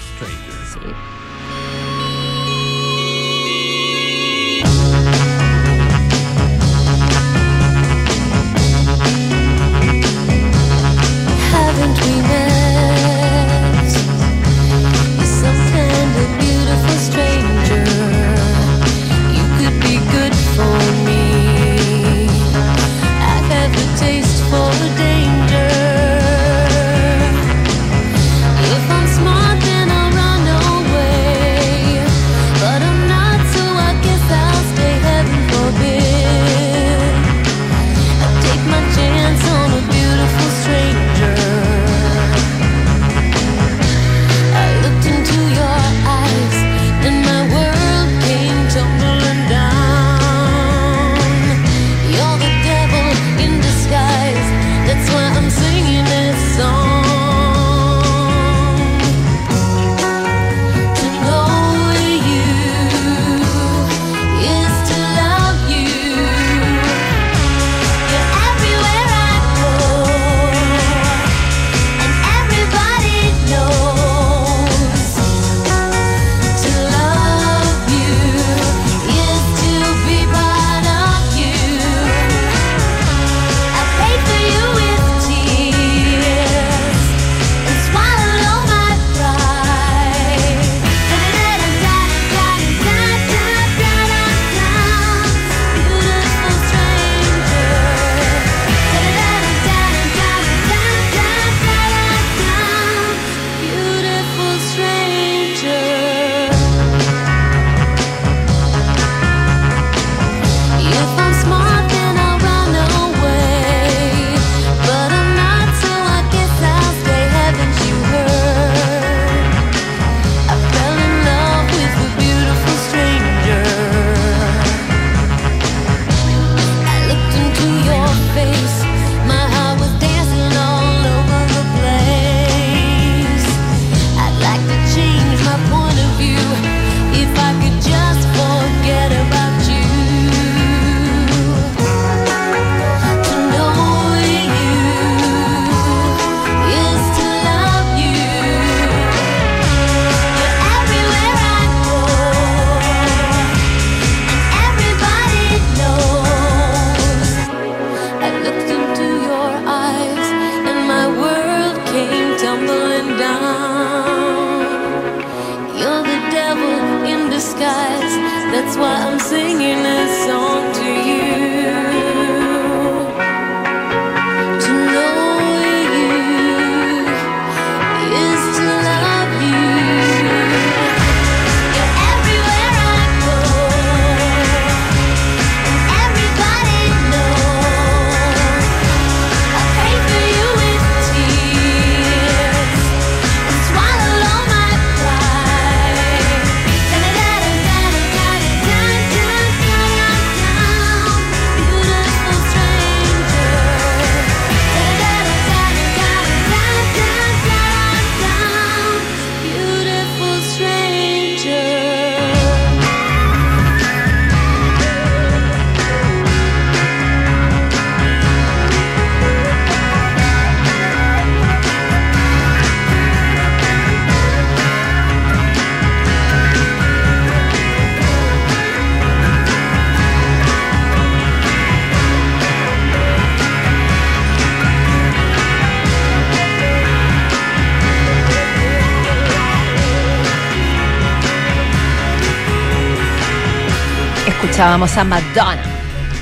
Escuchábamos 244.57 244.97
a 244.97 245.03
Madonna 245.03 245.61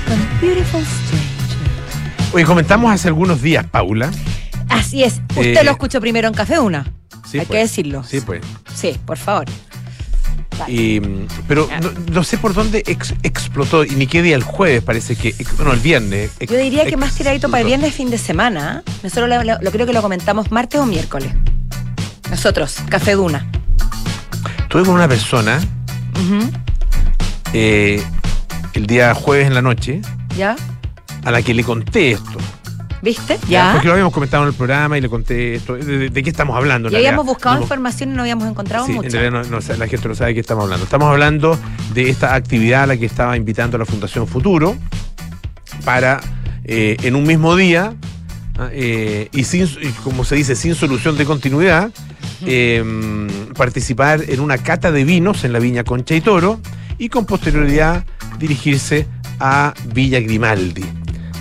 con 0.06 0.40
Beautiful 0.42 0.84
Stranger. 0.84 2.34
Oye, 2.34 2.44
comentamos 2.44 2.92
hace 2.92 3.08
algunos 3.08 3.40
días, 3.40 3.64
Paula. 3.64 4.10
Así 4.68 5.02
es. 5.04 5.22
Usted 5.30 5.56
Eh, 5.56 5.64
lo 5.64 5.70
escuchó 5.70 6.02
primero 6.02 6.28
en 6.28 6.34
Café 6.34 6.58
Una. 6.58 6.84
Sí, 7.26 7.38
Hay 7.38 7.46
pues. 7.46 7.48
que 7.48 7.56
decirlo. 7.56 8.04
Sí, 8.04 8.20
pues. 8.20 8.42
Sí, 8.74 8.94
por 9.06 9.16
favor. 9.16 9.46
Vale. 10.58 10.70
Y, 10.70 11.00
mm, 11.00 11.26
pero 11.48 11.66
no, 11.80 11.90
no 12.12 12.24
sé 12.24 12.36
por 12.36 12.52
dónde 12.52 12.82
ex- 12.86 13.14
explotó, 13.22 13.84
y 13.86 13.92
ni 13.92 14.06
qué 14.06 14.20
día 14.20 14.36
el 14.36 14.42
jueves 14.42 14.82
parece 14.82 15.16
que. 15.16 15.28
ex- 15.28 15.58
No, 15.58 15.72
el 15.72 15.80
viernes. 15.80 16.32
ex- 16.38 16.52
Yo 16.52 16.58
diría 16.58 16.84
que 16.84 16.98
más 16.98 17.14
tiradito 17.14 17.48
para 17.50 17.62
el 17.62 17.66
viernes 17.68 17.94
fin 17.94 18.10
de 18.10 18.18
semana. 18.18 18.82
¿eh? 18.86 18.90
Nosotros 19.02 19.30
lo, 19.30 19.44
lo- 19.44 19.58
lo 19.62 19.70
creo 19.70 19.86
que 19.86 19.94
lo 19.94 20.02
comentamos 20.02 20.50
martes 20.50 20.78
o 20.78 20.84
miércoles. 20.84 21.32
Nosotros, 22.28 22.76
Café 22.90 23.12
Duna. 23.12 23.50
Tuve 24.68 24.82
con 24.84 24.94
una 24.94 25.08
persona 25.08 25.58
Ujú. 26.22 26.50
eh, 27.54 28.02
el 28.76 28.86
día 28.86 29.14
jueves 29.14 29.46
en 29.46 29.54
la 29.54 29.62
noche 29.62 30.00
¿Ya? 30.36 30.56
a 31.24 31.30
la 31.30 31.42
que 31.42 31.54
le 31.54 31.64
conté 31.64 32.12
esto. 32.12 32.38
¿Viste? 33.02 33.38
¿ya? 33.48 33.70
Porque 33.72 33.86
lo 33.86 33.92
habíamos 33.92 34.12
comentado 34.12 34.42
en 34.44 34.48
el 34.48 34.54
programa 34.54 34.98
y 34.98 35.00
le 35.00 35.08
conté 35.08 35.54
esto. 35.56 35.74
¿De, 35.74 35.84
de- 35.84 36.10
de 36.10 36.22
qué 36.22 36.30
estamos 36.30 36.56
hablando? 36.56 36.88
en 36.88 36.94
Y 36.94 36.96
habíamos 36.96 37.24
buscado 37.26 37.56
No 37.56 37.62
información 37.62 38.10
y 38.10 38.14
no 38.14 38.22
habíamos 38.22 38.48
encontrado 38.48 38.86
Sí, 38.86 38.92
mucho. 38.92 39.06
en 39.06 39.12
realidad 39.12 39.42
no- 39.44 39.50
no 39.50 39.60
sa- 39.60 39.76
la 39.76 39.86
gente 39.86 40.08
no 40.08 40.14
sabe 40.14 40.30
de 40.30 40.34
qué 40.34 40.40
estamos 40.40 40.64
hablando. 40.64 40.84
Estamos 40.84 41.08
hablando 41.08 41.58
de 41.94 42.08
esta 42.10 42.34
actividad 42.34 42.84
a 42.84 42.86
la 42.86 42.96
que 42.96 43.06
estaba 43.06 43.36
invitando 43.36 43.78
la 43.78 43.84
Fundación 43.86 44.26
Futuro 44.26 44.76
para, 45.84 46.20
eh, 46.64 46.96
en 47.02 47.14
un 47.16 47.24
mismo 47.24 47.54
día, 47.54 47.94
ah, 48.58 48.68
eh, 48.72 49.28
y 49.32 49.44
sin, 49.44 49.64
y 49.64 49.88
como 50.02 50.24
se 50.24 50.34
dice, 50.34 50.56
sin 50.56 50.74
solución 50.74 51.16
de 51.16 51.24
continuidad, 51.26 51.90
eh, 52.44 52.82
participar 53.56 54.22
en 54.28 54.40
una 54.40 54.58
cata 54.58 54.90
de 54.90 55.04
vinos 55.04 55.44
en 55.44 55.52
la 55.52 55.58
Viña 55.58 55.84
Concha 55.84 56.14
y 56.14 56.20
Toro 56.20 56.60
y 56.98 57.08
con 57.08 57.26
posterioridad 57.26 58.04
dirigirse 58.38 59.06
a 59.40 59.74
Villa 59.92 60.20
Grimaldi. 60.20 60.84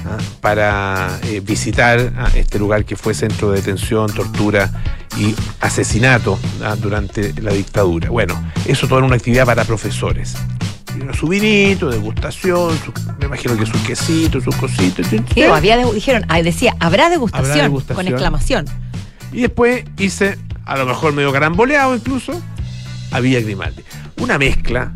ah, 0.06 0.18
para 0.42 1.20
eh, 1.24 1.40
visitar 1.40 2.14
ah, 2.18 2.30
este 2.36 2.60
lugar 2.60 2.86
que 2.86 2.96
fue 2.96 3.14
centro 3.14 3.52
de 3.52 3.58
detención, 3.58 4.12
tortura 4.14 4.70
y 5.18 5.34
asesinato 5.62 6.38
ah, 6.64 6.76
durante 6.76 7.34
la 7.42 7.52
dictadura. 7.54 8.10
Bueno, 8.10 8.36
eso 8.66 8.88
todo 8.88 9.00
era 9.00 9.08
una 9.08 9.16
actividad 9.16 9.46
para 9.46 9.64
profesores. 9.66 10.36
Y 10.96 11.00
degustación, 11.90 12.78
su- 12.78 12.94
me 13.20 13.26
imagino 13.26 13.58
que 13.58 13.66
sus 13.66 13.82
quesitos, 13.82 14.44
sus 14.44 14.56
cositos. 14.56 15.08
Digo, 15.34 15.54
había 15.56 15.76
de- 15.78 15.92
dijeron, 15.94 16.24
decía, 16.44 16.76
habrá 16.80 17.10
degustación, 17.10 17.52
Habrá 17.52 17.64
degustación. 17.64 17.96
con 17.96 18.08
exclamación. 18.08 18.66
Y 19.34 19.42
después 19.42 19.84
hice, 19.98 20.38
a 20.66 20.78
lo 20.78 20.86
mejor 20.86 21.14
medio 21.14 21.34
caramboleado 21.34 21.96
incluso, 21.96 22.40
a 23.12 23.20
Villa 23.20 23.40
Grimaldi. 23.42 23.84
Una 24.22 24.38
mezcla 24.38 24.94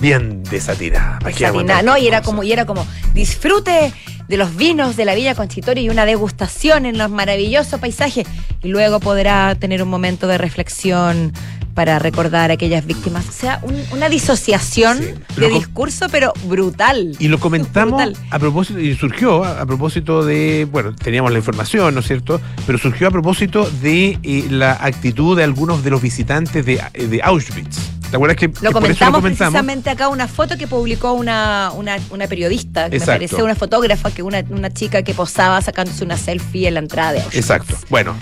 bien 0.00 0.42
desatinada. 0.44 1.18
¿Para 1.18 1.32
qué 1.34 1.44
vamos 1.44 1.60
a 1.60 1.62
Desatinada, 1.64 1.82
no, 1.82 1.98
y 2.02 2.06
era 2.08 2.22
como, 2.22 2.42
y 2.42 2.52
era 2.52 2.64
como, 2.66 2.86
disfrute 3.14 3.92
de 4.28 4.36
los 4.36 4.54
vinos 4.56 4.96
de 4.96 5.04
la 5.04 5.14
Villa 5.14 5.34
Conchitorio 5.34 5.82
y 5.82 5.88
una 5.88 6.04
degustación 6.06 6.86
en 6.86 6.98
los 6.98 7.10
maravillosos 7.10 7.80
paisajes. 7.80 8.26
Y 8.62 8.68
luego 8.68 9.00
podrá 9.00 9.54
tener 9.54 9.82
un 9.82 9.88
momento 9.88 10.26
de 10.26 10.36
reflexión 10.38 11.32
para 11.74 11.98
recordar 12.00 12.50
a 12.50 12.54
aquellas 12.54 12.84
víctimas. 12.84 13.28
O 13.28 13.32
sea, 13.32 13.60
un- 13.62 13.80
una 13.92 14.08
disociación 14.08 14.98
Sí. 14.98 15.40
de 15.40 15.48
discurso, 15.48 16.06
pero 16.10 16.32
brutal. 16.46 17.14
Y 17.20 17.28
lo 17.28 17.38
comentamos 17.38 18.02
Brutal. 18.04 18.26
a 18.30 18.38
propósito, 18.38 18.80
y 18.80 18.96
surgió 18.96 19.44
a, 19.44 19.60
a 19.62 19.66
propósito 19.66 20.24
de, 20.24 20.66
bueno, 20.70 20.94
teníamos 20.94 21.30
la 21.30 21.38
información, 21.38 21.94
¿no 21.94 22.00
es 22.00 22.06
cierto? 22.08 22.40
Pero 22.66 22.78
surgió 22.78 23.06
a 23.08 23.10
propósito 23.12 23.70
de 23.80 24.18
eh, 24.24 24.46
la 24.50 24.72
actitud 24.72 25.36
de 25.36 25.44
algunos 25.44 25.82
de 25.84 25.90
los 25.90 26.02
visitantes 26.02 26.66
de, 26.66 26.82
de 26.94 27.20
Auschwitz. 27.22 27.78
¿Te 28.10 28.16
acuerdas 28.16 28.36
que, 28.36 28.50
que 28.50 28.64
Lo 28.64 28.72
por 28.72 28.82
eso 28.84 29.04
comentamos, 29.04 29.22
precisamente 29.22 29.90
acá, 29.90 30.08
una 30.08 30.26
foto 30.28 30.56
que 30.56 30.66
publicó 30.66 31.12
una, 31.12 31.70
una, 31.74 31.98
una 32.10 32.26
periodista, 32.26 32.88
que 32.88 32.96
Exacto. 32.96 33.12
me 33.12 33.26
parece 33.28 33.42
una 33.42 33.54
fotógrafa, 33.54 34.10
que 34.10 34.22
una, 34.22 34.42
una 34.50 34.70
chica 34.70 35.02
que 35.02 35.12
posaba 35.14 35.60
sacándose 35.60 36.04
una 36.04 36.16
selfie 36.16 36.68
en 36.68 36.74
la 36.74 36.80
entrada 36.80 37.12
de 37.12 37.18
Auschwitz. 37.18 37.36
Exacto. 37.36 37.74
Bueno, 37.90 38.14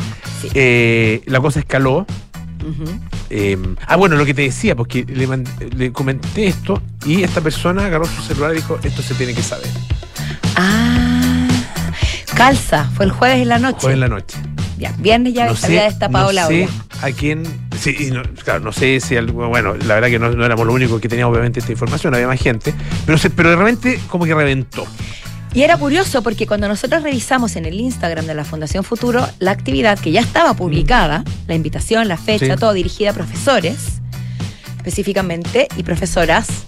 Sí. 0.42 0.48
eh, 0.54 1.22
la 1.26 1.40
cosa 1.40 1.60
escaló. 1.60 2.04
Eh, 3.30 3.56
ah, 3.86 3.94
bueno, 3.96 4.16
lo 4.16 4.24
que 4.24 4.34
te 4.34 4.42
decía, 4.42 4.74
porque 4.74 5.04
le, 5.04 5.28
le 5.76 5.92
comenté 5.92 6.48
esto 6.48 6.82
y 7.04 7.22
esta 7.22 7.40
persona 7.40 7.86
agarró 7.86 8.06
su 8.06 8.22
celular 8.22 8.52
y 8.52 8.56
dijo, 8.56 8.78
esto 8.82 9.02
se 9.02 9.14
tiene 9.14 9.34
que 9.34 9.42
saber. 9.42 9.68
Ah, 10.56 11.46
calza, 12.34 12.90
fue 12.96 13.04
el 13.04 13.12
jueves 13.12 13.38
en 13.42 13.48
la 13.48 13.58
noche. 13.58 13.78
Jueves 13.82 13.94
en 13.94 14.00
la 14.00 14.08
noche. 14.08 14.36
Ya, 14.78 14.92
viernes 14.98 15.32
ya 15.34 15.46
no 15.46 15.56
se 15.56 15.66
había 15.66 15.84
destapado 15.84 16.26
no 16.26 16.32
la 16.32 16.46
sé 16.48 16.64
olla. 16.64 16.70
a 17.02 17.10
quién. 17.12 17.44
Sí, 17.78 17.96
y 17.98 18.10
no, 18.10 18.22
claro, 18.44 18.60
no 18.60 18.72
sé 18.72 19.00
si 19.00 19.16
algo. 19.16 19.48
Bueno, 19.48 19.74
la 19.74 19.94
verdad 19.94 20.08
que 20.08 20.18
no, 20.18 20.30
no 20.32 20.44
éramos 20.44 20.66
los 20.66 20.74
únicos 20.74 21.00
que 21.00 21.08
teníamos, 21.08 21.32
obviamente, 21.32 21.60
esta 21.60 21.72
información, 21.72 22.14
había 22.14 22.26
más 22.26 22.40
gente. 22.40 22.74
Pero, 23.06 23.16
se, 23.18 23.30
pero 23.30 23.50
de 23.50 23.56
repente, 23.56 24.00
como 24.08 24.24
que 24.26 24.34
reventó. 24.34 24.86
Y 25.54 25.62
era 25.62 25.78
curioso 25.78 26.22
porque 26.22 26.46
cuando 26.46 26.68
nosotros 26.68 27.02
revisamos 27.02 27.56
en 27.56 27.64
el 27.64 27.80
Instagram 27.80 28.26
de 28.26 28.34
la 28.34 28.44
Fundación 28.44 28.84
Futuro 28.84 29.26
la 29.38 29.52
actividad 29.52 29.98
que 29.98 30.12
ya 30.12 30.20
estaba 30.20 30.52
publicada, 30.52 31.24
la 31.46 31.54
invitación, 31.54 32.08
la 32.08 32.18
fecha, 32.18 32.44
Sí. 32.54 32.60
todo 32.60 32.74
dirigida 32.74 33.10
a 33.10 33.14
profesores, 33.14 34.00
específicamente, 34.76 35.68
y 35.76 35.82
profesoras, 35.82 36.66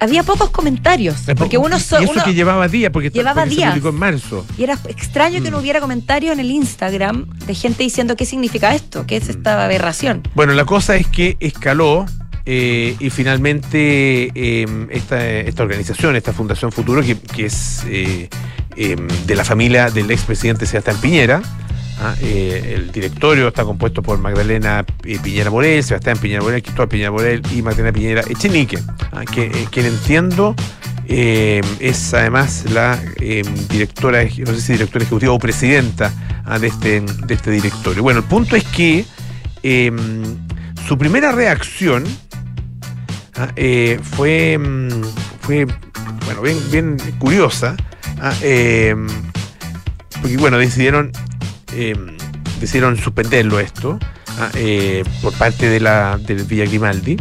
había 0.00 0.22
pocos 0.22 0.50
comentarios. 0.50 1.16
Porque 1.36 1.58
uno, 1.58 1.78
so- 1.78 2.00
y 2.00 2.04
eso 2.04 2.12
uno- 2.14 2.24
que 2.24 2.34
llevaba 2.34 2.68
días, 2.68 2.90
porque, 2.92 3.10
Llevaba 3.10 3.42
porque 3.42 3.56
días. 3.56 3.68
se 3.74 3.80
publicó 3.80 3.88
en 3.90 3.94
marzo. 4.00 4.46
Y 4.56 4.62
era 4.64 4.78
extraño 4.88 5.42
que 5.42 5.50
no 5.50 5.58
Mm. 5.58 5.60
hubiera 5.60 5.80
comentarios 5.80 6.32
en 6.34 6.40
el 6.40 6.50
Instagram 6.50 7.26
de 7.46 7.54
gente 7.54 7.82
diciendo 7.82 8.16
qué 8.16 8.24
significa 8.26 8.74
esto, 8.74 9.06
qué 9.06 9.18
Mm. 9.18 9.22
es 9.22 9.28
esta 9.30 9.64
aberración. 9.64 10.22
Bueno, 10.34 10.52
la 10.54 10.64
cosa 10.64 10.96
es 10.96 11.06
que 11.06 11.36
escaló 11.40 12.06
eh, 12.50 12.96
y 12.98 13.10
finalmente 13.10 14.30
eh, 14.34 14.66
esta, 14.90 15.22
esta 15.28 15.62
organización, 15.62 16.16
esta 16.16 16.32
Fundación 16.32 16.72
Futuro, 16.72 17.02
que, 17.02 17.16
que 17.18 17.46
es 17.46 17.82
eh, 17.86 18.30
eh, 18.76 18.96
de 19.26 19.34
la 19.34 19.44
familia 19.44 19.90
del 19.90 20.10
expresidente 20.10 20.64
Sebastián 20.64 20.96
Piñera, 21.00 21.42
ah, 22.00 22.14
eh, 22.20 22.74
el 22.76 22.92
directorio 22.92 23.48
está 23.48 23.64
compuesto 23.64 24.02
por 24.02 24.18
Magdalena 24.18 24.84
eh, 25.04 25.18
Piñera 25.22 25.50
Morel, 25.50 25.82
Sebastián 25.82 26.18
Piñera 26.18 26.42
Morel, 26.42 26.62
Cristóbal 26.62 26.88
Piñera 26.88 27.10
Morel 27.10 27.42
y 27.54 27.62
Magdalena 27.62 27.92
Piñera 27.92 28.22
Echenique, 28.28 28.78
ah, 29.12 29.24
que, 29.24 29.46
eh, 29.46 29.68
quien 29.70 29.86
entiendo 29.86 30.54
eh, 31.06 31.62
es 31.80 32.12
además 32.12 32.66
la 32.70 32.98
directora, 33.70 34.22
no 34.24 34.54
sé 34.54 34.60
si 34.60 34.72
directora 34.74 35.04
ejecutiva 35.04 35.32
o 35.32 35.38
presidenta 35.38 36.12
ah, 36.44 36.58
de, 36.58 36.66
este, 36.66 37.00
de 37.00 37.34
este 37.34 37.50
directorio. 37.50 38.02
Bueno, 38.02 38.20
el 38.20 38.26
punto 38.26 38.56
es 38.56 38.64
que 38.64 39.06
eh, 39.62 39.90
su 40.86 40.98
primera 40.98 41.32
reacción 41.32 42.04
fue, 44.02 44.58
mm, 44.58 45.02
fue 45.40 45.66
bueno, 46.26 46.42
bien, 46.42 46.58
bien 46.70 46.96
curiosa, 47.18 47.74
eh, 48.42 48.94
porque 50.20 50.36
bueno, 50.36 50.58
decidieron, 50.58 51.10
eh, 51.72 51.94
decidieron 52.60 52.96
suspenderlo 52.96 53.60
esto 53.60 53.98
ah, 54.38 54.50
eh, 54.54 55.04
por 55.22 55.32
parte 55.34 55.68
de 55.68 55.80
la 55.80 56.18
del 56.18 56.44
Villa 56.44 56.64
Grimaldi. 56.64 57.16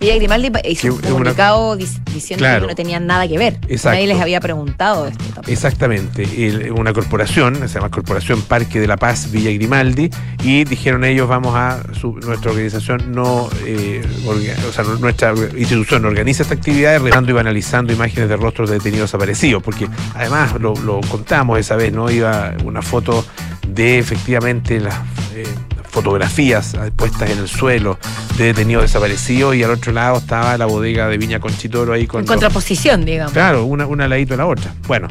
Y 0.00 0.06
Grimaldi 0.10 0.52
hizo 0.64 0.88
un 0.88 0.98
una- 1.00 1.08
comunicado 1.10 1.76
dic- 1.76 2.04
diciendo 2.14 2.42
Claro. 2.44 2.60
que 2.62 2.66
no 2.68 2.76
tenían 2.76 3.06
nada 3.06 3.26
que 3.26 3.36
ver. 3.36 3.54
Exacto. 3.68 3.96
Nadie 3.96 4.06
les 4.06 4.20
había 4.20 4.40
preguntado 4.40 5.08
esto 5.08 5.24
tampoco. 5.24 5.50
Exactamente, 5.50 6.22
el- 6.22 6.70
una 6.70 6.92
corporación, 6.92 7.56
se 7.68 7.74
llama 7.74 7.90
Corporación 7.90 8.40
Parque 8.42 8.78
de 8.80 8.86
la 8.86 8.96
Paz 8.96 9.30
Villa 9.32 9.50
Grimaldi, 9.50 10.08
y 10.44 10.62
dijeron 10.64 11.04
ellos, 11.04 11.28
vamos 11.28 11.54
a, 11.56 11.82
su- 12.00 12.12
nuestra 12.20 12.52
organización 12.52 13.10
no, 13.12 13.48
eh, 13.66 14.00
orga- 14.24 14.56
o 14.68 14.72
sea, 14.72 14.84
nuestra 14.84 15.34
institución 15.56 16.04
organiza 16.04 16.42
esta 16.44 16.54
actividad 16.54 16.92
revelando 16.98 17.30
y 17.32 17.34
banalizando 17.34 17.92
imágenes 17.92 18.28
de 18.28 18.36
rostros 18.36 18.70
de 18.70 18.76
detenidos 18.78 19.08
desaparecidos, 19.10 19.62
porque 19.64 19.88
además 20.14 20.54
lo, 20.60 20.74
lo 20.76 21.00
contamos 21.02 21.58
esa 21.58 21.74
vez, 21.74 21.92
¿no? 21.92 22.08
Iba 22.10 22.54
una 22.64 22.82
foto 22.82 23.24
de 23.66 23.98
efectivamente 23.98 24.78
las 24.80 24.94
eh, 25.34 25.44
fotografías 25.90 26.74
eh, 26.74 26.90
puestas 26.94 27.30
en 27.30 27.38
el 27.38 27.48
suelo 27.48 27.98
de 28.36 28.44
detenidos 28.44 28.82
desaparecidos 28.82 29.56
y 29.56 29.62
al 29.62 29.70
otro 29.72 29.92
lado 29.92 30.18
estaba 30.18 30.56
la 30.58 30.66
bodega 30.66 31.08
de 31.08 31.18
Viña 31.18 31.40
Conchitoro 31.40 31.92
ahí 31.92 32.06
con 32.06 32.20
en 32.20 32.26
los- 32.26 32.30
contraposición, 32.30 33.04
digamos. 33.04 33.32
Claro, 33.32 33.64
una, 33.64 33.86
una 33.86 34.04
al 34.04 34.10
ladito 34.10 34.34
de 34.34 34.38
la 34.38 34.46
otra. 34.46 34.72
Bueno, 34.86 35.08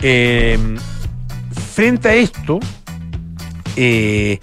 eh, 0.00 0.58
frente 1.74 2.08
a 2.08 2.14
esto, 2.14 2.60
eh, 3.76 4.38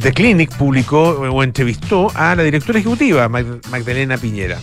The 0.00 0.12
Clinic 0.12 0.54
publicó 0.56 1.10
o 1.10 1.42
entrevistó 1.42 2.10
a 2.14 2.34
la 2.34 2.42
directora 2.42 2.78
ejecutiva, 2.78 3.28
Mag- 3.28 3.60
Magdalena 3.70 4.16
Piñera. 4.16 4.58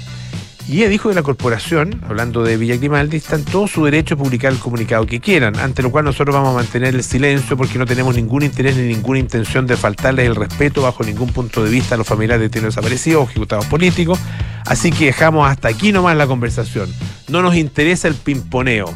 Ella 0.70 0.90
dijo 0.90 1.08
que 1.08 1.16
la 1.16 1.24
corporación, 1.24 2.02
hablando 2.10 2.44
de 2.44 2.58
Villa 2.58 2.76
Grimaldi, 2.76 3.18
está 3.18 3.38
en 3.38 3.46
todo 3.46 3.68
su 3.68 3.86
derecho 3.86 4.16
a 4.16 4.18
publicar 4.18 4.52
el 4.52 4.60
comunicado 4.60 5.06
que 5.06 5.22
quieran, 5.22 5.58
ante 5.58 5.82
lo 5.82 5.92
cual 5.92 6.04
nosotros 6.04 6.36
vamos 6.36 6.50
a 6.50 6.58
mantener 6.58 6.94
el 6.94 7.04
silencio 7.04 7.56
porque 7.56 7.80
no 7.80 7.86
tenemos 7.86 8.16
ningún 8.16 8.44
interés 8.44 8.76
ni 8.76 8.84
ninguna 8.84 9.18
intención 9.18 9.66
de 9.66 9.78
faltarles 9.78 10.28
el 10.28 10.36
respeto 10.36 10.82
bajo 10.82 11.06
ningún 11.06 11.30
punto 11.30 11.64
de 11.64 11.70
vista 11.70 11.96
a 11.96 11.98
los 11.98 12.06
familiares 12.06 12.42
de 12.42 12.48
detenidos 12.50 12.76
desaparecidos 12.76 13.22
o 13.22 13.30
ejecutados 13.30 13.66
políticos. 13.68 14.20
Así 14.66 14.92
que 14.92 15.06
dejamos 15.06 15.50
hasta 15.50 15.70
aquí 15.70 15.94
nomás 15.94 16.18
la 16.18 16.28
conversación. 16.28 16.94
No 17.30 17.42
nos 17.42 17.56
interesa 17.56 18.10
el 18.10 18.16
pimponeo. 18.16 18.94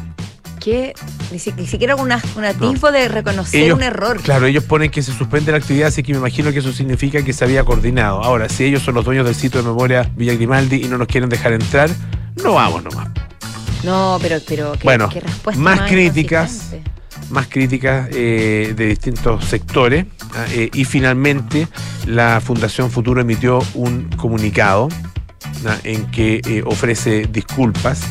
Que 0.62 0.94
ni, 1.32 1.38
si- 1.38 1.52
ni 1.52 1.66
siquiera 1.66 1.96
una, 1.96 2.22
un 2.36 2.44
atisbo 2.44 2.92
de 2.92 3.08
reconocer 3.08 3.62
Ellos- 3.62 3.76
un 3.76 3.82
error. 3.82 4.20
Claro, 4.22 4.46
ellos 4.46 4.62
ponen 4.64 4.90
que 4.90 5.02
se 5.02 5.12
suspende 5.12 5.50
la 5.50 5.58
actividad, 5.58 5.88
así 5.88 6.02
que 6.02 6.12
me 6.12 6.18
imagino 6.18 6.52
que 6.52 6.60
eso 6.60 6.72
significa 6.72 7.22
que 7.24 7.32
se 7.32 7.44
había 7.44 7.64
coordinado. 7.64 8.22
Ahora, 8.22 8.48
si 8.48 8.64
ellos 8.64 8.82
son 8.82 8.94
los 8.94 9.04
dueños 9.04 9.24
del 9.26 9.34
sitio 9.34 9.60
de 9.62 9.68
memoria 9.68 10.08
Villa 10.16 10.34
Grimaldi 10.34 10.84
y 10.84 10.88
no 10.88 10.98
nos 10.98 11.08
quieren 11.08 11.28
dejar 11.30 11.52
entrar, 11.54 11.90
no 12.44 12.54
vamos 12.54 12.84
nomás. 12.84 13.08
No, 13.82 14.18
pero, 14.22 14.38
pero 14.46 14.72
¿qué, 14.74 14.84
Bueno, 14.84 15.08
qué 15.08 15.20
respuesta 15.20 15.60
más 15.60 15.80
críticas. 15.90 16.50
inconsistente? 16.52 16.90
más 17.30 17.46
críticas 17.48 18.08
eh, 18.12 18.74
de 18.76 18.86
distintos 18.86 19.44
sectores. 19.46 20.04
ah, 20.36 20.44
eh, 20.50 20.68
y 20.74 20.84
finalmente 20.84 21.66
la 22.06 22.40
Fundación 22.40 22.90
Futuro 22.90 23.20
emitió 23.22 23.58
un 23.74 24.08
comunicado 24.16 24.88
ah, 25.66 25.76
en 25.82 26.04
que 26.10 26.40
eh, 26.46 26.62
ofrece 26.66 27.26
disculpas 27.32 28.02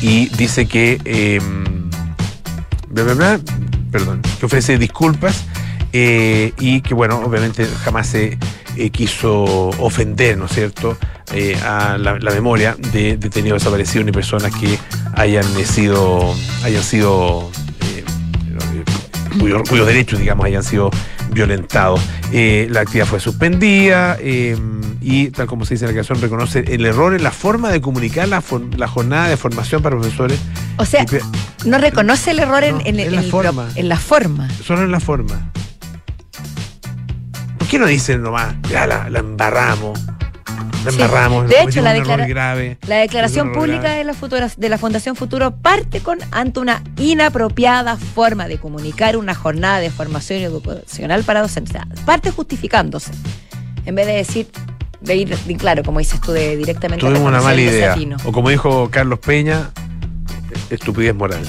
y 0.00 0.28
dice 0.30 0.66
que 0.66 1.40
bla, 2.88 3.40
perdón, 3.90 4.22
que 4.38 4.46
ofrece 4.46 4.78
disculpas 4.78 5.44
eh, 5.92 6.52
y 6.58 6.80
que 6.82 6.94
bueno, 6.94 7.20
obviamente 7.24 7.66
jamás 7.84 8.08
se 8.08 8.38
eh, 8.76 8.90
quiso 8.90 9.44
ofender, 9.78 10.38
¿no 10.38 10.46
es 10.46 10.52
cierto?, 10.52 10.96
eh, 11.32 11.56
a 11.64 11.96
la, 11.96 12.14
memoria 12.18 12.76
de 12.92 13.16
detenidos 13.16 13.60
desaparecidos 13.60 14.04
ni 14.04 14.12
personas 14.12 14.52
que 14.52 14.78
hayan 15.14 15.44
sido, 15.64 16.34
hayan 16.64 16.82
sido 16.82 17.50
cuyos 19.38 19.86
derechos, 19.86 20.18
digamos, 20.18 20.46
hayan 20.46 20.64
sido 20.64 20.90
violentados. 21.32 22.00
Eh, 22.32 22.68
la 22.70 22.80
actividad 22.80 23.06
fue 23.06 23.20
suspendida 23.20 24.16
eh, 24.20 24.56
y, 25.00 25.28
tal 25.30 25.46
como 25.46 25.64
se 25.64 25.74
dice 25.74 25.84
en 25.86 25.90
la 25.92 25.94
canción, 25.96 26.20
reconoce 26.20 26.60
el 26.66 26.84
error 26.86 27.14
en 27.14 27.22
la 27.22 27.30
forma 27.30 27.70
de 27.70 27.80
comunicar 27.80 28.28
la, 28.28 28.40
for- 28.40 28.62
la 28.78 28.86
jornada 28.88 29.28
de 29.28 29.36
formación 29.36 29.82
para 29.82 29.96
profesores. 29.98 30.38
O 30.76 30.84
sea, 30.84 31.04
no 31.64 31.78
reconoce 31.78 32.30
el 32.32 32.38
error 32.40 32.62
en, 32.64 32.74
No, 32.76 32.80
en- 32.80 32.86
en 33.00 33.00
en 33.00 33.14
la 33.16 33.20
el 33.22 33.30
forma. 33.30 33.68
en 33.74 33.88
la 33.88 33.96
forma. 33.98 34.48
Solo 34.64 34.82
en 34.82 34.90
la 34.92 35.00
forma. 35.00 35.50
¿Por 37.58 37.68
qué 37.68 37.78
no 37.78 37.86
dicen 37.86 38.22
nomás, 38.22 38.54
ya 38.68 38.86
la, 38.86 39.08
la 39.10 39.20
embarramos? 39.20 39.98
Sí. 40.88 40.96
De 41.48 41.62
hecho, 41.62 41.82
la 41.82 41.90
un 41.90 41.96
error 41.96 42.06
declara- 42.20 42.26
grave. 42.26 42.78
La 42.86 42.96
declaración 42.96 43.52
pública 43.52 43.80
grave. 43.80 43.98
de 43.98 44.04
la, 44.04 44.14
futura- 44.14 44.50
de 44.56 44.68
la 44.68 44.78
Fundación 44.78 45.16
Futuro 45.16 45.50
parte 45.56 46.00
con 46.00 46.18
ante 46.30 46.60
una 46.60 46.82
inapropiada 46.98 47.96
forma 47.96 48.48
de 48.48 48.58
comunicar 48.58 49.16
una 49.16 49.34
jornada 49.34 49.78
de 49.80 49.90
formación 49.90 50.40
educacional 50.40 51.22
para 51.24 51.42
docentes. 51.42 51.80
Parte 52.06 52.30
justificándose. 52.30 53.10
En 53.86 53.94
vez 53.94 54.06
de 54.06 54.12
decir, 54.14 54.48
de 55.00 55.16
ir, 55.16 55.36
de- 55.36 55.56
claro, 55.56 55.82
como 55.82 55.98
dices 55.98 56.20
tú, 56.20 56.32
de 56.32 56.56
directamente 56.56 57.04
Tuvimos 57.06 57.28
una 57.28 57.40
mala 57.40 57.60
idea. 57.60 57.96
O 58.24 58.32
como 58.32 58.48
dijo 58.50 58.88
Carlos 58.90 59.18
Peña, 59.18 59.70
estupidez 60.70 61.14
moral. 61.14 61.42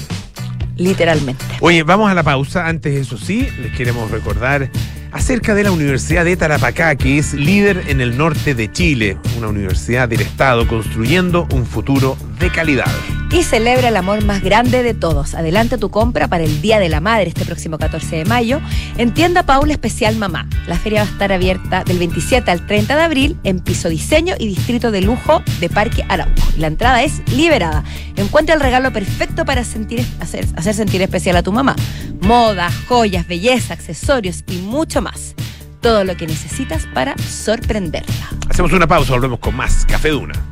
literalmente. 0.76 1.44
Oye, 1.60 1.82
vamos 1.82 2.10
a 2.10 2.14
la 2.14 2.22
pausa. 2.22 2.66
Antes, 2.66 2.94
eso 2.96 3.18
sí, 3.18 3.48
les 3.60 3.72
queremos 3.76 4.10
recordar 4.10 4.70
acerca 5.12 5.54
de 5.54 5.64
la 5.64 5.70
Universidad 5.70 6.24
de 6.24 6.36
Tarapacá, 6.36 6.96
que 6.96 7.18
es 7.18 7.34
líder 7.34 7.84
en 7.88 8.00
el 8.00 8.16
norte 8.16 8.54
de 8.54 8.70
Chile, 8.70 9.18
una 9.38 9.48
universidad 9.48 10.08
del 10.08 10.22
Estado 10.22 10.66
construyendo 10.66 11.46
un 11.52 11.66
futuro 11.66 12.16
de 12.42 12.50
calidad. 12.50 12.90
Y 13.30 13.44
celebra 13.44 13.88
el 13.88 13.96
amor 13.96 14.24
más 14.24 14.42
grande 14.42 14.82
de 14.82 14.94
todos. 14.94 15.34
Adelanta 15.34 15.78
tu 15.78 15.90
compra 15.90 16.26
para 16.26 16.42
el 16.42 16.60
Día 16.60 16.80
de 16.80 16.88
la 16.88 16.98
Madre 16.98 17.28
este 17.28 17.44
próximo 17.44 17.78
14 17.78 18.16
de 18.16 18.24
mayo 18.24 18.60
en 18.98 19.14
Tienda 19.14 19.44
Paula 19.44 19.72
Especial 19.72 20.16
Mamá. 20.16 20.48
La 20.66 20.76
feria 20.76 21.04
va 21.04 21.08
a 21.08 21.12
estar 21.12 21.32
abierta 21.32 21.84
del 21.84 22.00
27 22.00 22.50
al 22.50 22.66
30 22.66 22.96
de 22.96 23.02
abril 23.02 23.38
en 23.44 23.60
Piso 23.60 23.88
Diseño 23.88 24.34
y 24.40 24.48
Distrito 24.48 24.90
de 24.90 25.02
Lujo 25.02 25.40
de 25.60 25.68
Parque 25.68 26.04
Arauco. 26.08 26.42
La 26.58 26.66
entrada 26.66 27.04
es 27.04 27.22
liberada. 27.32 27.84
Encuentra 28.16 28.56
el 28.56 28.60
regalo 28.60 28.92
perfecto 28.92 29.44
para 29.44 29.62
sentir, 29.62 30.04
hacer, 30.18 30.44
hacer 30.56 30.74
sentir 30.74 31.00
especial 31.00 31.36
a 31.36 31.44
tu 31.44 31.52
mamá. 31.52 31.76
Moda, 32.22 32.70
joyas, 32.88 33.28
belleza, 33.28 33.74
accesorios 33.74 34.42
y 34.48 34.56
mucho 34.58 35.00
más. 35.00 35.36
Todo 35.80 36.02
lo 36.02 36.16
que 36.16 36.26
necesitas 36.26 36.88
para 36.92 37.16
sorprenderla. 37.18 38.30
Hacemos 38.50 38.72
una 38.72 38.88
pausa, 38.88 39.12
volvemos 39.12 39.38
con 39.38 39.54
más 39.54 39.86
Café 39.86 40.08
Duna. 40.08 40.51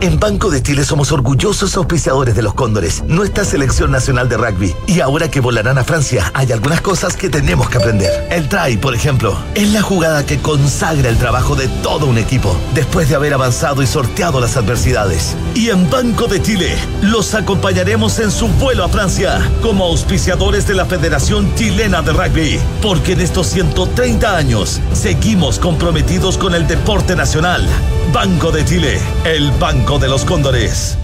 En 0.00 0.18
Banco 0.18 0.50
de 0.50 0.60
Chile 0.60 0.84
somos 0.84 1.12
orgullosos 1.12 1.76
auspiciadores 1.76 2.34
de 2.34 2.42
los 2.42 2.54
Cóndores, 2.54 3.04
nuestra 3.06 3.44
selección 3.44 3.92
nacional 3.92 4.28
de 4.28 4.36
rugby. 4.36 4.74
Y 4.88 4.98
ahora 4.98 5.30
que 5.30 5.38
volarán 5.38 5.78
a 5.78 5.84
Francia, 5.84 6.32
hay 6.34 6.50
algunas 6.50 6.80
cosas 6.80 7.16
que 7.16 7.30
tenemos 7.30 7.70
que 7.70 7.78
aprender. 7.78 8.26
El 8.28 8.48
try, 8.48 8.76
por 8.76 8.94
ejemplo, 8.96 9.38
es 9.54 9.72
la 9.72 9.82
jugada 9.82 10.26
que 10.26 10.38
consagra 10.38 11.08
el 11.08 11.16
trabajo 11.16 11.54
de 11.54 11.68
todo 11.68 12.06
un 12.06 12.18
equipo, 12.18 12.56
después 12.74 13.08
de 13.08 13.14
haber 13.14 13.34
avanzado 13.34 13.82
y 13.82 13.86
sorteado 13.86 14.40
las 14.40 14.56
adversidades. 14.56 15.36
Y 15.54 15.70
en 15.70 15.88
Banco 15.88 16.26
de 16.26 16.42
Chile, 16.42 16.76
los 17.00 17.32
acompañaremos 17.34 18.18
en 18.18 18.32
su 18.32 18.48
vuelo 18.48 18.84
a 18.84 18.88
Francia, 18.88 19.48
como 19.62 19.84
auspiciadores 19.84 20.66
de 20.66 20.74
la 20.74 20.86
Federación 20.86 21.54
Chilena 21.54 22.02
de 22.02 22.12
Rugby. 22.12 22.60
Porque 22.82 23.12
en 23.12 23.20
estos 23.20 23.46
130 23.46 24.36
años, 24.36 24.80
seguimos 24.92 25.60
comprometidos 25.60 26.36
con 26.36 26.56
el 26.56 26.66
deporte 26.66 27.14
nacional. 27.14 27.64
Banco 28.12 28.52
de 28.52 28.64
Chile, 28.64 29.00
el 29.24 29.50
Banco 29.52 29.83
de 29.84 30.08
los 30.08 30.24
Cóndores. 30.24 30.96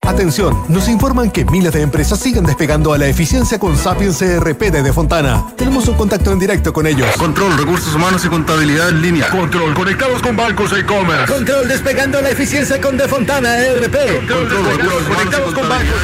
Atención, 0.00 0.64
nos 0.68 0.88
informan 0.88 1.30
que 1.30 1.44
miles 1.44 1.72
de 1.72 1.82
empresas 1.82 2.18
siguen 2.18 2.44
despegando 2.44 2.94
a 2.94 2.98
la 2.98 3.06
eficiencia 3.06 3.58
con 3.58 3.76
Sapiens 3.76 4.16
CRP 4.18 4.70
de 4.70 4.82
De 4.82 4.92
Fontana. 4.92 5.44
Tenemos 5.56 5.86
un 5.88 5.96
contacto 5.96 6.32
en 6.32 6.38
directo 6.38 6.72
con 6.72 6.86
ellos. 6.86 7.08
Control, 7.18 7.58
recursos 7.58 7.94
humanos 7.94 8.24
y 8.24 8.28
contabilidad 8.28 8.88
en 8.90 9.02
línea. 9.02 9.28
Control, 9.28 9.74
conectados 9.74 10.22
con 10.22 10.36
bancos 10.36 10.72
e 10.72 10.80
e-commerce. 10.80 11.30
Control 11.30 11.68
despegando 11.68 12.22
la 12.22 12.30
eficiencia 12.30 12.80
con 12.80 12.96
De 12.96 13.06
Fontana 13.06 13.58
ERP. 13.58 14.28
Control, 14.28 14.76
recursos 14.76 15.02
conectados 15.08 15.54
con 15.54 15.68
bancos 15.68 15.96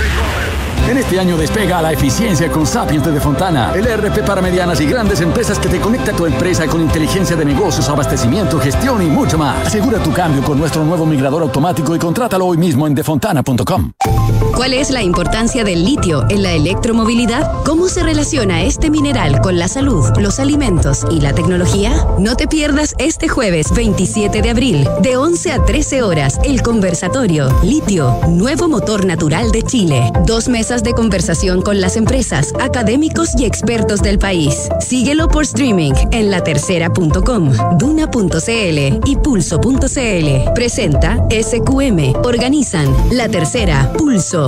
En 0.88 0.96
este 0.96 1.20
año 1.20 1.36
despega 1.36 1.82
la 1.82 1.92
eficiencia 1.92 2.50
con 2.50 2.66
Sapiens 2.66 3.04
de 3.04 3.20
Fontana, 3.20 3.74
el 3.74 3.86
ERP 3.86 4.24
para 4.24 4.40
medianas 4.40 4.80
y 4.80 4.86
grandes 4.86 5.20
empresas 5.20 5.58
que 5.58 5.68
te 5.68 5.78
conecta 5.78 6.12
a 6.12 6.16
tu 6.16 6.24
empresa 6.24 6.66
con 6.66 6.80
inteligencia 6.80 7.36
de 7.36 7.44
negocios, 7.44 7.86
abastecimiento, 7.90 8.58
gestión 8.58 9.02
y 9.02 9.06
mucho 9.06 9.36
más. 9.36 9.66
Asegura 9.66 9.98
tu 9.98 10.10
cambio 10.14 10.42
con 10.42 10.58
nuestro 10.58 10.82
nuevo 10.84 11.04
migrador 11.04 11.42
automático 11.42 11.94
y 11.94 11.98
contrátalo 11.98 12.46
hoy 12.46 12.56
mismo 12.56 12.86
en 12.86 12.94
defontana.com. 12.94 13.92
¿Cuál 14.58 14.74
es 14.74 14.90
la 14.90 15.04
importancia 15.04 15.62
del 15.62 15.84
litio 15.84 16.26
en 16.28 16.42
la 16.42 16.52
electromovilidad? 16.52 17.62
¿Cómo 17.64 17.88
se 17.88 18.02
relaciona 18.02 18.64
este 18.64 18.90
mineral 18.90 19.40
con 19.40 19.56
la 19.56 19.68
salud, 19.68 20.04
los 20.18 20.40
alimentos 20.40 21.06
y 21.12 21.20
la 21.20 21.32
tecnología? 21.32 22.04
No 22.18 22.34
te 22.34 22.48
pierdas 22.48 22.96
este 22.98 23.28
jueves 23.28 23.72
27 23.72 24.42
de 24.42 24.50
abril, 24.50 24.88
de 25.00 25.16
11 25.16 25.52
a 25.52 25.64
13 25.64 26.02
horas, 26.02 26.40
el 26.42 26.60
conversatorio 26.62 27.56
Litio, 27.62 28.18
nuevo 28.26 28.66
motor 28.66 29.06
natural 29.06 29.52
de 29.52 29.62
Chile. 29.62 30.10
Dos 30.26 30.48
mesas 30.48 30.82
de 30.82 30.92
conversación 30.92 31.62
con 31.62 31.80
las 31.80 31.96
empresas, 31.96 32.52
académicos 32.58 33.36
y 33.38 33.44
expertos 33.44 34.02
del 34.02 34.18
país. 34.18 34.68
Síguelo 34.80 35.28
por 35.28 35.44
streaming 35.44 35.92
en 36.10 36.32
latercera.com, 36.32 37.52
duna.cl 37.78 39.08
y 39.08 39.16
pulso.cl. 39.22 40.52
Presenta 40.52 41.24
SQM. 41.30 42.16
Organizan 42.24 42.92
La 43.12 43.28
Tercera, 43.28 43.92
Pulso 43.96 44.47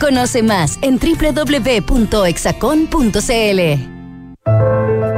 Conoce 0.00 0.42
más 0.42 0.78
en 0.80 0.98
www.exacon.cl. 0.98 1.90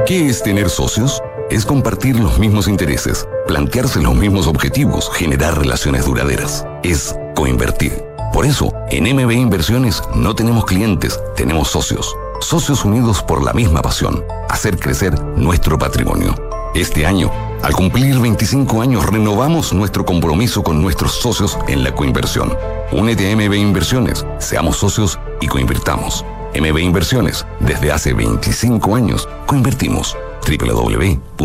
¿Qué 0.05 0.27
es 0.27 0.43
tener 0.43 0.69
socios? 0.69 1.21
Es 1.49 1.65
compartir 1.65 2.19
los 2.19 2.37
mismos 2.37 2.67
intereses, 2.67 3.25
plantearse 3.47 4.01
los 4.01 4.13
mismos 4.13 4.47
objetivos, 4.47 5.09
generar 5.13 5.57
relaciones 5.57 6.05
duraderas. 6.05 6.65
Es 6.83 7.15
coinvertir. 7.35 8.03
Por 8.33 8.45
eso, 8.45 8.73
en 8.89 9.05
MB 9.15 9.31
Inversiones 9.31 10.01
no 10.15 10.35
tenemos 10.35 10.65
clientes, 10.65 11.17
tenemos 11.37 11.69
socios. 11.69 12.13
Socios 12.41 12.83
unidos 12.83 13.23
por 13.23 13.41
la 13.41 13.53
misma 13.53 13.81
pasión, 13.81 14.25
hacer 14.49 14.77
crecer 14.77 15.17
nuestro 15.37 15.77
patrimonio. 15.77 16.35
Este 16.75 17.05
año, 17.05 17.31
al 17.61 17.73
cumplir 17.73 18.19
25 18.19 18.81
años, 18.81 19.05
renovamos 19.05 19.71
nuestro 19.71 20.05
compromiso 20.05 20.63
con 20.63 20.81
nuestros 20.81 21.13
socios 21.13 21.57
en 21.67 21.83
la 21.83 21.93
coinversión. 21.93 22.51
Únete 22.95 23.31
a 23.31 23.35
MB 23.35 23.53
Inversiones, 23.55 24.25
seamos 24.37 24.77
socios 24.77 25.19
y 25.41 25.47
coinvirtamos. 25.47 26.23
MB 26.53 26.77
Inversiones, 26.77 27.45
desde 27.59 27.91
hace 27.91 28.13
25 28.13 28.95
años, 28.95 29.27
coinvertimos. 29.47 30.15
www.mbi.cl 30.47 31.39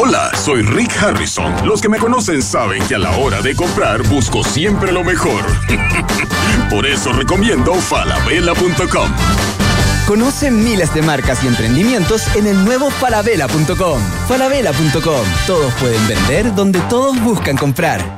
Hola, 0.00 0.30
soy 0.34 0.62
Rick 0.62 1.02
Harrison. 1.02 1.52
Los 1.66 1.82
que 1.82 1.88
me 1.88 1.98
conocen 1.98 2.40
saben 2.40 2.86
que 2.86 2.94
a 2.94 2.98
la 2.98 3.16
hora 3.18 3.42
de 3.42 3.54
comprar 3.54 4.02
busco 4.04 4.42
siempre 4.42 4.90
lo 4.92 5.04
mejor. 5.04 5.44
Por 6.70 6.86
eso 6.86 7.12
recomiendo 7.12 7.74
falabella.com. 7.74 9.10
Conoce 10.06 10.50
miles 10.50 10.94
de 10.94 11.02
marcas 11.02 11.44
y 11.44 11.48
emprendimientos 11.48 12.34
en 12.36 12.46
el 12.46 12.64
nuevo 12.64 12.90
falabella.com. 12.90 14.00
Falabella.com. 14.28 15.26
Todos 15.46 15.74
pueden 15.74 16.08
vender 16.08 16.54
donde 16.54 16.80
todos 16.88 17.20
buscan 17.22 17.56
comprar. 17.58 18.17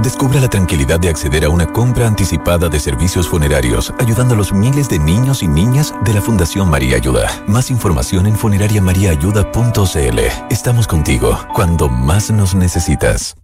Descubra 0.00 0.40
la 0.40 0.48
tranquilidad 0.48 1.00
de 1.00 1.08
acceder 1.08 1.44
a 1.44 1.48
una 1.48 1.66
compra 1.66 2.06
anticipada 2.06 2.68
de 2.68 2.80
servicios 2.80 3.28
funerarios, 3.28 3.92
ayudando 3.98 4.34
a 4.34 4.36
los 4.36 4.52
miles 4.52 4.88
de 4.88 4.98
niños 4.98 5.42
y 5.42 5.48
niñas 5.48 5.94
de 6.04 6.14
la 6.14 6.20
Fundación 6.20 6.70
María 6.70 6.96
Ayuda. 6.96 7.28
Más 7.46 7.70
información 7.70 8.26
en 8.26 8.36
funerariamariaayuda.cl. 8.36 10.18
Estamos 10.50 10.86
contigo 10.86 11.38
cuando 11.54 11.88
más 11.88 12.30
nos 12.30 12.54
necesitas. 12.54 13.36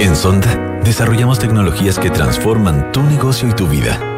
En 0.00 0.14
Sonda, 0.14 0.80
desarrollamos 0.84 1.38
tecnologías 1.38 1.98
que 1.98 2.10
transforman 2.10 2.92
tu 2.92 3.02
negocio 3.02 3.48
y 3.48 3.52
tu 3.52 3.66
vida 3.66 4.17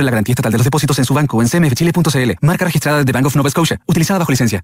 la 0.05 0.11
garantía 0.11 0.33
estatal 0.33 0.51
de 0.51 0.57
los 0.57 0.65
depósitos 0.65 0.97
en 0.99 1.05
su 1.05 1.13
banco 1.13 1.41
en 1.41 1.47
cmfchile.cl. 1.47 2.31
Marca 2.41 2.65
registrada 2.65 3.03
de 3.03 3.11
Bank 3.11 3.25
of 3.25 3.35
Nova 3.35 3.49
Scotia. 3.49 3.79
Utilizada 3.87 4.19
bajo 4.19 4.31
licencia. 4.31 4.63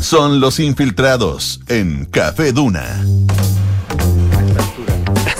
Son 0.00 0.38
los 0.38 0.60
infiltrados 0.60 1.60
en 1.66 2.04
Café 2.04 2.52
Duna. 2.52 3.04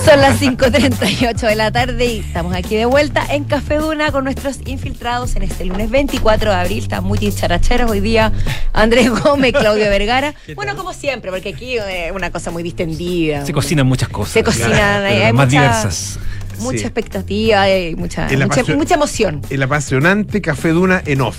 Son 0.06 0.20
las 0.20 0.40
5.38 0.40 1.36
de 1.48 1.54
la 1.56 1.72
tarde 1.72 2.04
y 2.06 2.18
estamos 2.20 2.54
aquí 2.54 2.76
de 2.76 2.84
vuelta 2.86 3.26
en 3.28 3.42
Café 3.42 3.76
Duna 3.78 4.12
con 4.12 4.22
nuestros 4.22 4.60
infiltrados 4.64 5.34
en 5.34 5.42
este 5.42 5.64
lunes 5.64 5.90
24 5.90 6.50
de 6.50 6.56
abril. 6.56 6.78
Están 6.78 7.02
muy 7.02 7.18
characheros 7.18 7.90
hoy 7.90 7.98
día 7.98 8.32
Andrés 8.72 9.10
Gómez, 9.10 9.52
Claudio 9.52 9.84
Vergara. 9.90 10.32
Bueno, 10.54 10.76
como 10.76 10.92
siempre, 10.92 11.32
porque 11.32 11.48
aquí 11.48 11.76
es 11.76 12.12
una 12.14 12.30
cosa 12.30 12.52
muy 12.52 12.62
distendida. 12.62 13.44
Se 13.44 13.52
cocinan 13.52 13.86
muchas 13.88 14.08
cosas. 14.08 14.32
Se 14.34 14.44
cocinan, 14.44 15.04
hay, 15.04 15.22
hay 15.22 15.32
más 15.32 15.46
mucha- 15.46 15.60
diversas. 15.60 16.18
Mucha 16.60 16.78
Sí. 16.78 16.84
expectativa 16.84 17.68
y 17.70 17.94
mucha, 17.96 18.28
mucha, 18.30 18.64
mucha 18.74 18.94
emoción 18.94 19.42
El 19.50 19.62
apasionante 19.62 20.40
Café 20.40 20.70
Duna 20.70 21.02
en 21.04 21.20
off. 21.20 21.36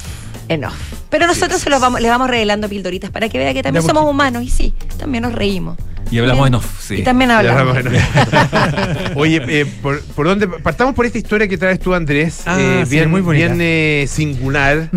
En 0.50 0.66
off. 0.66 0.76
Pero 1.10 1.28
nosotros 1.28 1.62
se 1.62 1.70
los 1.70 1.80
vamos, 1.82 2.02
les 2.02 2.10
vamos 2.10 2.30
revelando 2.30 2.68
pildoritas 2.70 3.10
para 3.12 3.30
que 3.30 3.38
vea 3.38 3.54
que 3.54 3.64
también 3.64 3.86
somos 3.86 4.04
humanos 4.10 4.44
y 4.44 4.50
sí, 4.50 4.74
también 4.98 5.24
nos 5.24 5.34
reímos. 5.34 5.78
Y 6.10 6.20
hablamos 6.20 6.48
en 6.48 6.56
off, 6.56 6.66
sí. 6.82 6.96
Y 6.96 7.04
también 7.04 7.32
hablamos. 7.32 7.78
Oye, 9.16 9.42
eh, 9.48 9.66
¿por, 9.82 10.02
por 10.02 10.26
dónde? 10.28 10.48
Partamos 10.48 10.96
por 10.96 11.06
esta 11.06 11.18
historia 11.18 11.48
que 11.48 11.58
traes 11.58 11.80
tú, 11.80 11.94
Andrés. 11.94 12.44
Ah, 12.46 12.58
eh, 12.60 12.84
sí, 12.86 12.92
bien, 12.92 13.10
muy 13.12 13.20
bonita. 13.22 13.48
bien 13.48 13.60
eh, 13.62 14.06
singular, 14.10 14.90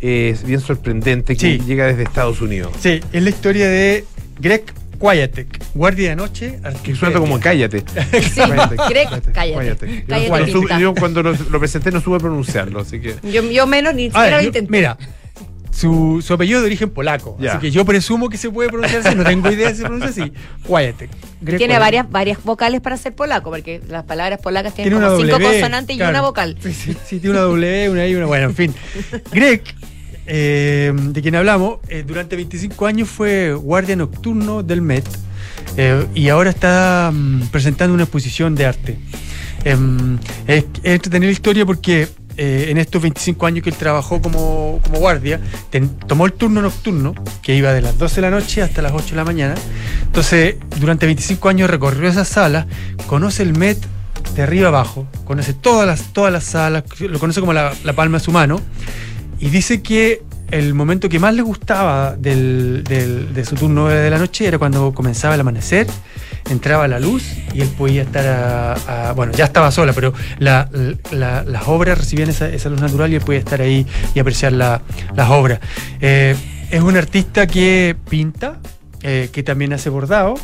eh, 0.00 0.36
bien 0.44 0.60
sorprendente, 0.60 1.36
que 1.36 1.40
Sí. 1.58 1.62
llega 1.64 1.86
desde 1.86 2.02
Estados 2.02 2.40
Unidos. 2.40 2.72
Sí, 2.80 3.00
es 3.12 3.22
la 3.22 3.30
historia 3.30 3.68
de 3.68 4.04
Greg 4.40 4.64
Quietek, 4.98 5.62
guardia 5.74 6.10
de 6.10 6.16
noche. 6.16 6.60
Que 6.82 6.94
suena 6.94 7.18
como 7.18 7.38
cállate. 7.40 7.84
Sí, 8.22 8.40
cállate. 8.40 8.76
Yo, 8.76 9.32
Cállate, 9.32 10.28
cuando, 10.28 11.22
yo 11.22 11.22
lo, 11.22 11.32
lo 11.50 11.58
presenté 11.58 11.90
no 11.90 12.00
supe 12.00 12.18
pronunciarlo, 12.18 12.80
así 12.80 13.00
que. 13.00 13.16
Yo, 13.22 13.42
yo 13.50 13.66
menos 13.66 13.94
ni 13.94 14.04
siquiera 14.04 14.40
lo 14.40 14.46
intenté. 14.46 14.70
mira, 14.70 14.96
su, 15.76 16.22
su 16.26 16.32
apellido 16.32 16.60
de 16.60 16.66
origen 16.66 16.90
polaco. 16.90 17.36
Así 17.46 17.58
que 17.58 17.70
yo 17.70 17.84
presumo 17.84 18.30
que 18.30 18.38
se 18.38 18.50
puede 18.50 18.70
pronunciar 18.70 19.06
así. 19.06 19.14
No 19.16 19.24
tengo 19.24 19.50
idea 19.50 19.70
si 19.70 19.76
se 19.76 19.82
pronuncia 19.82 20.08
así. 20.08 20.32
Quietek. 20.66 21.10
Greg 21.40 21.58
Tiene 21.58 21.58
Quietek. 21.58 21.78
varias, 21.80 22.10
varias 22.10 22.42
vocales 22.44 22.80
para 22.80 22.96
ser 22.96 23.14
polaco, 23.14 23.50
porque 23.50 23.82
las 23.88 24.04
palabras 24.04 24.40
polacas 24.40 24.74
tienen 24.74 24.94
Tiene 24.94 25.06
como 25.06 25.18
cinco 25.18 25.32
W, 25.32 25.50
consonantes 25.50 25.96
y 25.96 26.02
una 26.02 26.22
vocal. 26.22 26.56
Sí, 26.62 26.72
sí, 26.72 26.96
sí, 27.04 27.20
tiene 27.20 27.36
una 27.36 27.42
W, 27.42 27.90
una 27.90 28.06
I, 28.06 28.14
una. 28.14 28.26
Bueno, 28.26 28.46
en 28.46 28.54
fin. 28.54 28.74
Greg, 29.30 29.62
eh, 30.26 30.92
de 30.94 31.22
quien 31.22 31.34
hablamos, 31.36 31.78
eh, 31.88 32.04
durante 32.06 32.36
25 32.36 32.86
años 32.86 33.08
fue 33.08 33.52
guardia 33.54 33.96
nocturno 33.96 34.62
del 34.62 34.82
Met 34.82 35.06
eh, 35.76 36.06
y 36.14 36.28
ahora 36.28 36.50
está 36.50 37.10
mm, 37.12 37.48
presentando 37.52 37.94
una 37.94 38.04
exposición 38.04 38.54
de 38.54 38.66
arte. 38.66 38.98
Em, 39.64 40.18
es, 40.46 40.64
es 40.82 41.00
la 41.10 41.26
historia 41.26 41.64
porque 41.66 42.08
eh, 42.36 42.66
en 42.68 42.78
estos 42.78 43.00
25 43.02 43.46
años 43.46 43.64
que 43.64 43.70
él 43.70 43.76
trabajó 43.76 44.20
como, 44.20 44.80
como 44.84 44.98
guardia, 44.98 45.40
ten- 45.70 45.88
tomó 46.06 46.26
el 46.26 46.32
turno 46.34 46.60
nocturno, 46.62 47.14
que 47.42 47.54
iba 47.56 47.72
de 47.72 47.80
las 47.80 47.98
12 47.98 48.16
de 48.16 48.20
la 48.22 48.30
noche 48.30 48.62
hasta 48.62 48.82
las 48.82 48.92
8 48.92 49.10
de 49.10 49.16
la 49.16 49.24
mañana. 49.24 49.54
Entonces, 50.04 50.56
durante 50.78 51.06
25 51.06 51.48
años 51.48 51.70
recorrió 51.70 52.08
esa 52.08 52.24
sala, 52.24 52.66
conoce 53.06 53.42
el 53.42 53.56
Met 53.56 53.78
de 54.34 54.42
arriba 54.42 54.68
abajo, 54.68 55.06
conoce 55.24 55.54
todas 55.54 55.86
las, 55.86 56.12
todas 56.12 56.32
las 56.32 56.44
salas, 56.44 56.84
lo 57.00 57.18
conoce 57.18 57.40
como 57.40 57.52
la, 57.52 57.72
la 57.84 57.92
palma 57.94 58.18
de 58.18 58.24
su 58.24 58.32
mano, 58.32 58.60
y 59.38 59.50
dice 59.50 59.82
que 59.82 60.22
el 60.50 60.74
momento 60.74 61.08
que 61.08 61.18
más 61.18 61.34
le 61.34 61.42
gustaba 61.42 62.14
del- 62.16 62.84
de 62.84 63.44
su 63.44 63.56
turno 63.56 63.88
de 63.88 64.08
la 64.10 64.18
noche 64.18 64.46
era 64.46 64.58
cuando 64.58 64.92
comenzaba 64.94 65.34
el 65.34 65.40
amanecer, 65.40 65.86
entraba 66.48 66.86
la 66.86 67.00
luz 67.00 67.24
y 67.52 67.60
él 67.62 67.68
podía 67.76 68.02
estar 68.02 68.24
a, 68.86 69.12
bueno, 69.16 69.32
ya 69.32 69.44
estaba 69.46 69.70
sola, 69.72 69.92
pero 69.92 70.12
la- 70.38 70.68
la- 71.10 71.42
las 71.42 71.66
obras 71.66 71.98
recibían 71.98 72.28
esa, 72.30 72.48
esa 72.48 72.68
luz 72.68 72.80
natural 72.80 73.10
y 73.12 73.16
él 73.16 73.22
podía 73.22 73.40
estar 73.40 73.60
ahí 73.60 73.84
y 74.14 74.20
apreciar 74.20 74.52
la- 74.52 74.80
las 75.16 75.28
obras. 75.30 75.58
Eh, 76.00 76.36
es 76.70 76.80
un 76.80 76.96
artista 76.96 77.46
que 77.48 77.96
pinta, 78.08 78.58
eh, 79.02 79.28
que 79.32 79.42
también 79.42 79.72
hace 79.72 79.90
bordado, 79.90 80.34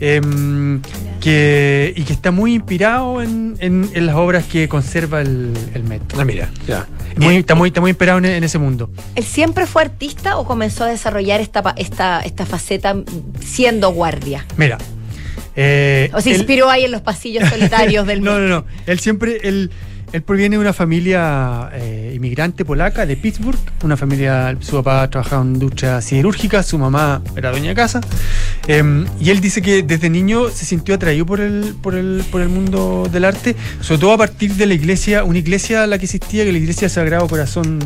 em, 0.00 0.80
que, 1.20 1.92
y 1.96 2.02
que 2.04 2.12
está 2.12 2.30
muy 2.30 2.54
inspirado 2.54 3.22
en, 3.22 3.56
en- 3.60 3.90
en 3.92 4.06
las 4.06 4.14
obras 4.16 4.44
que 4.44 4.68
conserva 4.68 5.20
el, 5.20 5.52
el 5.74 5.82
Met. 5.84 6.02
Ah, 6.16 6.24
mira, 6.24 6.50
ya. 6.66 6.86
Muy- 7.16 7.36
está, 7.36 7.54
muy, 7.54 7.68
está 7.68 7.80
muy 7.80 7.90
inspirado 7.90 8.18
en, 8.18 8.26
en 8.26 8.44
ese 8.44 8.58
mundo. 8.58 8.90
¿Él 9.14 9.24
siempre 9.24 9.66
fue 9.66 9.82
artista 9.82 10.36
o 10.36 10.44
comenzó 10.44 10.84
a 10.84 10.88
desarrollar 10.88 11.40
esta, 11.40 11.74
esta, 11.76 12.20
esta 12.20 12.46
faceta 12.46 12.96
siendo 13.40 13.90
guardia? 13.92 14.46
Mira. 14.56 14.78
eh, 15.56 16.10
¿O 16.14 16.20
se 16.20 16.30
él- 16.30 16.36
inspiró 16.36 16.70
ahí 16.70 16.84
en 16.84 16.92
los 16.92 17.00
pasillos 17.02 17.48
solitarios 17.48 18.06
del 18.06 18.20
No, 18.22 18.38
no, 18.38 18.46
no. 18.48 18.64
Él 18.86 19.00
siempre, 19.00 19.38
él, 19.42 19.70
él 20.12 20.22
proviene 20.22 20.56
de 20.56 20.60
una 20.60 20.72
familia 20.72 21.70
eh, 21.72 22.12
inmigrante 22.16 22.64
polaca 22.64 23.06
de 23.06 23.16
Pittsburgh, 23.16 23.58
una 23.82 23.96
familia, 23.96 24.56
su 24.60 24.76
papá 24.82 25.08
trabajaba 25.10 25.42
en 25.42 25.54
industria 25.54 26.00
siderúrgica, 26.00 26.62
su 26.62 26.78
mamá 26.78 27.22
era 27.36 27.50
dueña 27.50 27.68
de 27.70 27.74
casa, 27.74 28.00
eh, 28.66 29.04
y 29.20 29.30
él 29.30 29.40
dice 29.40 29.62
que 29.62 29.82
desde 29.82 30.10
niño 30.10 30.48
se 30.50 30.64
sintió 30.64 30.94
atraído 30.94 31.26
por 31.26 31.40
el, 31.40 31.74
por, 31.82 31.94
el, 31.94 32.24
por 32.30 32.40
el 32.40 32.48
mundo 32.48 33.08
del 33.10 33.24
arte, 33.24 33.54
sobre 33.80 34.00
todo 34.00 34.12
a 34.12 34.18
partir 34.18 34.54
de 34.54 34.66
la 34.66 34.74
iglesia, 34.74 35.24
una 35.24 35.38
iglesia 35.38 35.84
a 35.84 35.86
la 35.86 35.98
que 35.98 36.04
existía, 36.06 36.44
que 36.44 36.52
la 36.52 36.58
iglesia 36.58 36.82
del 36.82 36.90
Sagrado 36.90 37.26
Corazón, 37.28 37.78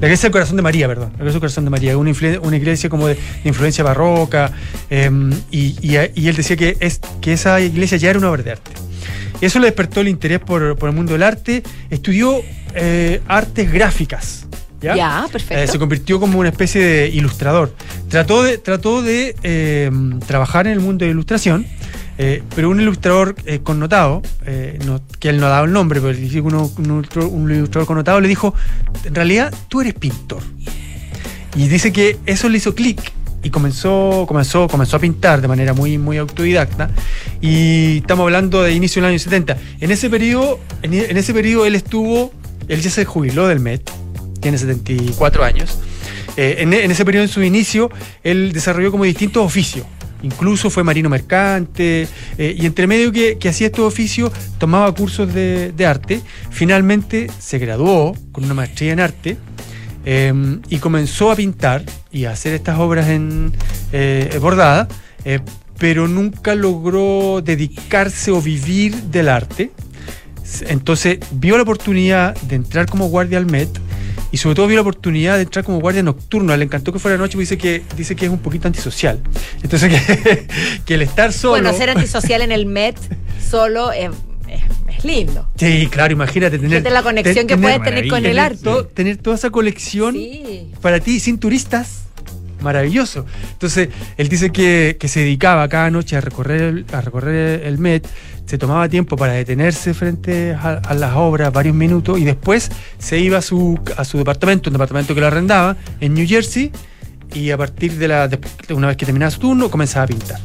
la 0.00 0.06
iglesia 0.06 0.26
del 0.28 0.32
Corazón 0.32 0.56
de 0.56 0.62
María, 0.62 0.86
perdón, 0.88 1.08
la 1.12 1.16
iglesia 1.18 1.32
del 1.32 1.40
Corazón 1.40 1.64
de 1.64 1.70
María, 1.70 1.96
una, 1.96 2.56
iglesia 2.56 2.90
como 2.90 3.06
de, 3.08 3.16
influencia 3.44 3.82
barroca, 3.84 4.52
y, 4.90 5.76
y- 5.80 5.98
y 6.14 6.28
él 6.28 6.36
decía 6.36 6.56
que, 6.56 6.76
es, 6.80 7.00
que 7.20 7.32
esa 7.32 7.60
iglesia 7.60 7.96
ya 7.98 8.10
era 8.10 8.18
una 8.18 8.30
obra 8.30 8.42
de 8.42 8.52
arte. 8.52 8.70
Eso 9.42 9.58
le 9.58 9.66
despertó 9.66 10.00
el 10.00 10.08
interés 10.08 10.38
por, 10.40 10.76
por 10.78 10.88
el 10.88 10.94
mundo 10.94 11.12
del 11.12 11.22
arte. 11.22 11.62
Estudió 11.90 12.40
eh, 12.74 13.20
artes 13.28 13.70
gráficas. 13.70 14.46
¿ya? 14.80 14.96
Ya, 14.96 15.26
perfecto. 15.30 15.62
Eh, 15.62 15.66
se 15.66 15.78
convirtió 15.78 16.18
como 16.18 16.38
una 16.38 16.48
especie 16.48 16.82
de 16.82 17.08
ilustrador. 17.08 17.74
Trató 18.08 18.42
de, 18.42 18.58
trató 18.58 19.02
de 19.02 19.34
eh, 19.42 19.90
trabajar 20.26 20.66
en 20.66 20.72
el 20.74 20.80
mundo 20.80 21.04
de 21.04 21.10
la 21.10 21.12
ilustración, 21.12 21.66
eh, 22.18 22.42
pero 22.54 22.68
un 22.70 22.80
ilustrador 22.80 23.34
connotado, 23.62 24.22
no- 24.86 25.00
que 25.18 25.28
él 25.28 25.38
no 25.40 25.48
daba 25.48 25.66
el 25.66 25.72
nombre, 25.72 26.00
pero 26.00 26.16
uno- 26.44 26.70
un 26.78 27.50
ilustrador 27.50 27.86
connotado 27.86 28.20
le 28.20 28.28
dijo, 28.28 28.54
en 29.04 29.14
realidad 29.14 29.52
tú 29.68 29.80
eres 29.80 29.94
pintor. 29.94 30.42
Y 31.54 31.68
dice 31.68 31.92
que 31.92 32.16
eso 32.26 32.48
le 32.48 32.56
hizo 32.58 32.74
clic 32.74 33.00
y 33.42 33.50
comenzó, 33.50 34.24
comenzó, 34.26 34.68
comenzó 34.68 34.96
a 34.96 35.00
pintar 35.00 35.40
de 35.40 35.48
manera 35.48 35.72
muy, 35.72 35.98
muy 35.98 36.16
autodidacta. 36.18 36.90
Y 37.40 37.98
estamos 37.98 38.24
hablando 38.24 38.62
de 38.62 38.72
inicio 38.72 39.02
del 39.02 39.10
año 39.10 39.18
70. 39.18 39.56
En 39.80 39.90
ese 39.90 40.08
periodo, 40.08 40.60
en, 40.82 40.94
en 40.94 41.16
ese 41.16 41.34
periodo 41.34 41.66
él 41.66 41.74
estuvo, 41.74 42.32
él 42.68 42.80
ya 42.80 42.90
se 42.90 43.04
jubiló 43.04 43.48
del 43.48 43.60
Met, 43.60 43.90
tiene 44.40 44.58
74 44.58 45.44
años. 45.44 45.78
Eh, 46.36 46.56
en, 46.58 46.72
en 46.72 46.90
ese 46.90 47.04
periodo, 47.04 47.24
en 47.24 47.28
su 47.28 47.42
inicio, 47.42 47.90
él 48.22 48.52
desarrolló 48.52 48.90
como 48.90 49.04
distintos 49.04 49.44
oficios. 49.44 49.86
Incluso 50.22 50.70
fue 50.70 50.84
marino 50.84 51.08
mercante 51.08 52.06
eh, 52.38 52.54
y 52.56 52.64
entre 52.64 52.86
medio 52.86 53.10
que, 53.10 53.36
hacía 53.48 53.66
estos 53.66 53.84
oficios 53.84 54.30
tomaba 54.58 54.92
cursos 54.94 55.34
de, 55.34 55.72
de 55.72 55.86
arte. 55.86 56.20
Finalmente 56.50 57.28
se 57.40 57.58
graduó 57.58 58.14
con 58.30 58.44
una 58.44 58.54
maestría 58.54 58.92
en 58.92 59.00
arte 59.00 59.36
eh, 60.04 60.32
y 60.68 60.78
comenzó 60.78 61.30
a 61.30 61.36
pintar 61.36 61.84
y 62.10 62.24
a 62.24 62.32
hacer 62.32 62.54
estas 62.54 62.78
obras 62.78 63.08
en 63.08 63.52
eh, 63.92 64.38
bordada, 64.40 64.88
eh, 65.24 65.40
pero 65.78 66.08
nunca 66.08 66.54
logró 66.54 67.40
dedicarse 67.42 68.30
o 68.30 68.40
vivir 68.40 68.94
del 68.94 69.28
arte. 69.28 69.70
Entonces 70.68 71.18
vio 71.30 71.56
la 71.56 71.62
oportunidad 71.62 72.34
de 72.42 72.56
entrar 72.56 72.86
como 72.86 73.08
guardia 73.08 73.38
al 73.38 73.46
Met 73.46 73.70
y 74.32 74.38
sobre 74.38 74.54
todo 74.54 74.66
vio 74.66 74.76
la 74.76 74.82
oportunidad 74.82 75.36
de 75.36 75.42
entrar 75.42 75.64
como 75.64 75.80
guardia 75.80 76.02
nocturno. 76.02 76.56
Le 76.56 76.64
encantó 76.64 76.92
que 76.92 76.98
fuera 76.98 77.16
de 77.16 77.18
noche 77.18 77.32
porque 77.32 77.42
dice 77.42 77.58
que, 77.58 77.82
dice 77.96 78.16
que 78.16 78.26
es 78.26 78.30
un 78.30 78.38
poquito 78.38 78.66
antisocial. 78.66 79.20
Entonces 79.62 79.92
que, 80.06 80.46
que 80.84 80.94
el 80.94 81.02
estar 81.02 81.32
solo... 81.32 81.62
Bueno, 81.62 81.76
ser 81.76 81.90
antisocial 81.90 82.42
en 82.42 82.52
el 82.52 82.66
Met 82.66 82.96
solo 83.50 83.92
es, 83.92 84.10
es- 85.08 85.16
lindo. 85.16 85.48
Sí, 85.56 85.88
claro, 85.90 86.12
imagínate 86.12 86.58
tener... 86.58 86.78
Fíjate 86.78 86.90
la 86.90 87.02
conexión 87.02 87.46
que 87.46 87.56
puedes 87.56 87.82
tener 87.82 88.08
con 88.08 88.24
el 88.26 88.38
arte. 88.38 88.58
to- 88.62 88.86
tener 88.86 89.16
toda 89.18 89.36
esa 89.36 89.50
colección 89.50 90.16
para 90.80 91.00
ti 91.00 91.20
sin 91.20 91.38
turistas. 91.38 92.04
Maravilloso. 92.60 93.26
Entonces, 93.52 93.88
él 94.16 94.28
dice 94.28 94.50
que, 94.50 94.96
que 95.00 95.08
se 95.08 95.18
dedicaba 95.20 95.68
cada 95.68 95.90
noche 95.90 96.16
a 96.16 96.20
recorrer, 96.20 96.62
el, 96.62 96.86
a 96.92 97.00
recorrer 97.00 97.64
el 97.66 97.78
Met, 97.78 98.06
se 98.46 98.56
tomaba 98.56 98.88
tiempo 98.88 99.16
para 99.16 99.32
detenerse 99.32 99.94
frente 99.94 100.52
a, 100.52 100.74
a 100.74 100.94
las 100.94 101.14
obras 101.16 101.52
varios 101.52 101.74
minutos 101.74 102.20
y 102.20 102.24
después 102.24 102.70
se 102.98 103.18
iba 103.18 103.38
a 103.38 103.42
su, 103.42 103.80
a 103.96 104.04
su 104.04 104.16
departamento, 104.18 104.70
un 104.70 104.74
departamento 104.74 105.12
que 105.12 105.20
lo 105.20 105.26
arrendaba 105.26 105.76
en 106.00 106.14
New 106.14 106.24
Jersey 106.26 106.70
y 107.34 107.50
a 107.50 107.56
partir 107.58 107.94
de 107.94 108.06
la, 108.06 108.28
de- 108.28 108.38
una 108.74 108.86
vez 108.88 108.96
que 108.96 109.06
terminaba 109.06 109.30
su 109.32 109.40
turno 109.40 109.68
comenzaba 109.68 110.04
a 110.04 110.08
pintar. 110.08 110.38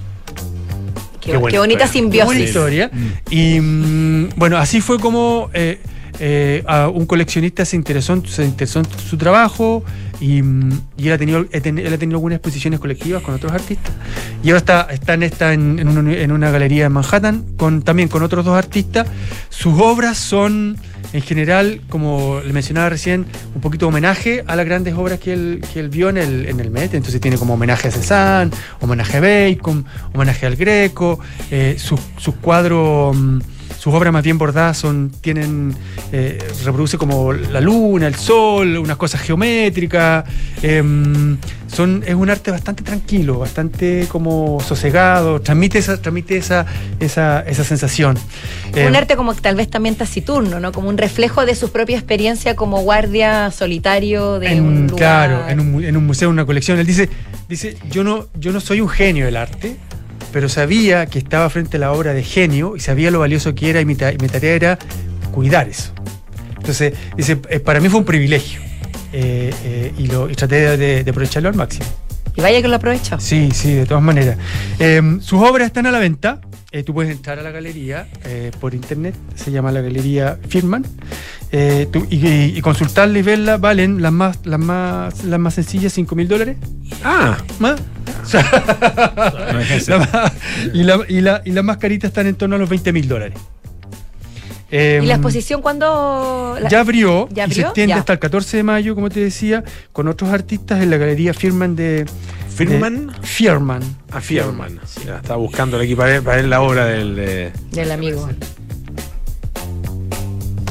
Qué, 1.32 1.40
qué 1.52 1.60
bonita 1.60 1.86
Qué 1.86 1.92
simbiosis. 1.92 2.26
buena 2.26 2.42
historia. 2.44 2.92
Y 3.30 3.60
mm, 3.60 4.30
bueno, 4.36 4.58
así 4.58 4.82
fue 4.82 5.00
como 5.00 5.50
eh, 5.54 5.80
eh, 6.20 6.64
a 6.68 6.88
un 6.90 7.06
coleccionista 7.06 7.64
se 7.66 7.76
interesó, 7.76 8.14
en- 8.14 8.26
se 8.26 8.44
interesó 8.44 8.80
en 8.80 8.86
su 9.08 9.18
trabajo 9.18 9.84
y, 10.20 10.42
mm, 10.42 10.82
y 10.98 11.08
él, 11.08 11.14
ha 11.14 11.18
tenido, 11.20 11.40
él 11.52 11.94
ha 11.94 11.98
tenido 11.98 12.18
algunas 12.18 12.38
exposiciones 12.38 12.80
colectivas 12.80 13.22
con 13.22 13.36
otros 13.36 13.52
artistas. 13.52 13.92
Y 14.44 14.48
ahora 14.50 14.58
está, 14.60 14.82
está 14.92 15.14
en, 15.14 15.24
esta, 15.24 15.54
en, 15.54 15.78
en 15.80 15.88
una, 15.90 16.14
en 16.14 16.32
una 16.32 16.50
galería 16.50 16.86
en 16.88 16.92
Manhattan 16.94 17.46
con, 17.58 17.82
también 17.84 18.10
con 18.10 18.24
otros 18.24 18.44
dos 18.46 18.58
artistas. 18.58 19.08
Sus 19.50 19.80
obras 19.80 20.18
son 20.18 20.78
en 21.14 21.22
general, 21.22 21.82
como 21.90 22.42
le 22.46 22.54
mencionaba 22.54 22.90
recién, 22.90 23.26
un 23.56 23.62
poquito 23.62 23.88
homenaje 23.88 24.44
a 24.48 24.56
las 24.56 24.66
grandes 24.66 24.94
obras 24.96 25.20
que 25.20 25.34
él, 25.34 25.62
que 25.74 25.80
él 25.80 25.90
vio 25.90 26.10
en 26.10 26.18
el, 26.18 26.48
en 26.48 26.60
el 26.60 26.70
Met. 26.70 26.94
Entonces 26.94 27.22
tiene 27.22 27.38
como 27.38 27.54
homenaje 27.54 27.88
a 27.88 27.92
Cézanne, 27.92 28.52
homenaje 28.82 29.18
a 29.18 29.22
Bacon, 29.22 29.86
homenaje 30.14 30.46
al 30.46 30.56
Greco. 30.56 31.20
eh, 31.52 31.76
sus, 31.78 32.00
sus 32.18 32.36
cuadros, 32.36 33.16
mm, 33.16 33.40
sus 33.78 33.94
obras 33.94 34.12
más 34.14 34.24
bien 34.24 34.38
bordadas 34.38 34.78
son, 34.78 35.12
tienen, 35.22 35.76
eh, 36.12 36.38
reproduce 36.66 36.98
como 36.98 37.34
la 37.34 37.62
luna, 37.62 38.08
el 38.08 38.16
sol, 38.16 38.78
unas 38.78 38.98
cosas 38.98 39.22
geométricas. 39.22 40.26
em, 40.62 41.38
son, 41.68 42.02
es 42.08 42.16
un 42.16 42.30
arte 42.30 42.50
bastante 42.50 42.82
tranquilo, 42.82 43.40
bastante 43.40 44.06
como 44.10 44.60
sosegado, 44.62 45.42
transmite 45.42 45.78
esa, 45.80 46.02
transmite 46.02 46.38
esa, 46.38 46.66
esa, 47.00 47.42
esa 47.42 47.64
sensación. 47.64 48.18
Un 48.74 48.80
Em, 48.80 48.96
arte 48.96 49.16
como 49.16 49.36
que 49.36 49.42
tal 49.42 49.56
vez 49.56 49.70
también 49.70 49.96
taciturno, 49.96 50.60
¿no? 50.60 50.72
Como 50.72 50.88
un 50.90 50.98
reflejo 50.98 51.46
de 51.46 51.56
su 51.56 51.72
propia 51.72 51.98
experiencia 51.98 52.56
como 52.56 52.82
guardia 52.82 53.52
solitario 53.52 54.40
de 54.40 54.48
en- 54.54 54.64
un 54.64 54.88
lugar. 54.88 54.98
Claro, 55.30 55.50
en 55.50 55.60
un, 55.60 55.84
en 55.84 55.98
un 55.98 56.06
museo, 56.08 56.30
en 56.30 56.34
una 56.34 56.46
colección. 56.46 56.80
Él 56.80 56.88
dice, 56.88 57.10
dice 57.50 57.78
yo, 57.92 58.04
no, 58.04 58.28
yo 58.40 58.52
no 58.54 58.60
soy 58.62 58.80
un 58.82 58.90
genio 58.90 59.26
del 59.26 59.36
arte, 59.36 59.76
pero 60.32 60.50
sabía 60.50 61.06
que 61.06 61.20
estaba 61.20 61.50
frente 61.50 61.78
a 61.78 61.80
la 61.80 61.92
obra 61.92 62.14
de 62.14 62.24
genio 62.24 62.76
y 62.76 62.80
sabía 62.80 63.12
lo 63.12 63.20
valioso 63.20 63.54
que 63.56 63.70
era 63.70 63.82
y 63.82 63.86
mi, 63.86 63.96
ta- 63.96 64.12
y 64.14 64.18
mi 64.18 64.28
tarea 64.28 64.54
era 64.54 64.80
cuidar 65.32 65.68
eso. 65.70 65.94
Entonces, 66.58 66.94
dice, 67.16 67.40
eh, 67.50 67.60
para 67.60 67.80
mí 67.80 67.88
fue 67.90 68.00
un 68.00 68.06
privilegio 68.06 68.60
eh, 69.14 69.54
eh, 69.64 69.94
y, 69.98 70.08
lo, 70.08 70.30
y 70.30 70.36
traté 70.36 70.56
de, 70.56 70.78
de- 70.78 71.04
de 71.04 71.12
aprovecharlo 71.12 71.50
al 71.50 71.56
máximo. 71.56 71.86
Y 72.36 72.42
vaya 72.42 72.62
que 72.62 72.68
lo 72.68 72.76
aprovecho. 72.76 73.20
Sí, 73.20 73.50
sí, 73.54 73.74
de 73.74 73.86
todas 73.86 74.04
maneras. 74.04 74.38
Eh, 74.80 75.02
sus 75.22 75.42
obras 75.42 75.68
están 75.68 75.88
a 75.88 75.92
la 75.92 76.00
venta. 76.00 76.40
Eh, 76.72 76.84
tú 76.84 76.94
puedes 76.94 77.12
entrar 77.16 77.40
a 77.40 77.42
la 77.44 77.52
galería 77.52 78.08
eh, 78.26 78.52
por 78.60 78.74
internet. 78.74 79.16
Se 79.36 79.52
llama 79.52 79.72
la 79.72 79.80
galería 79.82 80.38
Firman. 80.50 80.84
Eh, 81.52 81.88
tú- 81.92 82.06
y, 82.10 82.28
y- 82.28 82.62
consultarla 82.62 83.18
y 83.20 83.22
verla 83.22 83.58
valen 83.58 84.02
las 84.02 84.12
más, 84.12 84.46
las 84.46 84.60
más, 84.60 85.24
las 85.24 85.40
más 85.40 85.54
sencillas 85.54 85.94
5 85.94 86.14
mil 86.16 86.28
dólares. 86.28 86.58
Ah, 87.04 87.38
más. 87.60 87.80
La 89.88 89.98
más- 90.00 90.34
y, 90.74 90.84
la, 90.84 91.00
y, 91.08 91.22
la, 91.22 91.42
y 91.46 91.52
las 91.52 91.64
más 91.64 91.78
caritas 91.78 92.10
están 92.10 92.28
en 92.28 92.36
torno 92.36 92.56
a 92.56 92.60
los 92.60 92.70
20 92.70 92.92
mil 92.92 93.08
dólares. 93.08 93.40
Eh, 94.70 95.00
¿Y 95.02 95.06
la 95.06 95.14
exposición 95.16 95.62
cuándo? 95.62 96.58
la- 96.62 96.68
ya 96.70 96.82
abrió, 96.82 97.30
¿Ya 97.32 97.46
y 97.46 97.48
se 97.48 97.62
abrió? 97.62 97.66
extiende 97.68 97.94
Ya. 97.94 98.00
hasta 98.00 98.14
el 98.14 98.20
14 98.20 98.58
de 98.58 98.64
mayo, 98.64 98.96
como 98.96 99.10
te 99.10 99.22
decía, 99.22 99.64
con 99.94 100.08
otros 100.10 100.30
artistas 100.32 100.82
en 100.84 100.90
la 100.90 100.98
galería 100.98 101.34
Firman 101.34 101.76
de. 101.76 102.06
¿Firman? 102.54 103.08
de- 103.08 103.14
Fierman. 103.28 103.82
A 104.12 104.20
Fierman. 104.20 104.80
Ya, 105.06 105.18
estaba 105.18 105.38
buscándole 105.38 105.86
aquí 105.86 105.96
para 105.96 106.10
ver, 106.12 106.24
para 106.24 106.38
ver 106.38 106.46
la 106.46 106.62
obra 106.62 106.86
del. 106.86 107.52
Del 107.72 107.92
amigo. 107.92 108.28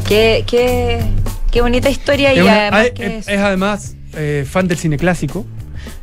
Qué, 0.06 0.44
qué, 0.46 1.00
qué 1.50 1.60
bonita 1.60 1.90
historia 1.90 2.32
y 2.32 2.38
Es, 2.38 2.42
una- 2.44 2.52
además 2.68 2.86
ah, 2.90 2.94
que 2.94 3.16
es- 3.18 3.28
es 3.28 3.38
además 3.38 3.96
eh, 4.14 4.46
fan 4.48 4.68
del 4.68 4.78
cine 4.78 4.96
clásico. 4.98 5.44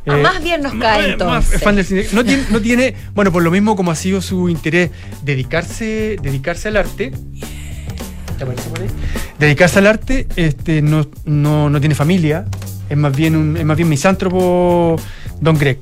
Ah, 0.06 0.18
Eh, 0.18 0.22
más 0.22 0.42
bien 0.42 0.62
nos 0.62 0.74
cae 0.74 0.98
más 1.02 1.10
entonces. 1.12 1.62
fan 1.62 1.76
del 1.76 1.84
cine- 1.86 2.06
No 2.12 2.24
tiene, 2.24 2.42
no 2.50 2.60
tiene- 2.60 2.94
bueno, 3.14 3.32
por 3.32 3.42
lo 3.42 3.50
mismo 3.50 3.74
como 3.76 3.90
ha 3.90 3.94
sido 3.94 4.20
su 4.20 4.48
interés 4.48 4.90
dedicarse, 5.22 6.16
dedicarse 6.22 6.68
al 6.68 6.76
arte. 6.76 7.12
Dedicarse 9.38 9.78
al 9.78 9.86
arte, 9.86 10.26
este, 10.36 10.82
no, 10.82 11.06
tiene 11.80 11.94
familia, 11.94 12.44
es 12.88 12.96
más 12.96 13.14
bien 13.16 13.36
un, 13.36 13.56
es 13.56 13.64
más 13.64 13.76
bien 13.76 13.88
misántropo 13.88 14.96
Don 15.40 15.58
Greg. 15.58 15.78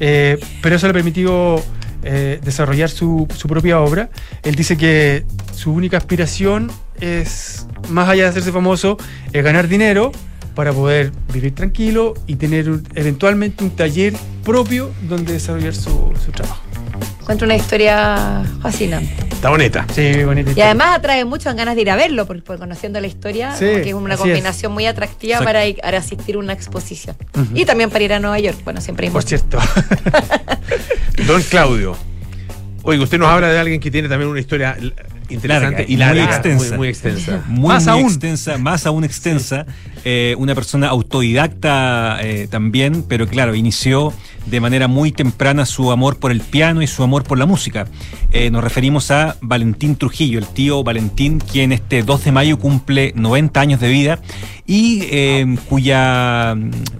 Eh, 0.00 0.38
pero 0.62 0.76
eso 0.76 0.86
le 0.86 0.90
ha 0.90 0.94
permitido 0.94 1.62
eh, 2.02 2.40
desarrollar 2.42 2.90
su, 2.90 3.26
su 3.34 3.48
propia 3.48 3.80
obra. 3.80 4.10
Él 4.42 4.54
dice 4.54 4.76
que 4.76 5.24
su 5.52 5.72
única 5.72 5.96
aspiración 5.96 6.70
es, 7.00 7.66
más 7.88 8.08
allá 8.08 8.24
de 8.24 8.28
hacerse 8.28 8.52
famoso, 8.52 8.96
es 9.32 9.44
ganar 9.44 9.68
dinero 9.68 10.12
para 10.54 10.72
poder 10.72 11.12
vivir 11.32 11.54
tranquilo 11.54 12.14
y 12.26 12.36
tener 12.36 12.80
eventualmente 12.94 13.62
un 13.62 13.70
taller 13.70 14.14
propio 14.42 14.90
donde 15.08 15.34
desarrollar 15.34 15.74
su, 15.74 16.12
su 16.24 16.32
trabajo. 16.32 16.65
Encuentro 17.20 17.44
una 17.46 17.56
historia 17.56 18.42
fascinante. 18.62 19.14
Está 19.32 19.50
bonita. 19.50 19.84
Sí, 19.94 20.22
bonita. 20.24 20.52
Y 20.56 20.60
además 20.62 20.96
atrae 20.96 21.24
mucho 21.24 21.50
en 21.50 21.56
ganas 21.56 21.74
de 21.76 21.82
ir 21.82 21.90
a 21.90 21.96
verlo, 21.96 22.26
porque, 22.26 22.42
porque 22.42 22.60
conociendo 22.60 23.00
la 23.00 23.06
historia, 23.06 23.54
Sí, 23.54 23.64
que 23.66 23.88
es 23.88 23.94
una 23.94 24.16
combinación 24.16 24.72
muy 24.72 24.86
atractiva 24.86 25.40
para, 25.40 25.66
ir- 25.66 25.80
para 25.80 25.98
asistir 25.98 26.36
a 26.36 26.38
una 26.38 26.52
exposición. 26.52 27.16
Y 27.54 27.64
también 27.64 27.90
para 27.90 28.04
ir 28.04 28.12
a 28.12 28.18
Nueva 28.20 28.38
York. 28.38 28.58
Bueno, 28.64 28.80
siempre 28.80 29.06
hay 29.08 29.12
Por 29.12 29.22
cierto. 29.24 29.58
Don 31.26 31.42
Claudio. 31.42 31.96
Oiga, 32.82 33.02
usted 33.02 33.18
nos 33.18 33.28
habla 33.28 33.48
de 33.48 33.58
alguien 33.58 33.80
que 33.80 33.90
tiene 33.90 34.08
también 34.08 34.30
una 34.30 34.38
historia 34.40 34.76
interesante 35.28 35.80
Larga, 35.80 35.82
y 35.82 35.86
muy 35.88 35.96
larga, 35.96 36.24
extensa. 36.36 36.68
Muy, 36.68 36.76
muy 36.78 36.88
extensa. 36.88 37.42
Muy, 37.48 37.68
Más 37.74 37.84
muy 37.84 37.92
aún. 37.92 38.04
extensa, 38.06 38.58
más 38.58 38.86
aún 38.86 39.02
extensa. 39.04 39.66
Eh, 40.04 40.36
una 40.38 40.54
persona 40.54 40.86
autodidacta 40.88 42.18
eh, 42.22 42.46
también, 42.48 43.02
pero 43.02 43.26
claro, 43.26 43.56
inició 43.56 44.12
de 44.46 44.60
manera 44.60 44.88
muy 44.88 45.12
temprana 45.12 45.66
su 45.66 45.90
amor 45.92 46.16
por 46.18 46.30
el 46.30 46.40
piano 46.40 46.82
y 46.82 46.86
su 46.86 47.02
amor 47.02 47.24
por 47.24 47.38
la 47.38 47.46
música. 47.46 47.86
Eh, 48.32 48.50
nos 48.50 48.62
referimos 48.64 49.10
a 49.10 49.36
Valentín 49.40 49.96
Trujillo, 49.96 50.38
el 50.38 50.46
tío 50.46 50.82
Valentín, 50.84 51.40
quien 51.40 51.72
este 51.72 52.02
2 52.02 52.24
de 52.24 52.32
mayo 52.32 52.58
cumple 52.58 53.12
90 53.16 53.60
años 53.60 53.80
de 53.80 53.88
vida 53.88 54.18
y 54.66 55.02
eh, 55.10 55.56
cuya, 55.68 56.56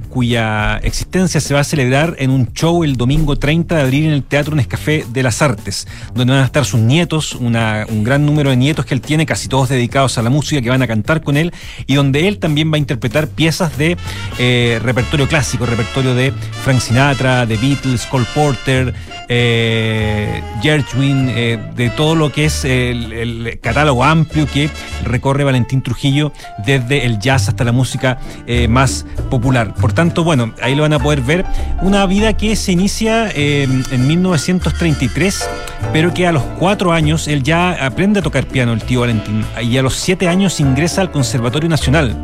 cuya 0.08 0.76
existencia 0.78 1.40
se 1.40 1.52
va 1.54 1.60
a 1.60 1.64
celebrar 1.64 2.14
en 2.18 2.30
un 2.30 2.52
show 2.52 2.84
el 2.84 2.96
domingo 2.96 3.36
30 3.36 3.74
de 3.76 3.82
abril 3.82 4.04
en 4.06 4.12
el 4.12 4.22
Teatro 4.22 4.54
Nescafé 4.54 5.04
de 5.12 5.22
las 5.22 5.42
Artes, 5.42 5.86
donde 6.14 6.32
van 6.32 6.42
a 6.42 6.46
estar 6.46 6.64
sus 6.64 6.80
nietos, 6.80 7.34
una- 7.34 7.84
un 7.88 8.04
gran 8.04 8.24
número 8.24 8.50
de 8.50 8.56
nietos 8.56 8.86
que 8.86 8.94
él 8.94 9.00
tiene, 9.00 9.26
casi 9.26 9.48
todos 9.48 9.68
dedicados 9.68 10.16
a 10.18 10.22
la 10.22 10.30
música, 10.30 10.62
que 10.62 10.70
van 10.70 10.82
a 10.82 10.86
cantar 10.86 11.22
con 11.22 11.36
él, 11.36 11.52
y 11.86 11.94
donde 11.96 12.28
él 12.28 12.38
también 12.38 12.70
va 12.72 12.76
a 12.76 12.78
interpretar 12.78 13.28
piezas 13.28 13.76
de 13.76 13.96
eh, 14.38 14.78
repertorio 14.82 15.26
clásico, 15.28 15.66
repertorio 15.66 16.14
de 16.14 16.32
Frank 16.64 16.80
Sinatra, 16.80 17.35
de 17.44 17.56
Beatles, 17.58 18.06
Cole 18.06 18.26
Porter, 18.34 18.94
eh, 19.28 20.42
eh, 20.64 21.58
de 21.74 21.90
todo 21.90 22.14
lo 22.14 22.32
que 22.32 22.44
es 22.46 22.64
el, 22.64 23.12
el 23.12 23.58
catálogo 23.60 24.04
amplio 24.04 24.46
que 24.46 24.70
recorre 25.04 25.44
Valentín 25.44 25.82
Trujillo 25.82 26.32
desde 26.64 27.06
el 27.06 27.18
jazz 27.18 27.48
hasta 27.48 27.64
la 27.64 27.72
música 27.72 28.18
eh, 28.46 28.68
más 28.68 29.06
popular. 29.30 29.74
Por 29.74 29.92
tanto, 29.92 30.24
bueno, 30.24 30.52
ahí 30.62 30.74
lo 30.74 30.82
van 30.82 30.92
a 30.92 30.98
poder 30.98 31.20
ver. 31.20 31.44
Una 31.82 32.06
vida 32.06 32.36
que 32.36 32.56
se 32.56 32.72
inicia 32.72 33.30
eh, 33.34 33.64
en 33.64 34.06
1933, 34.06 35.48
pero 35.92 36.14
que 36.14 36.26
a 36.26 36.32
los 36.32 36.42
cuatro 36.58 36.92
años 36.92 37.28
él 37.28 37.42
ya 37.42 37.84
aprende 37.84 38.20
a 38.20 38.22
tocar 38.22 38.46
piano, 38.46 38.72
el 38.72 38.82
tío 38.82 39.00
Valentín, 39.00 39.44
y 39.62 39.76
a 39.76 39.82
los 39.82 39.94
siete 39.94 40.28
años 40.28 40.60
ingresa 40.60 41.00
al 41.00 41.10
Conservatorio 41.10 41.68
Nacional. 41.68 42.16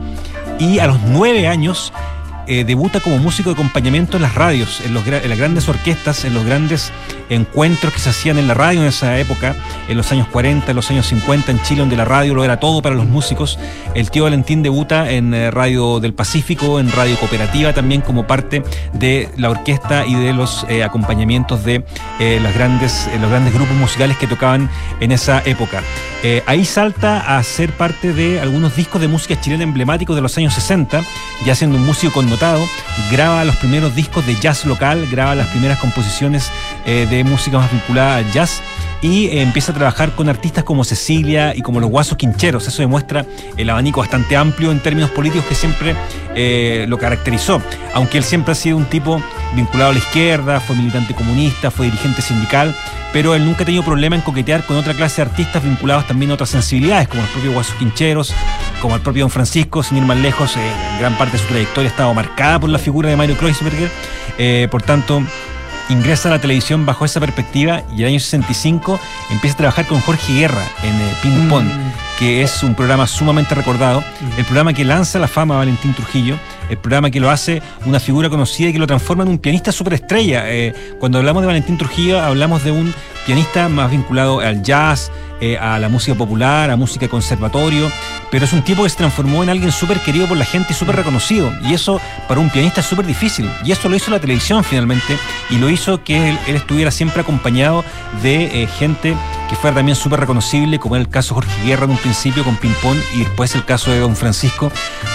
Y 0.58 0.78
a 0.78 0.86
los 0.86 1.00
nueve 1.02 1.48
años 1.48 1.92
eh, 2.46 2.64
debuta 2.64 3.00
como 3.00 3.18
músico 3.18 3.50
de 3.50 3.54
acompañamiento 3.54 4.16
en 4.16 4.22
las 4.22 4.34
radios, 4.34 4.80
en, 4.84 4.94
las 4.94 5.38
grandes 5.38 5.68
orquestas, 5.68 6.24
en 6.24 6.34
los 6.34 6.44
grandes 6.44 6.92
encuentros 7.28 7.92
que 7.92 7.98
se 7.98 8.10
hacían 8.10 8.38
en 8.38 8.48
la 8.48 8.54
radio 8.54 8.82
en 8.82 8.88
esa 8.88 9.18
época, 9.18 9.54
en 9.88 9.96
los 9.96 10.12
años 10.12 10.26
40, 10.28 10.70
en 10.70 10.76
los 10.76 10.90
años 10.90 11.06
50 11.06 11.50
en 11.50 11.62
Chile, 11.62 11.80
donde 11.80 11.96
la 11.96 12.04
radio 12.04 12.34
lo 12.34 12.44
era 12.44 12.60
todo 12.60 12.82
para 12.82 12.94
los 12.94 13.06
músicos. 13.06 13.58
El 13.94 14.10
tío 14.10 14.24
Valentín 14.24 14.62
debuta 14.62 15.10
en 15.10 15.34
eh, 15.34 15.50
Radio 15.50 16.00
del 16.00 16.14
Pacífico, 16.14 16.80
en 16.80 16.90
Radio 16.92 17.16
Cooperativa, 17.16 17.72
también 17.72 18.00
como 18.00 18.26
parte 18.26 18.62
de 18.92 19.28
la 19.36 19.50
orquesta 19.50 20.06
y 20.06 20.14
de 20.14 20.32
los 20.32 20.66
eh, 20.68 20.82
acompañamientos 20.82 21.64
de 21.64 21.84
eh, 22.20 22.40
grandes, 22.54 23.08
eh, 23.08 23.18
los 23.20 23.30
grandes 23.30 23.54
grupos 23.54 23.76
musicales 23.76 24.16
que 24.16 24.26
tocaban 24.26 24.70
en 25.00 25.12
esa 25.12 25.42
época. 25.44 25.82
Ahí 26.46 26.64
salta 26.64 27.36
a 27.36 27.42
ser 27.42 27.72
parte 27.72 28.12
de 28.12 28.40
algunos 28.40 28.76
discos 28.76 29.00
de 29.00 29.08
música 29.08 29.40
chilena 29.40 29.64
emblemáticos 29.64 30.14
de 30.14 30.22
los 30.22 30.38
años 30.38 30.54
60, 30.54 31.02
ya 31.44 31.54
siendo 31.56 31.76
un 31.76 31.84
músico 31.84 32.12
connotado, 32.32 32.66
graba 33.10 33.44
los 33.44 33.56
primeros 33.56 33.94
discos 33.94 34.26
de 34.26 34.34
jazz 34.36 34.64
local, 34.64 35.06
graba 35.10 35.34
las 35.34 35.48
primeras 35.48 35.78
composiciones 35.78 36.50
eh, 36.86 37.06
de 37.08 37.24
música 37.24 37.58
más 37.58 37.70
vinculada 37.70 38.16
al 38.16 38.32
jazz 38.32 38.62
y 39.02 39.26
eh, 39.26 39.42
empieza 39.42 39.72
a 39.72 39.74
trabajar 39.74 40.12
con 40.12 40.28
artistas 40.28 40.64
como 40.64 40.84
Cecilia 40.84 41.54
y 41.54 41.60
como 41.60 41.80
los 41.80 41.90
Guasos 41.90 42.16
Quincheros. 42.16 42.66
Eso 42.66 42.80
demuestra 42.80 43.26
el 43.56 43.68
abanico 43.68 44.00
bastante 44.00 44.36
amplio 44.36 44.70
en 44.70 44.80
términos 44.80 45.10
políticos 45.10 45.44
que 45.46 45.54
siempre 45.54 45.94
eh, 46.34 46.86
lo 46.88 46.96
caracterizó. 46.96 47.60
Aunque 47.94 48.18
él 48.18 48.24
siempre 48.24 48.52
ha 48.52 48.54
sido 48.54 48.76
un 48.76 48.86
tipo 48.86 49.20
vinculado 49.54 49.90
a 49.90 49.92
la 49.92 49.98
izquierda, 49.98 50.60
fue 50.60 50.76
militante 50.76 51.14
comunista, 51.14 51.70
fue 51.70 51.86
dirigente 51.86 52.22
sindical, 52.22 52.74
pero 53.12 53.34
él 53.34 53.44
nunca 53.44 53.64
ha 53.64 53.66
tenido 53.66 53.84
problema 53.84 54.16
en 54.16 54.22
coquetear 54.22 54.64
con 54.64 54.76
otra 54.76 54.94
clase 54.94 55.22
de 55.22 55.30
artistas 55.30 55.62
vinculados 55.62 56.06
también 56.06 56.30
a 56.30 56.34
otras 56.34 56.50
sensibilidades, 56.50 57.08
como 57.08 57.22
el 57.22 57.28
propio 57.28 57.52
Guasos 57.52 57.74
Quincheros, 57.74 58.32
como 58.80 58.94
el 58.94 59.02
propio 59.02 59.24
Don 59.24 59.30
Francisco, 59.30 59.82
sin 59.82 59.98
ir 59.98 60.04
más 60.04 60.16
lejos, 60.16 60.56
eh, 60.56 60.60
gran 60.98 61.18
parte 61.18 61.36
de 61.36 61.42
su 61.42 61.48
trayectoria 61.48 61.90
ha 61.90 61.92
estado 61.92 62.14
marcada 62.14 62.60
por 62.60 62.70
la 62.70 62.78
figura 62.78 63.10
de 63.10 63.16
Mario 63.16 63.36
Kreuzberger. 63.36 63.90
Eh, 64.38 64.68
por 64.70 64.82
tanto, 64.82 65.22
ingresa 65.92 66.28
a 66.28 66.32
la 66.32 66.40
televisión 66.40 66.86
bajo 66.86 67.04
esa 67.04 67.20
perspectiva 67.20 67.82
y 67.94 68.02
el 68.02 68.08
año 68.08 68.20
65 68.20 68.98
empieza 69.30 69.54
a 69.54 69.58
trabajar 69.58 69.86
con 69.86 70.00
Jorge 70.00 70.32
Guerra 70.32 70.66
en 70.82 70.94
eh, 70.94 71.14
Ping 71.22 71.48
Pong, 71.48 71.66
que 72.18 72.42
es 72.42 72.62
un 72.62 72.74
programa 72.74 73.06
sumamente 73.06 73.54
recordado, 73.54 74.02
el 74.36 74.44
programa 74.44 74.72
que 74.72 74.84
lanza 74.84 75.18
la 75.18 75.28
fama 75.28 75.54
a 75.54 75.58
Valentín 75.58 75.94
Trujillo, 75.94 76.36
el 76.68 76.78
programa 76.78 77.10
que 77.10 77.20
lo 77.20 77.30
hace 77.30 77.62
una 77.84 78.00
figura 78.00 78.28
conocida 78.30 78.70
y 78.70 78.72
que 78.72 78.78
lo 78.78 78.86
transforma 78.86 79.22
en 79.24 79.30
un 79.30 79.38
pianista 79.38 79.70
superestrella. 79.70 80.44
Eh, 80.50 80.96
cuando 80.98 81.18
hablamos 81.18 81.42
de 81.42 81.46
Valentín 81.48 81.76
Trujillo 81.78 82.20
hablamos 82.20 82.64
de 82.64 82.70
un 82.70 82.94
pianista 83.26 83.68
más 83.68 83.90
vinculado 83.90 84.40
al 84.40 84.62
jazz, 84.62 85.10
eh, 85.44 85.58
a 85.58 85.76
la 85.80 85.88
música 85.88 86.16
popular, 86.16 86.70
a 86.70 86.76
música 86.76 87.06
de 87.06 87.08
conservatorio, 87.08 87.90
pero 88.30 88.44
es 88.44 88.52
un 88.52 88.62
tipo 88.62 88.84
que 88.84 88.90
se 88.90 88.96
transformó 88.96 89.42
en 89.42 89.48
alguien 89.48 89.72
súper 89.72 89.98
querido 89.98 90.28
por 90.28 90.36
la 90.36 90.44
gente 90.44 90.68
y 90.70 90.74
súper 90.76 90.94
reconocido. 90.94 91.52
Y 91.64 91.74
eso 91.74 92.00
para 92.28 92.38
un 92.38 92.48
pianista 92.48 92.80
es 92.80 92.86
súper 92.86 93.06
difícil. 93.06 93.50
Y 93.64 93.72
eso 93.72 93.88
lo 93.88 93.96
hizo 93.96 94.12
la 94.12 94.20
televisión 94.20 94.62
finalmente 94.62 95.18
y 95.50 95.58
lo 95.58 95.68
hizo 95.68 96.04
que 96.04 96.28
él, 96.30 96.38
estuviera 96.46 96.92
siempre 96.92 97.22
acompañado 97.22 97.84
de 98.22 98.62
eh, 98.62 98.68
gente 98.68 99.16
que 99.50 99.56
fuera 99.56 99.74
también 99.74 99.96
súper 99.96 100.20
reconocible, 100.20 100.78
como 100.78 100.94
era 100.94 101.02
el 101.02 101.10
caso 101.10 101.34
de 101.34 101.40
Jorge 101.40 101.66
Guerra 101.66 101.86
en 101.86 101.90
un 101.90 101.98
principio 101.98 102.44
con 102.44 102.56
Ping 102.56 102.74
Pong 102.80 102.98
y 103.16 103.24
después 103.24 103.52
el 103.56 103.64
caso 103.64 103.90
de 103.90 103.98
Don 103.98 104.14
Francisco 104.14 104.70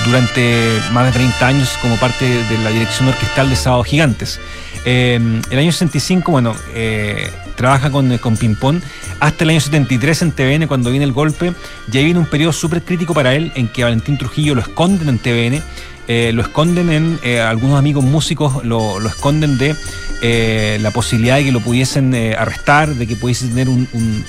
durante 0.06 0.82
más 0.92 1.06
de 1.06 1.14
30 1.14 1.48
años 1.48 1.70
como 1.82 1.96
parte 1.96 2.26
de 2.26 2.58
la 2.66 2.70
dirección 2.72 3.08
orquestal 3.08 3.50
de 3.50 3.56
Sábado 3.56 3.86
Gigantes. 3.86 4.42
Eh, 4.84 5.16
el 5.50 5.58
año 5.58 5.72
65, 5.72 6.32
bueno, 6.32 6.54
eh, 6.74 7.32
trabaja 7.56 7.90
con, 7.90 8.18
con 8.20 8.38
Ping 8.38 8.56
Pong 8.56 8.80
hasta 9.20 9.44
el 9.44 9.50
año 9.50 9.60
73 9.60 10.17
en 10.26 10.32
TVN 10.32 10.68
cuando 10.68 10.90
viene 10.90 11.06
el 11.06 11.12
golpe. 11.14 11.54
Y 11.92 11.98
ahí 11.98 12.06
viene 12.06 12.20
un 12.20 12.26
periodo 12.26 12.54
súper 12.54 12.82
crítico 12.84 13.14
para 13.14 13.34
él 13.36 13.52
en 13.56 13.68
que 13.68 13.84
Valentín 13.84 14.18
Trujillo 14.18 14.56
lo 14.56 14.62
esconden 14.62 15.10
en 15.10 15.20
TVN. 15.20 15.62
eh, 16.10 16.32
lo 16.34 16.42
esconden 16.42 16.90
en 16.90 17.20
eh, 17.24 17.42
algunos 17.42 17.78
amigos 17.78 18.02
músicos 18.04 18.64
lo, 18.64 18.98
lo 19.00 19.10
esconden 19.10 19.58
de 19.58 19.76
eh, 20.22 20.78
la 20.82 20.92
posibilidad 20.92 21.36
de 21.36 21.44
que 21.44 21.52
lo 21.52 21.60
pudiesen 21.60 22.16
arrestar, 22.38 22.96
de 22.96 23.06
que 23.08 23.16
pudiese 23.18 23.48
tener 23.48 23.68
un, 23.70 23.88
un- 23.94 24.24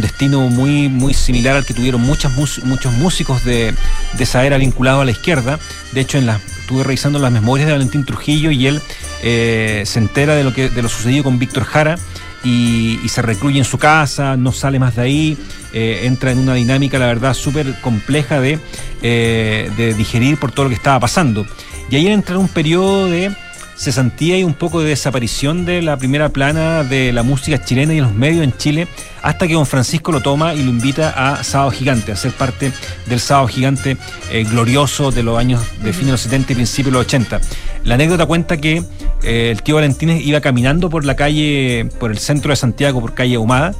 destino 0.00 0.40
muy, 0.50 0.88
muy 0.90 1.14
similar 1.14 1.56
al 1.56 1.64
que 1.64 1.72
tuvieron 1.74 2.00
muchas, 2.02 2.32
muchos 2.64 2.92
músicos 2.94 3.42
de, 3.44 3.74
de 4.18 4.24
esa 4.24 4.44
era 4.44 4.58
vinculados 4.58 5.00
a 5.02 5.04
la 5.06 5.10
izquierda. 5.12 5.58
De 5.92 6.00
hecho, 6.02 6.18
en 6.18 6.26
las, 6.26 6.40
estuve 6.60 6.82
revisando 6.84 7.18
las 7.18 7.32
memorias 7.32 7.66
de 7.66 7.72
Valentín 7.72 8.04
Trujillo 8.04 8.50
y 8.50 8.66
él 8.66 8.82
eh, 9.22 9.82
se 9.86 9.98
entera 9.98 10.34
de 10.34 10.44
lo, 10.44 10.52
que, 10.52 10.68
de 10.68 10.82
lo 10.82 10.88
sucedido 10.90 11.24
con 11.24 11.38
Víctor 11.38 11.64
Jara 11.64 11.98
y, 12.44 13.00
se 13.08 13.22
recluye 13.22 13.58
en 13.58 13.64
su 13.64 13.78
casa, 13.78 14.36
no 14.36 14.52
sale 14.52 14.78
más 14.78 14.96
de 14.96 15.02
ahí, 15.02 15.38
eh, 15.72 16.02
entra 16.04 16.30
en 16.30 16.38
una 16.38 16.54
dinámica, 16.54 16.98
la 16.98 17.06
verdad, 17.06 17.34
súper 17.34 17.80
compleja 17.80 18.40
de, 18.40 18.58
eh, 19.02 19.70
de 19.76 19.94
digerir 19.94 20.38
por 20.38 20.52
todo 20.52 20.64
lo 20.64 20.68
que 20.70 20.76
estaba 20.76 21.00
pasando. 21.00 21.46
Y 21.90 21.96
ahí 21.96 22.06
entra 22.06 22.34
en 22.34 22.42
un 22.42 22.48
periodo 22.48 23.06
de 23.06 23.34
cesantía 23.78 24.36
y 24.36 24.44
un 24.44 24.54
poco 24.54 24.80
de 24.80 24.88
desaparición 24.88 25.64
de 25.64 25.82
la 25.82 25.96
primera 25.96 26.30
plana 26.30 26.82
de 26.82 27.12
la 27.12 27.22
música 27.22 27.62
chilena 27.62 27.94
y 27.94 28.00
los 28.00 28.12
medios 28.12 28.42
en 28.42 28.56
Chile, 28.56 28.88
hasta 29.22 29.46
que 29.46 29.54
don 29.54 29.66
Francisco 29.66 30.10
lo 30.10 30.20
toma 30.20 30.54
y 30.54 30.64
lo 30.64 30.70
invita 30.70 31.10
a 31.10 31.44
Sábado 31.44 31.70
Gigante, 31.70 32.10
a 32.10 32.16
ser 32.16 32.32
parte 32.32 32.72
del 33.06 33.20
Sábado 33.20 33.46
Gigante 33.46 33.96
eh, 34.30 34.44
glorioso 34.44 35.12
de 35.12 35.22
los 35.22 35.38
años 35.38 35.62
de 35.80 35.92
fines 35.92 36.06
de 36.06 36.12
los 36.12 36.20
70 36.22 36.52
y 36.52 36.54
principios 36.56 36.92
de 36.92 36.98
los 36.98 37.06
80. 37.06 37.40
La 37.84 37.94
anécdota 37.94 38.26
cuenta 38.26 38.56
que 38.56 38.82
eh, 39.22 39.50
el 39.50 39.62
tío 39.62 39.76
Valentín 39.76 40.10
iba 40.10 40.40
caminando 40.40 40.90
por 40.90 41.04
la 41.04 41.16
calle, 41.16 41.88
por 41.98 42.10
el 42.10 42.18
centro 42.18 42.50
de 42.50 42.56
Santiago, 42.56 43.00
por 43.00 43.14
calle 43.14 43.36
Ahumada, 43.36 43.74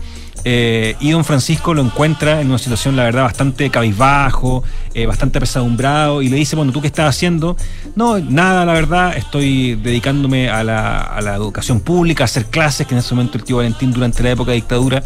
eh, 0.45 0.95
y 1.01 1.11
don 1.11 1.25
Francisco 1.25 1.75
lo 1.75 1.83
encuentra 1.83 2.41
en 2.41 2.49
una 2.49 2.59
situación, 2.59 2.97
la 2.97 3.05
verdad, 3.05 3.25
bastante 3.25 3.71
cabizbajo, 3.71 4.63
eh, 4.95 5.05
bastante 5.07 5.39
apesadumbrado, 5.39 6.23
y 6.23 6.29
le 6.29 6.37
dice, 6.37 6.57
bueno, 6.57 6.73
¿tú 6.73 6.81
qué 6.81 6.87
estás 6.87 7.09
haciendo? 7.09 7.57
No, 7.97 8.19
nada, 8.19 8.65
la 8.65 8.73
verdad, 8.73 9.17
estoy 9.17 9.75
dedicándome 9.75 10.49
a 10.49 10.63
la, 10.63 11.01
a 11.01 11.21
la 11.21 11.35
educación 11.35 11.81
pública, 11.81 12.25
a 12.25 12.27
hacer 12.27 12.47
clases, 12.47 12.87
que 12.87 12.95
en 12.95 13.01
ese 13.01 13.15
momento 13.15 13.37
el 13.37 13.45
tío 13.45 13.57
Valentín, 13.57 13.93
durante 13.93 14.23
la 14.23 14.31
época 14.31 14.53
de 14.53 14.57
dictadura, 14.57 15.03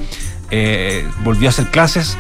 volvió 1.25 1.49
a 1.49 1.51
hacer 1.51 1.71
clases. 1.71 2.17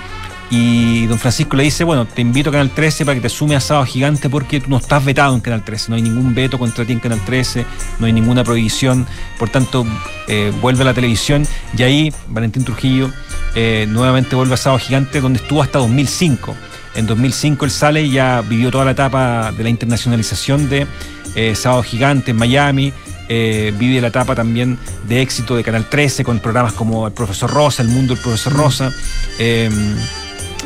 Y 0.54 1.06
don 1.06 1.18
Francisco 1.18 1.56
le 1.56 1.62
dice, 1.62 1.82
bueno, 1.82 2.04
te 2.04 2.20
invito 2.20 2.50
a 2.50 2.52
Canal 2.52 2.68
13 2.68 3.06
para 3.06 3.14
que 3.14 3.22
te 3.22 3.30
sume 3.30 3.56
a 3.56 3.60
Sábado 3.60 3.86
Gigante 3.86 4.28
porque 4.28 4.60
tú 4.60 4.68
no 4.68 4.76
estás 4.76 5.02
vetado 5.02 5.34
en 5.34 5.40
Canal 5.40 5.64
13, 5.64 5.88
no 5.88 5.96
hay 5.96 6.02
ningún 6.02 6.34
veto 6.34 6.58
contra 6.58 6.84
ti 6.84 6.92
en 6.92 7.00
Canal 7.00 7.24
13, 7.24 7.64
no 7.98 8.04
hay 8.04 8.12
ninguna 8.12 8.44
prohibición, 8.44 9.06
por 9.38 9.48
tanto, 9.48 9.86
eh, 10.28 10.52
vuelve 10.60 10.82
a 10.82 10.84
la 10.84 10.92
televisión 10.92 11.46
y 11.74 11.82
ahí 11.84 12.12
Valentín 12.28 12.64
Trujillo 12.64 13.10
eh, 13.54 13.86
nuevamente 13.88 14.36
vuelve 14.36 14.52
a 14.52 14.56
Sábado 14.58 14.78
Gigante 14.78 15.22
donde 15.22 15.38
estuvo 15.38 15.62
hasta 15.62 15.78
2005. 15.78 16.54
En 16.96 17.06
2005 17.06 17.64
él 17.64 17.70
sale 17.70 18.02
y 18.02 18.10
ya 18.10 18.42
vivió 18.42 18.70
toda 18.70 18.84
la 18.84 18.90
etapa 18.90 19.52
de 19.52 19.62
la 19.62 19.70
internacionalización 19.70 20.68
de 20.68 20.86
eh, 21.34 21.54
Sábado 21.54 21.82
Gigante 21.82 22.32
en 22.32 22.36
Miami, 22.36 22.92
eh, 23.30 23.72
vive 23.78 24.02
la 24.02 24.08
etapa 24.08 24.34
también 24.34 24.78
de 25.08 25.22
éxito 25.22 25.56
de 25.56 25.64
Canal 25.64 25.88
13 25.88 26.24
con 26.24 26.40
programas 26.40 26.74
como 26.74 27.06
El 27.06 27.14
Profesor 27.14 27.50
Rosa, 27.50 27.80
El 27.80 27.88
Mundo 27.88 28.12
del 28.12 28.22
Profesor 28.22 28.52
Rosa. 28.52 28.92
eh, 29.38 29.70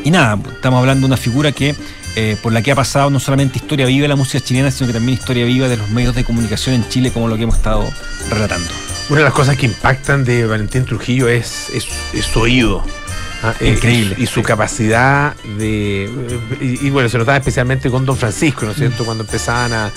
y 0.06 0.10
nada, 0.10 0.38
estamos 0.52 0.78
hablando 0.80 1.06
de 1.06 1.12
una 1.12 1.16
figura 1.16 1.52
que 1.52 1.74
eh, 2.14 2.36
por 2.42 2.52
la 2.52 2.62
que 2.62 2.70
ha 2.72 2.74
pasado 2.74 3.10
no 3.10 3.20
solamente 3.20 3.58
historia 3.58 3.86
viva 3.86 4.02
de 4.02 4.08
la 4.08 4.16
música 4.16 4.42
chilena, 4.42 4.70
sino 4.70 4.86
que 4.86 4.92
también 4.94 5.18
historia 5.18 5.44
viva 5.44 5.68
de 5.68 5.76
los 5.76 5.90
medios 5.90 6.14
de 6.14 6.24
comunicación 6.24 6.74
en 6.76 6.88
Chile, 6.88 7.10
como 7.12 7.28
lo 7.28 7.36
que 7.36 7.42
hemos 7.42 7.56
estado 7.56 7.84
relatando. 8.30 8.68
Una 9.10 9.18
de 9.18 9.24
las 9.24 9.32
cosas 9.34 9.56
que 9.56 9.66
impactan 9.66 10.24
de 10.24 10.46
Valentín 10.46 10.84
Trujillo 10.84 11.28
es, 11.28 11.68
es, 11.74 11.86
es 12.12 12.24
su 12.24 12.40
oído. 12.40 12.84
Ah, 13.42 13.52
eh, 13.60 13.68
Increíble. 13.76 14.14
Y, 14.18 14.22
y 14.22 14.26
su 14.26 14.42
capacidad 14.42 15.34
de. 15.58 16.10
Y, 16.60 16.86
y 16.86 16.90
bueno, 16.90 17.08
se 17.08 17.18
notaba 17.18 17.36
especialmente 17.36 17.90
con 17.90 18.06
Don 18.06 18.16
Francisco, 18.16 18.64
¿no 18.64 18.70
es 18.72 18.78
cierto? 18.78 19.04
Cuando 19.04 19.24
empezaban 19.24 19.72
a, 19.74 19.90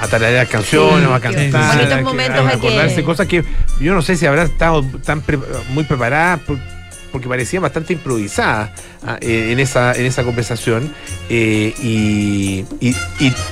a 0.00 0.08
tararear 0.08 0.48
canciones 0.48 1.00
Sí, 1.00 1.06
o 1.06 1.14
a 1.14 1.20
cantar. 1.20 1.76
bonitos 1.76 1.92
a- 1.92 2.00
momentos 2.02 2.38
a 2.40 2.48
a 2.48 2.50
que- 2.52 2.56
acordarse 2.56 3.04
cosas 3.04 3.26
que 3.26 3.44
yo 3.80 3.92
no 3.94 4.00
sé 4.00 4.16
si 4.16 4.24
habrán 4.26 4.46
estado 4.46 4.82
tan 5.04 5.20
pre- 5.20 5.38
muy 5.70 5.84
preparadas. 5.84 6.40
por- 6.40 6.58
porque 7.16 7.30
parecían 7.30 7.62
bastante 7.62 7.94
improvisadas 7.94 8.72
ah, 9.02 9.16
eh, 9.22 9.48
en, 9.50 9.58
esa, 9.58 9.94
en 9.94 10.04
esa 10.04 10.22
conversación 10.22 10.92
eh, 11.30 11.72
y, 11.82 12.62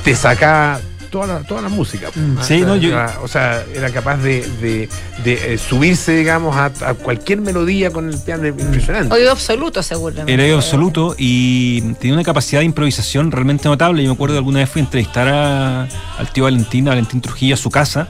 te 0.05 0.15
saca 0.15 0.83
toda 1.15 1.27
la, 1.29 1.39
toda 1.45 1.63
la 1.63 1.69
música. 1.69 2.09
Ah, 2.09 2.43
sí, 2.43 2.55
o 2.55 2.59
sea, 2.59 2.67
no, 2.67 2.75
yo- 2.77 2.89
era- 2.89 3.19
o 3.23 3.29
sea, 3.29 3.65
era 3.73 3.89
capaz 3.91 4.17
de, 4.17 4.41
de- 4.61 4.89
de, 5.23 5.55
eh, 5.55 5.59
subirse, 5.59 6.11
digamos, 6.17 6.57
a, 6.57 6.67
a 6.89 6.95
cualquier 6.95 7.41
melodía 7.41 7.93
con 7.93 8.09
el 8.13 8.19
piano 8.19 8.49
impresionante. 8.49 9.15
Oído 9.15 9.31
absoluto, 9.31 9.81
seguramente. 9.81 10.33
Era 10.33 10.43
oído 10.43 10.57
absoluto 10.57 11.15
y 11.17 11.83
tenía 12.01 12.15
una 12.15 12.25
capacidad 12.25 12.61
de 12.63 12.67
improvisación 12.67 13.31
realmente 13.31 13.69
notable. 13.69 14.03
Yo 14.03 14.09
me 14.11 14.15
acuerdo 14.15 14.35
que 14.35 14.39
alguna 14.39 14.59
vez 14.59 14.69
fui 14.71 14.81
a 14.81 14.85
entrevistar 14.87 15.29
a- 15.29 15.83
al 16.19 16.33
tío 16.33 16.43
Valentín, 16.45 16.89
a 16.89 16.91
Valentín 16.91 17.21
Trujillo, 17.21 17.55
a 17.55 17.59
su 17.59 17.71
casa 17.71 18.09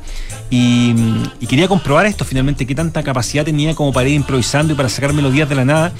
y, 0.48 0.94
y 1.40 1.46
quería 1.46 1.68
comprobar 1.68 2.06
esto 2.06 2.24
finalmente, 2.24 2.66
qué 2.66 2.74
tanta 2.74 3.02
capacidad 3.02 3.44
tenía 3.44 3.74
como 3.74 3.92
para 3.92 4.08
ir 4.08 4.14
improvisando 4.14 4.72
y 4.72 4.76
para 4.76 4.88
sacar 4.88 5.12
melodías 5.12 5.46
de 5.48 5.54
la 5.56 5.64
nada. 5.66 5.92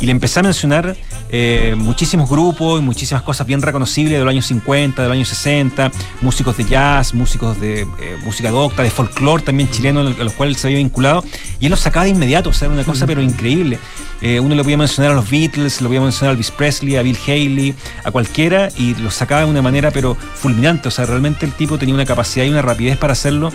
Y 0.00 0.06
le 0.06 0.12
empecé 0.12 0.40
a 0.40 0.42
mencionar 0.44 0.96
eh, 1.30 1.74
muchísimos 1.76 2.30
grupos 2.30 2.80
y 2.80 2.84
muchísimas 2.84 3.22
cosas 3.22 3.46
bien 3.46 3.60
reconocibles 3.60 4.12
de 4.12 4.24
los 4.24 4.30
años 4.30 4.46
50, 4.46 5.02
de 5.02 5.08
los 5.08 5.14
años 5.14 5.28
60, 5.28 5.90
músicos 6.20 6.56
de 6.56 6.64
jazz, 6.64 7.14
músicos 7.14 7.60
de 7.60 7.80
eh, 7.80 7.86
música 8.24 8.50
docta, 8.50 8.84
de 8.84 8.90
folclore 8.90 9.42
también 9.42 9.68
chileno, 9.70 10.00
a 10.00 10.04
los 10.04 10.32
cuales 10.34 10.56
él 10.56 10.60
se 10.60 10.66
había 10.68 10.78
vinculado. 10.78 11.24
Y 11.58 11.66
él 11.66 11.70
los 11.70 11.80
sacaba 11.80 12.04
de 12.04 12.10
inmediato, 12.10 12.50
o 12.50 12.52
sea, 12.52 12.66
era 12.66 12.74
una 12.74 12.84
cosa 12.84 13.06
pero 13.06 13.20
increíble. 13.20 13.78
Eh, 14.22 14.38
uno 14.38 14.54
le 14.54 14.62
podía 14.62 14.76
mencionar 14.76 15.12
a 15.12 15.14
los 15.16 15.28
Beatles, 15.28 15.80
le 15.80 15.88
podía 15.88 16.00
mencionar 16.00 16.30
a 16.30 16.32
Elvis 16.32 16.52
Presley, 16.52 16.96
a 16.96 17.02
Bill 17.02 17.18
Haley, 17.26 17.74
a 18.04 18.10
cualquiera, 18.12 18.68
y 18.76 18.94
los 18.94 19.14
sacaba 19.14 19.42
de 19.42 19.50
una 19.50 19.62
manera 19.62 19.90
pero 19.90 20.14
fulminante. 20.14 20.88
O 20.88 20.90
sea, 20.92 21.06
realmente 21.06 21.44
el 21.44 21.52
tipo 21.52 21.76
tenía 21.76 21.94
una 21.94 22.06
capacidad 22.06 22.44
y 22.44 22.50
una 22.50 22.62
rapidez 22.62 22.96
para 22.98 23.14
hacerlo, 23.14 23.52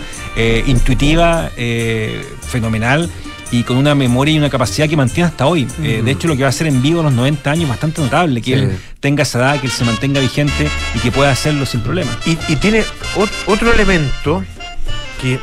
intuitiva, 0.66 1.50
fenomenal 2.41 3.10
y 3.54 3.64
con 3.64 3.78
una 3.78 3.93
memoria 3.95 4.34
y 4.34 4.38
una 4.39 4.49
capacidad 4.49 4.89
que 4.89 4.97
mantiene 4.97 5.30
hasta 5.30 5.45
hoy. 5.45 5.68
Eh, 5.82 6.01
de 6.04 6.12
hecho, 6.12 6.28
lo 6.28 6.36
que 6.36 6.41
va 6.41 6.47
a 6.47 6.49
hacer 6.49 6.68
en 6.68 6.82
vivo 6.82 7.01
a 7.01 7.04
los 7.04 7.14
90 7.14 7.51
años 7.51 7.64
es 7.66 7.70
bastante 7.70 8.01
notable, 8.01 8.41
que 8.41 8.45
Sí. 8.45 8.54
él 8.64 8.78
tenga 8.99 9.24
esa 9.24 9.39
edad, 9.39 9.60
que 9.60 9.68
él 9.68 9.72
se 9.72 9.84
mantenga 9.86 10.20
vigente 10.20 10.68
y 10.95 10.99
que 10.99 11.12
pueda 11.12 11.30
hacerlo 11.32 11.66
sin 11.66 11.82
problema. 11.82 12.12
Y, 12.26 12.38
y 12.51 12.56
tiene 12.56 12.84
ot- 13.16 13.30
otro 13.47 13.72
elemento 13.72 14.43
que 15.22 15.39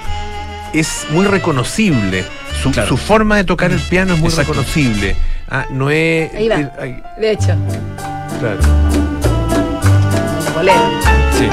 es 0.75 1.07
muy 1.11 1.25
reconocible. 1.27 2.25
Su, 2.63 2.73
su 2.75 2.97
forma 2.97 3.37
de 3.37 3.45
tocar 3.45 3.71
el 3.71 3.81
piano 3.81 4.15
es 4.15 4.21
muy 4.21 4.29
Exacto. 4.29 4.53
reconocible. 4.53 5.15
Ah, 5.49 5.67
no 5.71 5.89
es. 5.91 6.35
Ahí 6.35 6.49
va. 6.49 6.61
eh, 6.61 7.03
De 7.21 7.31
hecho, 7.33 7.55
claro. 8.41 8.59
bolero. 10.55 10.81
Sí. 11.39 11.49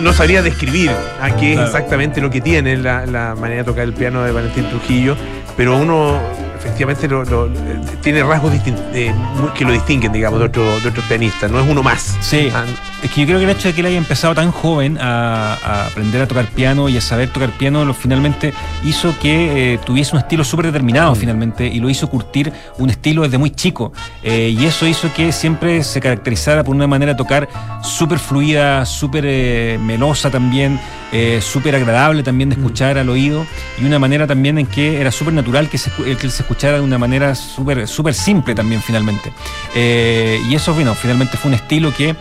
No, 0.00 0.12
sabría 0.12 0.42
describir 0.42 0.90
a 1.20 1.36
qué 1.36 1.54
es 1.54 1.60
exactamente 1.60 2.20
lo 2.20 2.30
que 2.30 2.40
tiene 2.40 2.76
la, 2.76 3.06
la 3.06 3.34
manera 3.34 3.62
de 3.62 3.64
tocar 3.64 3.84
el 3.84 3.92
piano 3.92 4.22
de 4.22 4.32
Valentín 4.32 4.68
Trujillo, 4.68 5.16
pero 5.56 5.76
uno 5.76 6.18
efectivamente 6.58 7.08
lo- 7.08 7.24
lo- 7.24 7.46
eh, 7.46 7.80
tiene 8.02 8.22
rasgos 8.22 8.52
eh, 8.94 9.14
que 9.54 9.64
lo 9.64 9.72
distinguen, 9.72 10.12
digamos, 10.12 10.38
de, 10.40 10.46
otro, 10.46 10.80
de 10.80 10.88
otros 10.88 11.04
pianistas. 11.06 11.50
No 11.50 11.60
es 11.60 11.68
uno 11.68 11.82
más. 11.82 12.16
Sí, 12.20 12.50
Ah, 12.54 12.64
es 13.02 13.10
que 13.10 13.20
yo 13.20 13.26
creo 13.26 13.38
que 13.38 13.44
el 13.44 13.50
hecho 13.50 13.68
de 13.68 13.74
que 13.74 13.80
él 13.80 13.86
haya 13.86 13.98
empezado 13.98 14.34
tan 14.34 14.50
joven 14.50 14.98
a, 15.00 15.54
a 15.54 15.86
aprender 15.86 16.22
a 16.22 16.28
tocar 16.28 16.46
piano 16.46 16.88
y 16.88 16.96
a 16.96 17.00
saber 17.00 17.30
tocar 17.30 17.50
piano, 17.50 17.84
lo, 17.84 17.94
finalmente 17.94 18.52
hizo 18.84 19.18
que 19.18 19.74
eh, 19.74 19.78
tuviese 19.84 20.14
un 20.14 20.20
estilo 20.20 20.44
súper 20.44 20.66
determinado 20.66 21.14
finalmente 21.14 21.66
y 21.66 21.80
lo 21.80 21.88
hizo 21.88 22.08
curtir 22.08 22.52
un 22.78 22.90
estilo 22.90 23.22
desde 23.22 23.38
muy 23.38 23.50
chico. 23.50 23.92
Eh, 24.22 24.54
y 24.58 24.64
eso 24.64 24.86
hizo 24.86 25.12
que 25.12 25.32
siempre 25.32 25.82
se 25.82 26.00
caracterizara 26.00 26.64
por 26.64 26.74
una 26.74 26.86
manera 26.86 27.12
de 27.12 27.18
tocar 27.18 27.48
súper 27.82 28.18
fluida, 28.18 28.84
súper 28.86 29.24
eh, 29.26 29.78
melosa 29.80 30.30
también, 30.30 30.78
eh, 31.12 31.40
súper 31.42 31.74
agradable 31.76 32.22
también 32.22 32.50
de 32.50 32.56
escuchar 32.56 32.98
al 32.98 33.08
oído 33.08 33.46
y 33.80 33.84
una 33.84 33.98
manera 33.98 34.26
también 34.26 34.58
en 34.58 34.66
que 34.66 35.00
era 35.00 35.10
súper 35.10 35.34
natural 35.34 35.68
que 35.68 35.78
se, 35.78 35.90
que 35.90 36.10
él 36.10 36.30
se 36.30 36.42
escuchara 36.42 36.78
de 36.78 36.84
una 36.84 36.98
manera 36.98 37.34
súper 37.34 37.88
súper 37.88 38.14
simple 38.14 38.54
también 38.54 38.82
finalmente. 38.82 39.32
Y 39.74 40.54
eso, 40.54 40.74
bueno, 40.74 40.94
finalmente 40.94 41.36
fue 41.36 41.50
un 41.50 41.54
estilo 41.54 41.92
que 41.94 42.14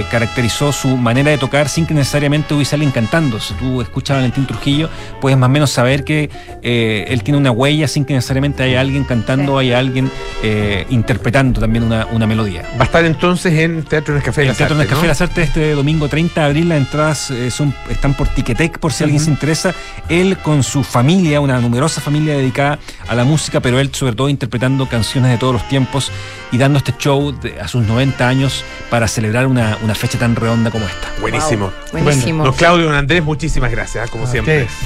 eh, 0.00 0.06
caracterizó 0.10 0.72
su 0.72 0.96
manera 0.96 1.30
de 1.30 1.38
tocar 1.38 1.68
sin 1.68 1.86
que 1.86 1.94
necesariamente 1.94 2.54
hubiese 2.54 2.74
alguien 2.76 2.90
cantando. 2.92 3.40
Si 3.40 3.54
tú 3.54 3.80
escuchas 3.82 4.12
a 4.12 4.14
Valentín 4.16 4.46
Trujillo, 4.46 4.88
puedes 5.20 5.38
más 5.38 5.48
o 5.48 5.50
menos 5.50 5.70
saber 5.70 6.04
que 6.04 6.30
eh, 6.62 7.04
él 7.08 7.22
tiene 7.22 7.38
una 7.38 7.50
huella 7.50 7.88
sin 7.88 8.04
que 8.04 8.14
necesariamente 8.14 8.62
haya 8.62 8.80
alguien 8.80 9.04
cantando, 9.04 9.58
haya 9.58 9.78
alguien 9.78 10.10
eh, 10.42 10.86
interpretando 10.90 11.60
también 11.60 11.84
una, 11.84 12.06
una 12.06 12.26
melodía. 12.26 12.62
va 12.78 12.82
a 12.82 12.84
estar 12.84 13.04
entonces 13.04 13.52
en 13.54 13.82
Teatro 13.84 14.14
en 14.14 14.18
el 14.18 14.24
Café 14.24 14.42
de 14.42 14.46
las 14.48 14.56
Teatro 14.56 14.76
Artes, 14.76 14.88
Café 14.88 14.96
¿no? 14.96 15.02
de 15.02 15.08
las 15.08 15.20
Artes 15.20 15.48
este 15.48 15.72
domingo 15.72 16.08
30 16.08 16.40
de 16.40 16.46
abril, 16.46 16.68
las 16.68 16.78
entradas 16.78 17.30
eh, 17.30 17.50
son, 17.50 17.74
están 17.90 18.14
por 18.14 18.28
Ticketek 18.28 18.78
por 18.78 18.92
si 18.92 19.04
alguien 19.04 19.20
se 19.20 19.30
interesa. 19.30 19.74
Él 20.08 20.36
con 20.38 20.62
su 20.62 20.82
familia, 20.84 21.40
una 21.40 21.58
numerosa 21.60 22.00
familia 22.00 22.36
dedicada 22.36 22.78
a 23.08 23.14
la 23.14 23.24
música, 23.24 23.60
pero 23.60 23.78
él 23.80 23.90
sobre 23.94 24.14
todo 24.14 24.28
interpretando 24.28 24.86
canciones 24.88 25.30
de 25.30 25.38
todos 25.38 25.52
los 25.54 25.68
tiempos 25.68 26.10
y 26.52 26.58
dando 26.58 26.78
este 26.78 26.94
show 26.98 27.32
de- 27.32 27.60
a 27.60 27.68
sus 27.68 27.84
90 27.86 28.26
años 28.28 28.64
para 28.90 29.08
celebrar 29.08 29.46
una, 29.46 29.76
una 29.84 29.94
fecha 29.94 30.18
tan 30.18 30.34
redonda 30.34 30.70
como 30.70 30.86
esta. 30.86 31.08
Buenísimo. 31.20 31.72
Wow, 31.92 32.02
buenísimo. 32.02 32.44
Don 32.44 32.54
Claudio, 32.54 32.86
don 32.86 32.94
Andrés, 32.94 33.22
muchísimas 33.22 33.70
gracias, 33.70 34.10
como 34.10 34.24
A 34.24 34.26
siempre. 34.26 34.62
ustedes. 34.64 34.78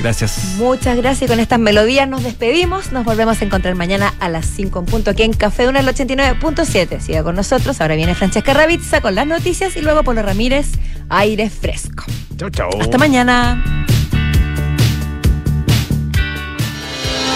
Gracias. 0.00 0.54
Muchas 0.56 0.96
gracias. 0.96 1.30
Con 1.30 1.40
estas 1.40 1.58
melodías 1.58 2.08
nos 2.08 2.22
despedimos. 2.22 2.90
Nos 2.90 3.04
volvemos 3.04 3.40
a 3.40 3.44
encontrar 3.44 3.74
mañana 3.74 4.14
a 4.18 4.28
las 4.28 4.46
5 4.46 4.78
en 4.78 4.86
punto 4.86 5.10
aquí 5.10 5.22
en 5.22 5.32
Café 5.34 5.64
Duna 5.66 5.80
el 5.80 5.86
89.7. 5.88 7.00
Siga 7.00 7.22
con 7.22 7.36
nosotros. 7.36 7.80
Ahora 7.80 7.94
viene 7.96 8.14
Francesca 8.14 8.54
Ravizza 8.54 9.00
con 9.00 9.14
las 9.14 9.26
noticias 9.26 9.76
y 9.76 9.82
luego 9.82 10.02
Polo 10.02 10.22
Ramírez, 10.22 10.68
aire 11.10 11.50
fresco. 11.50 12.04
Chao, 12.36 12.50
chao. 12.50 12.70
Hasta 12.80 12.96
mañana. 12.98 13.62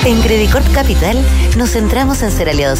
En 0.06 0.20
Credicorp 0.20 0.70
Capital 0.74 1.16
nos 1.56 1.70
centramos 1.70 2.20
en 2.22 2.30
ser 2.30 2.50
aliados 2.50 2.72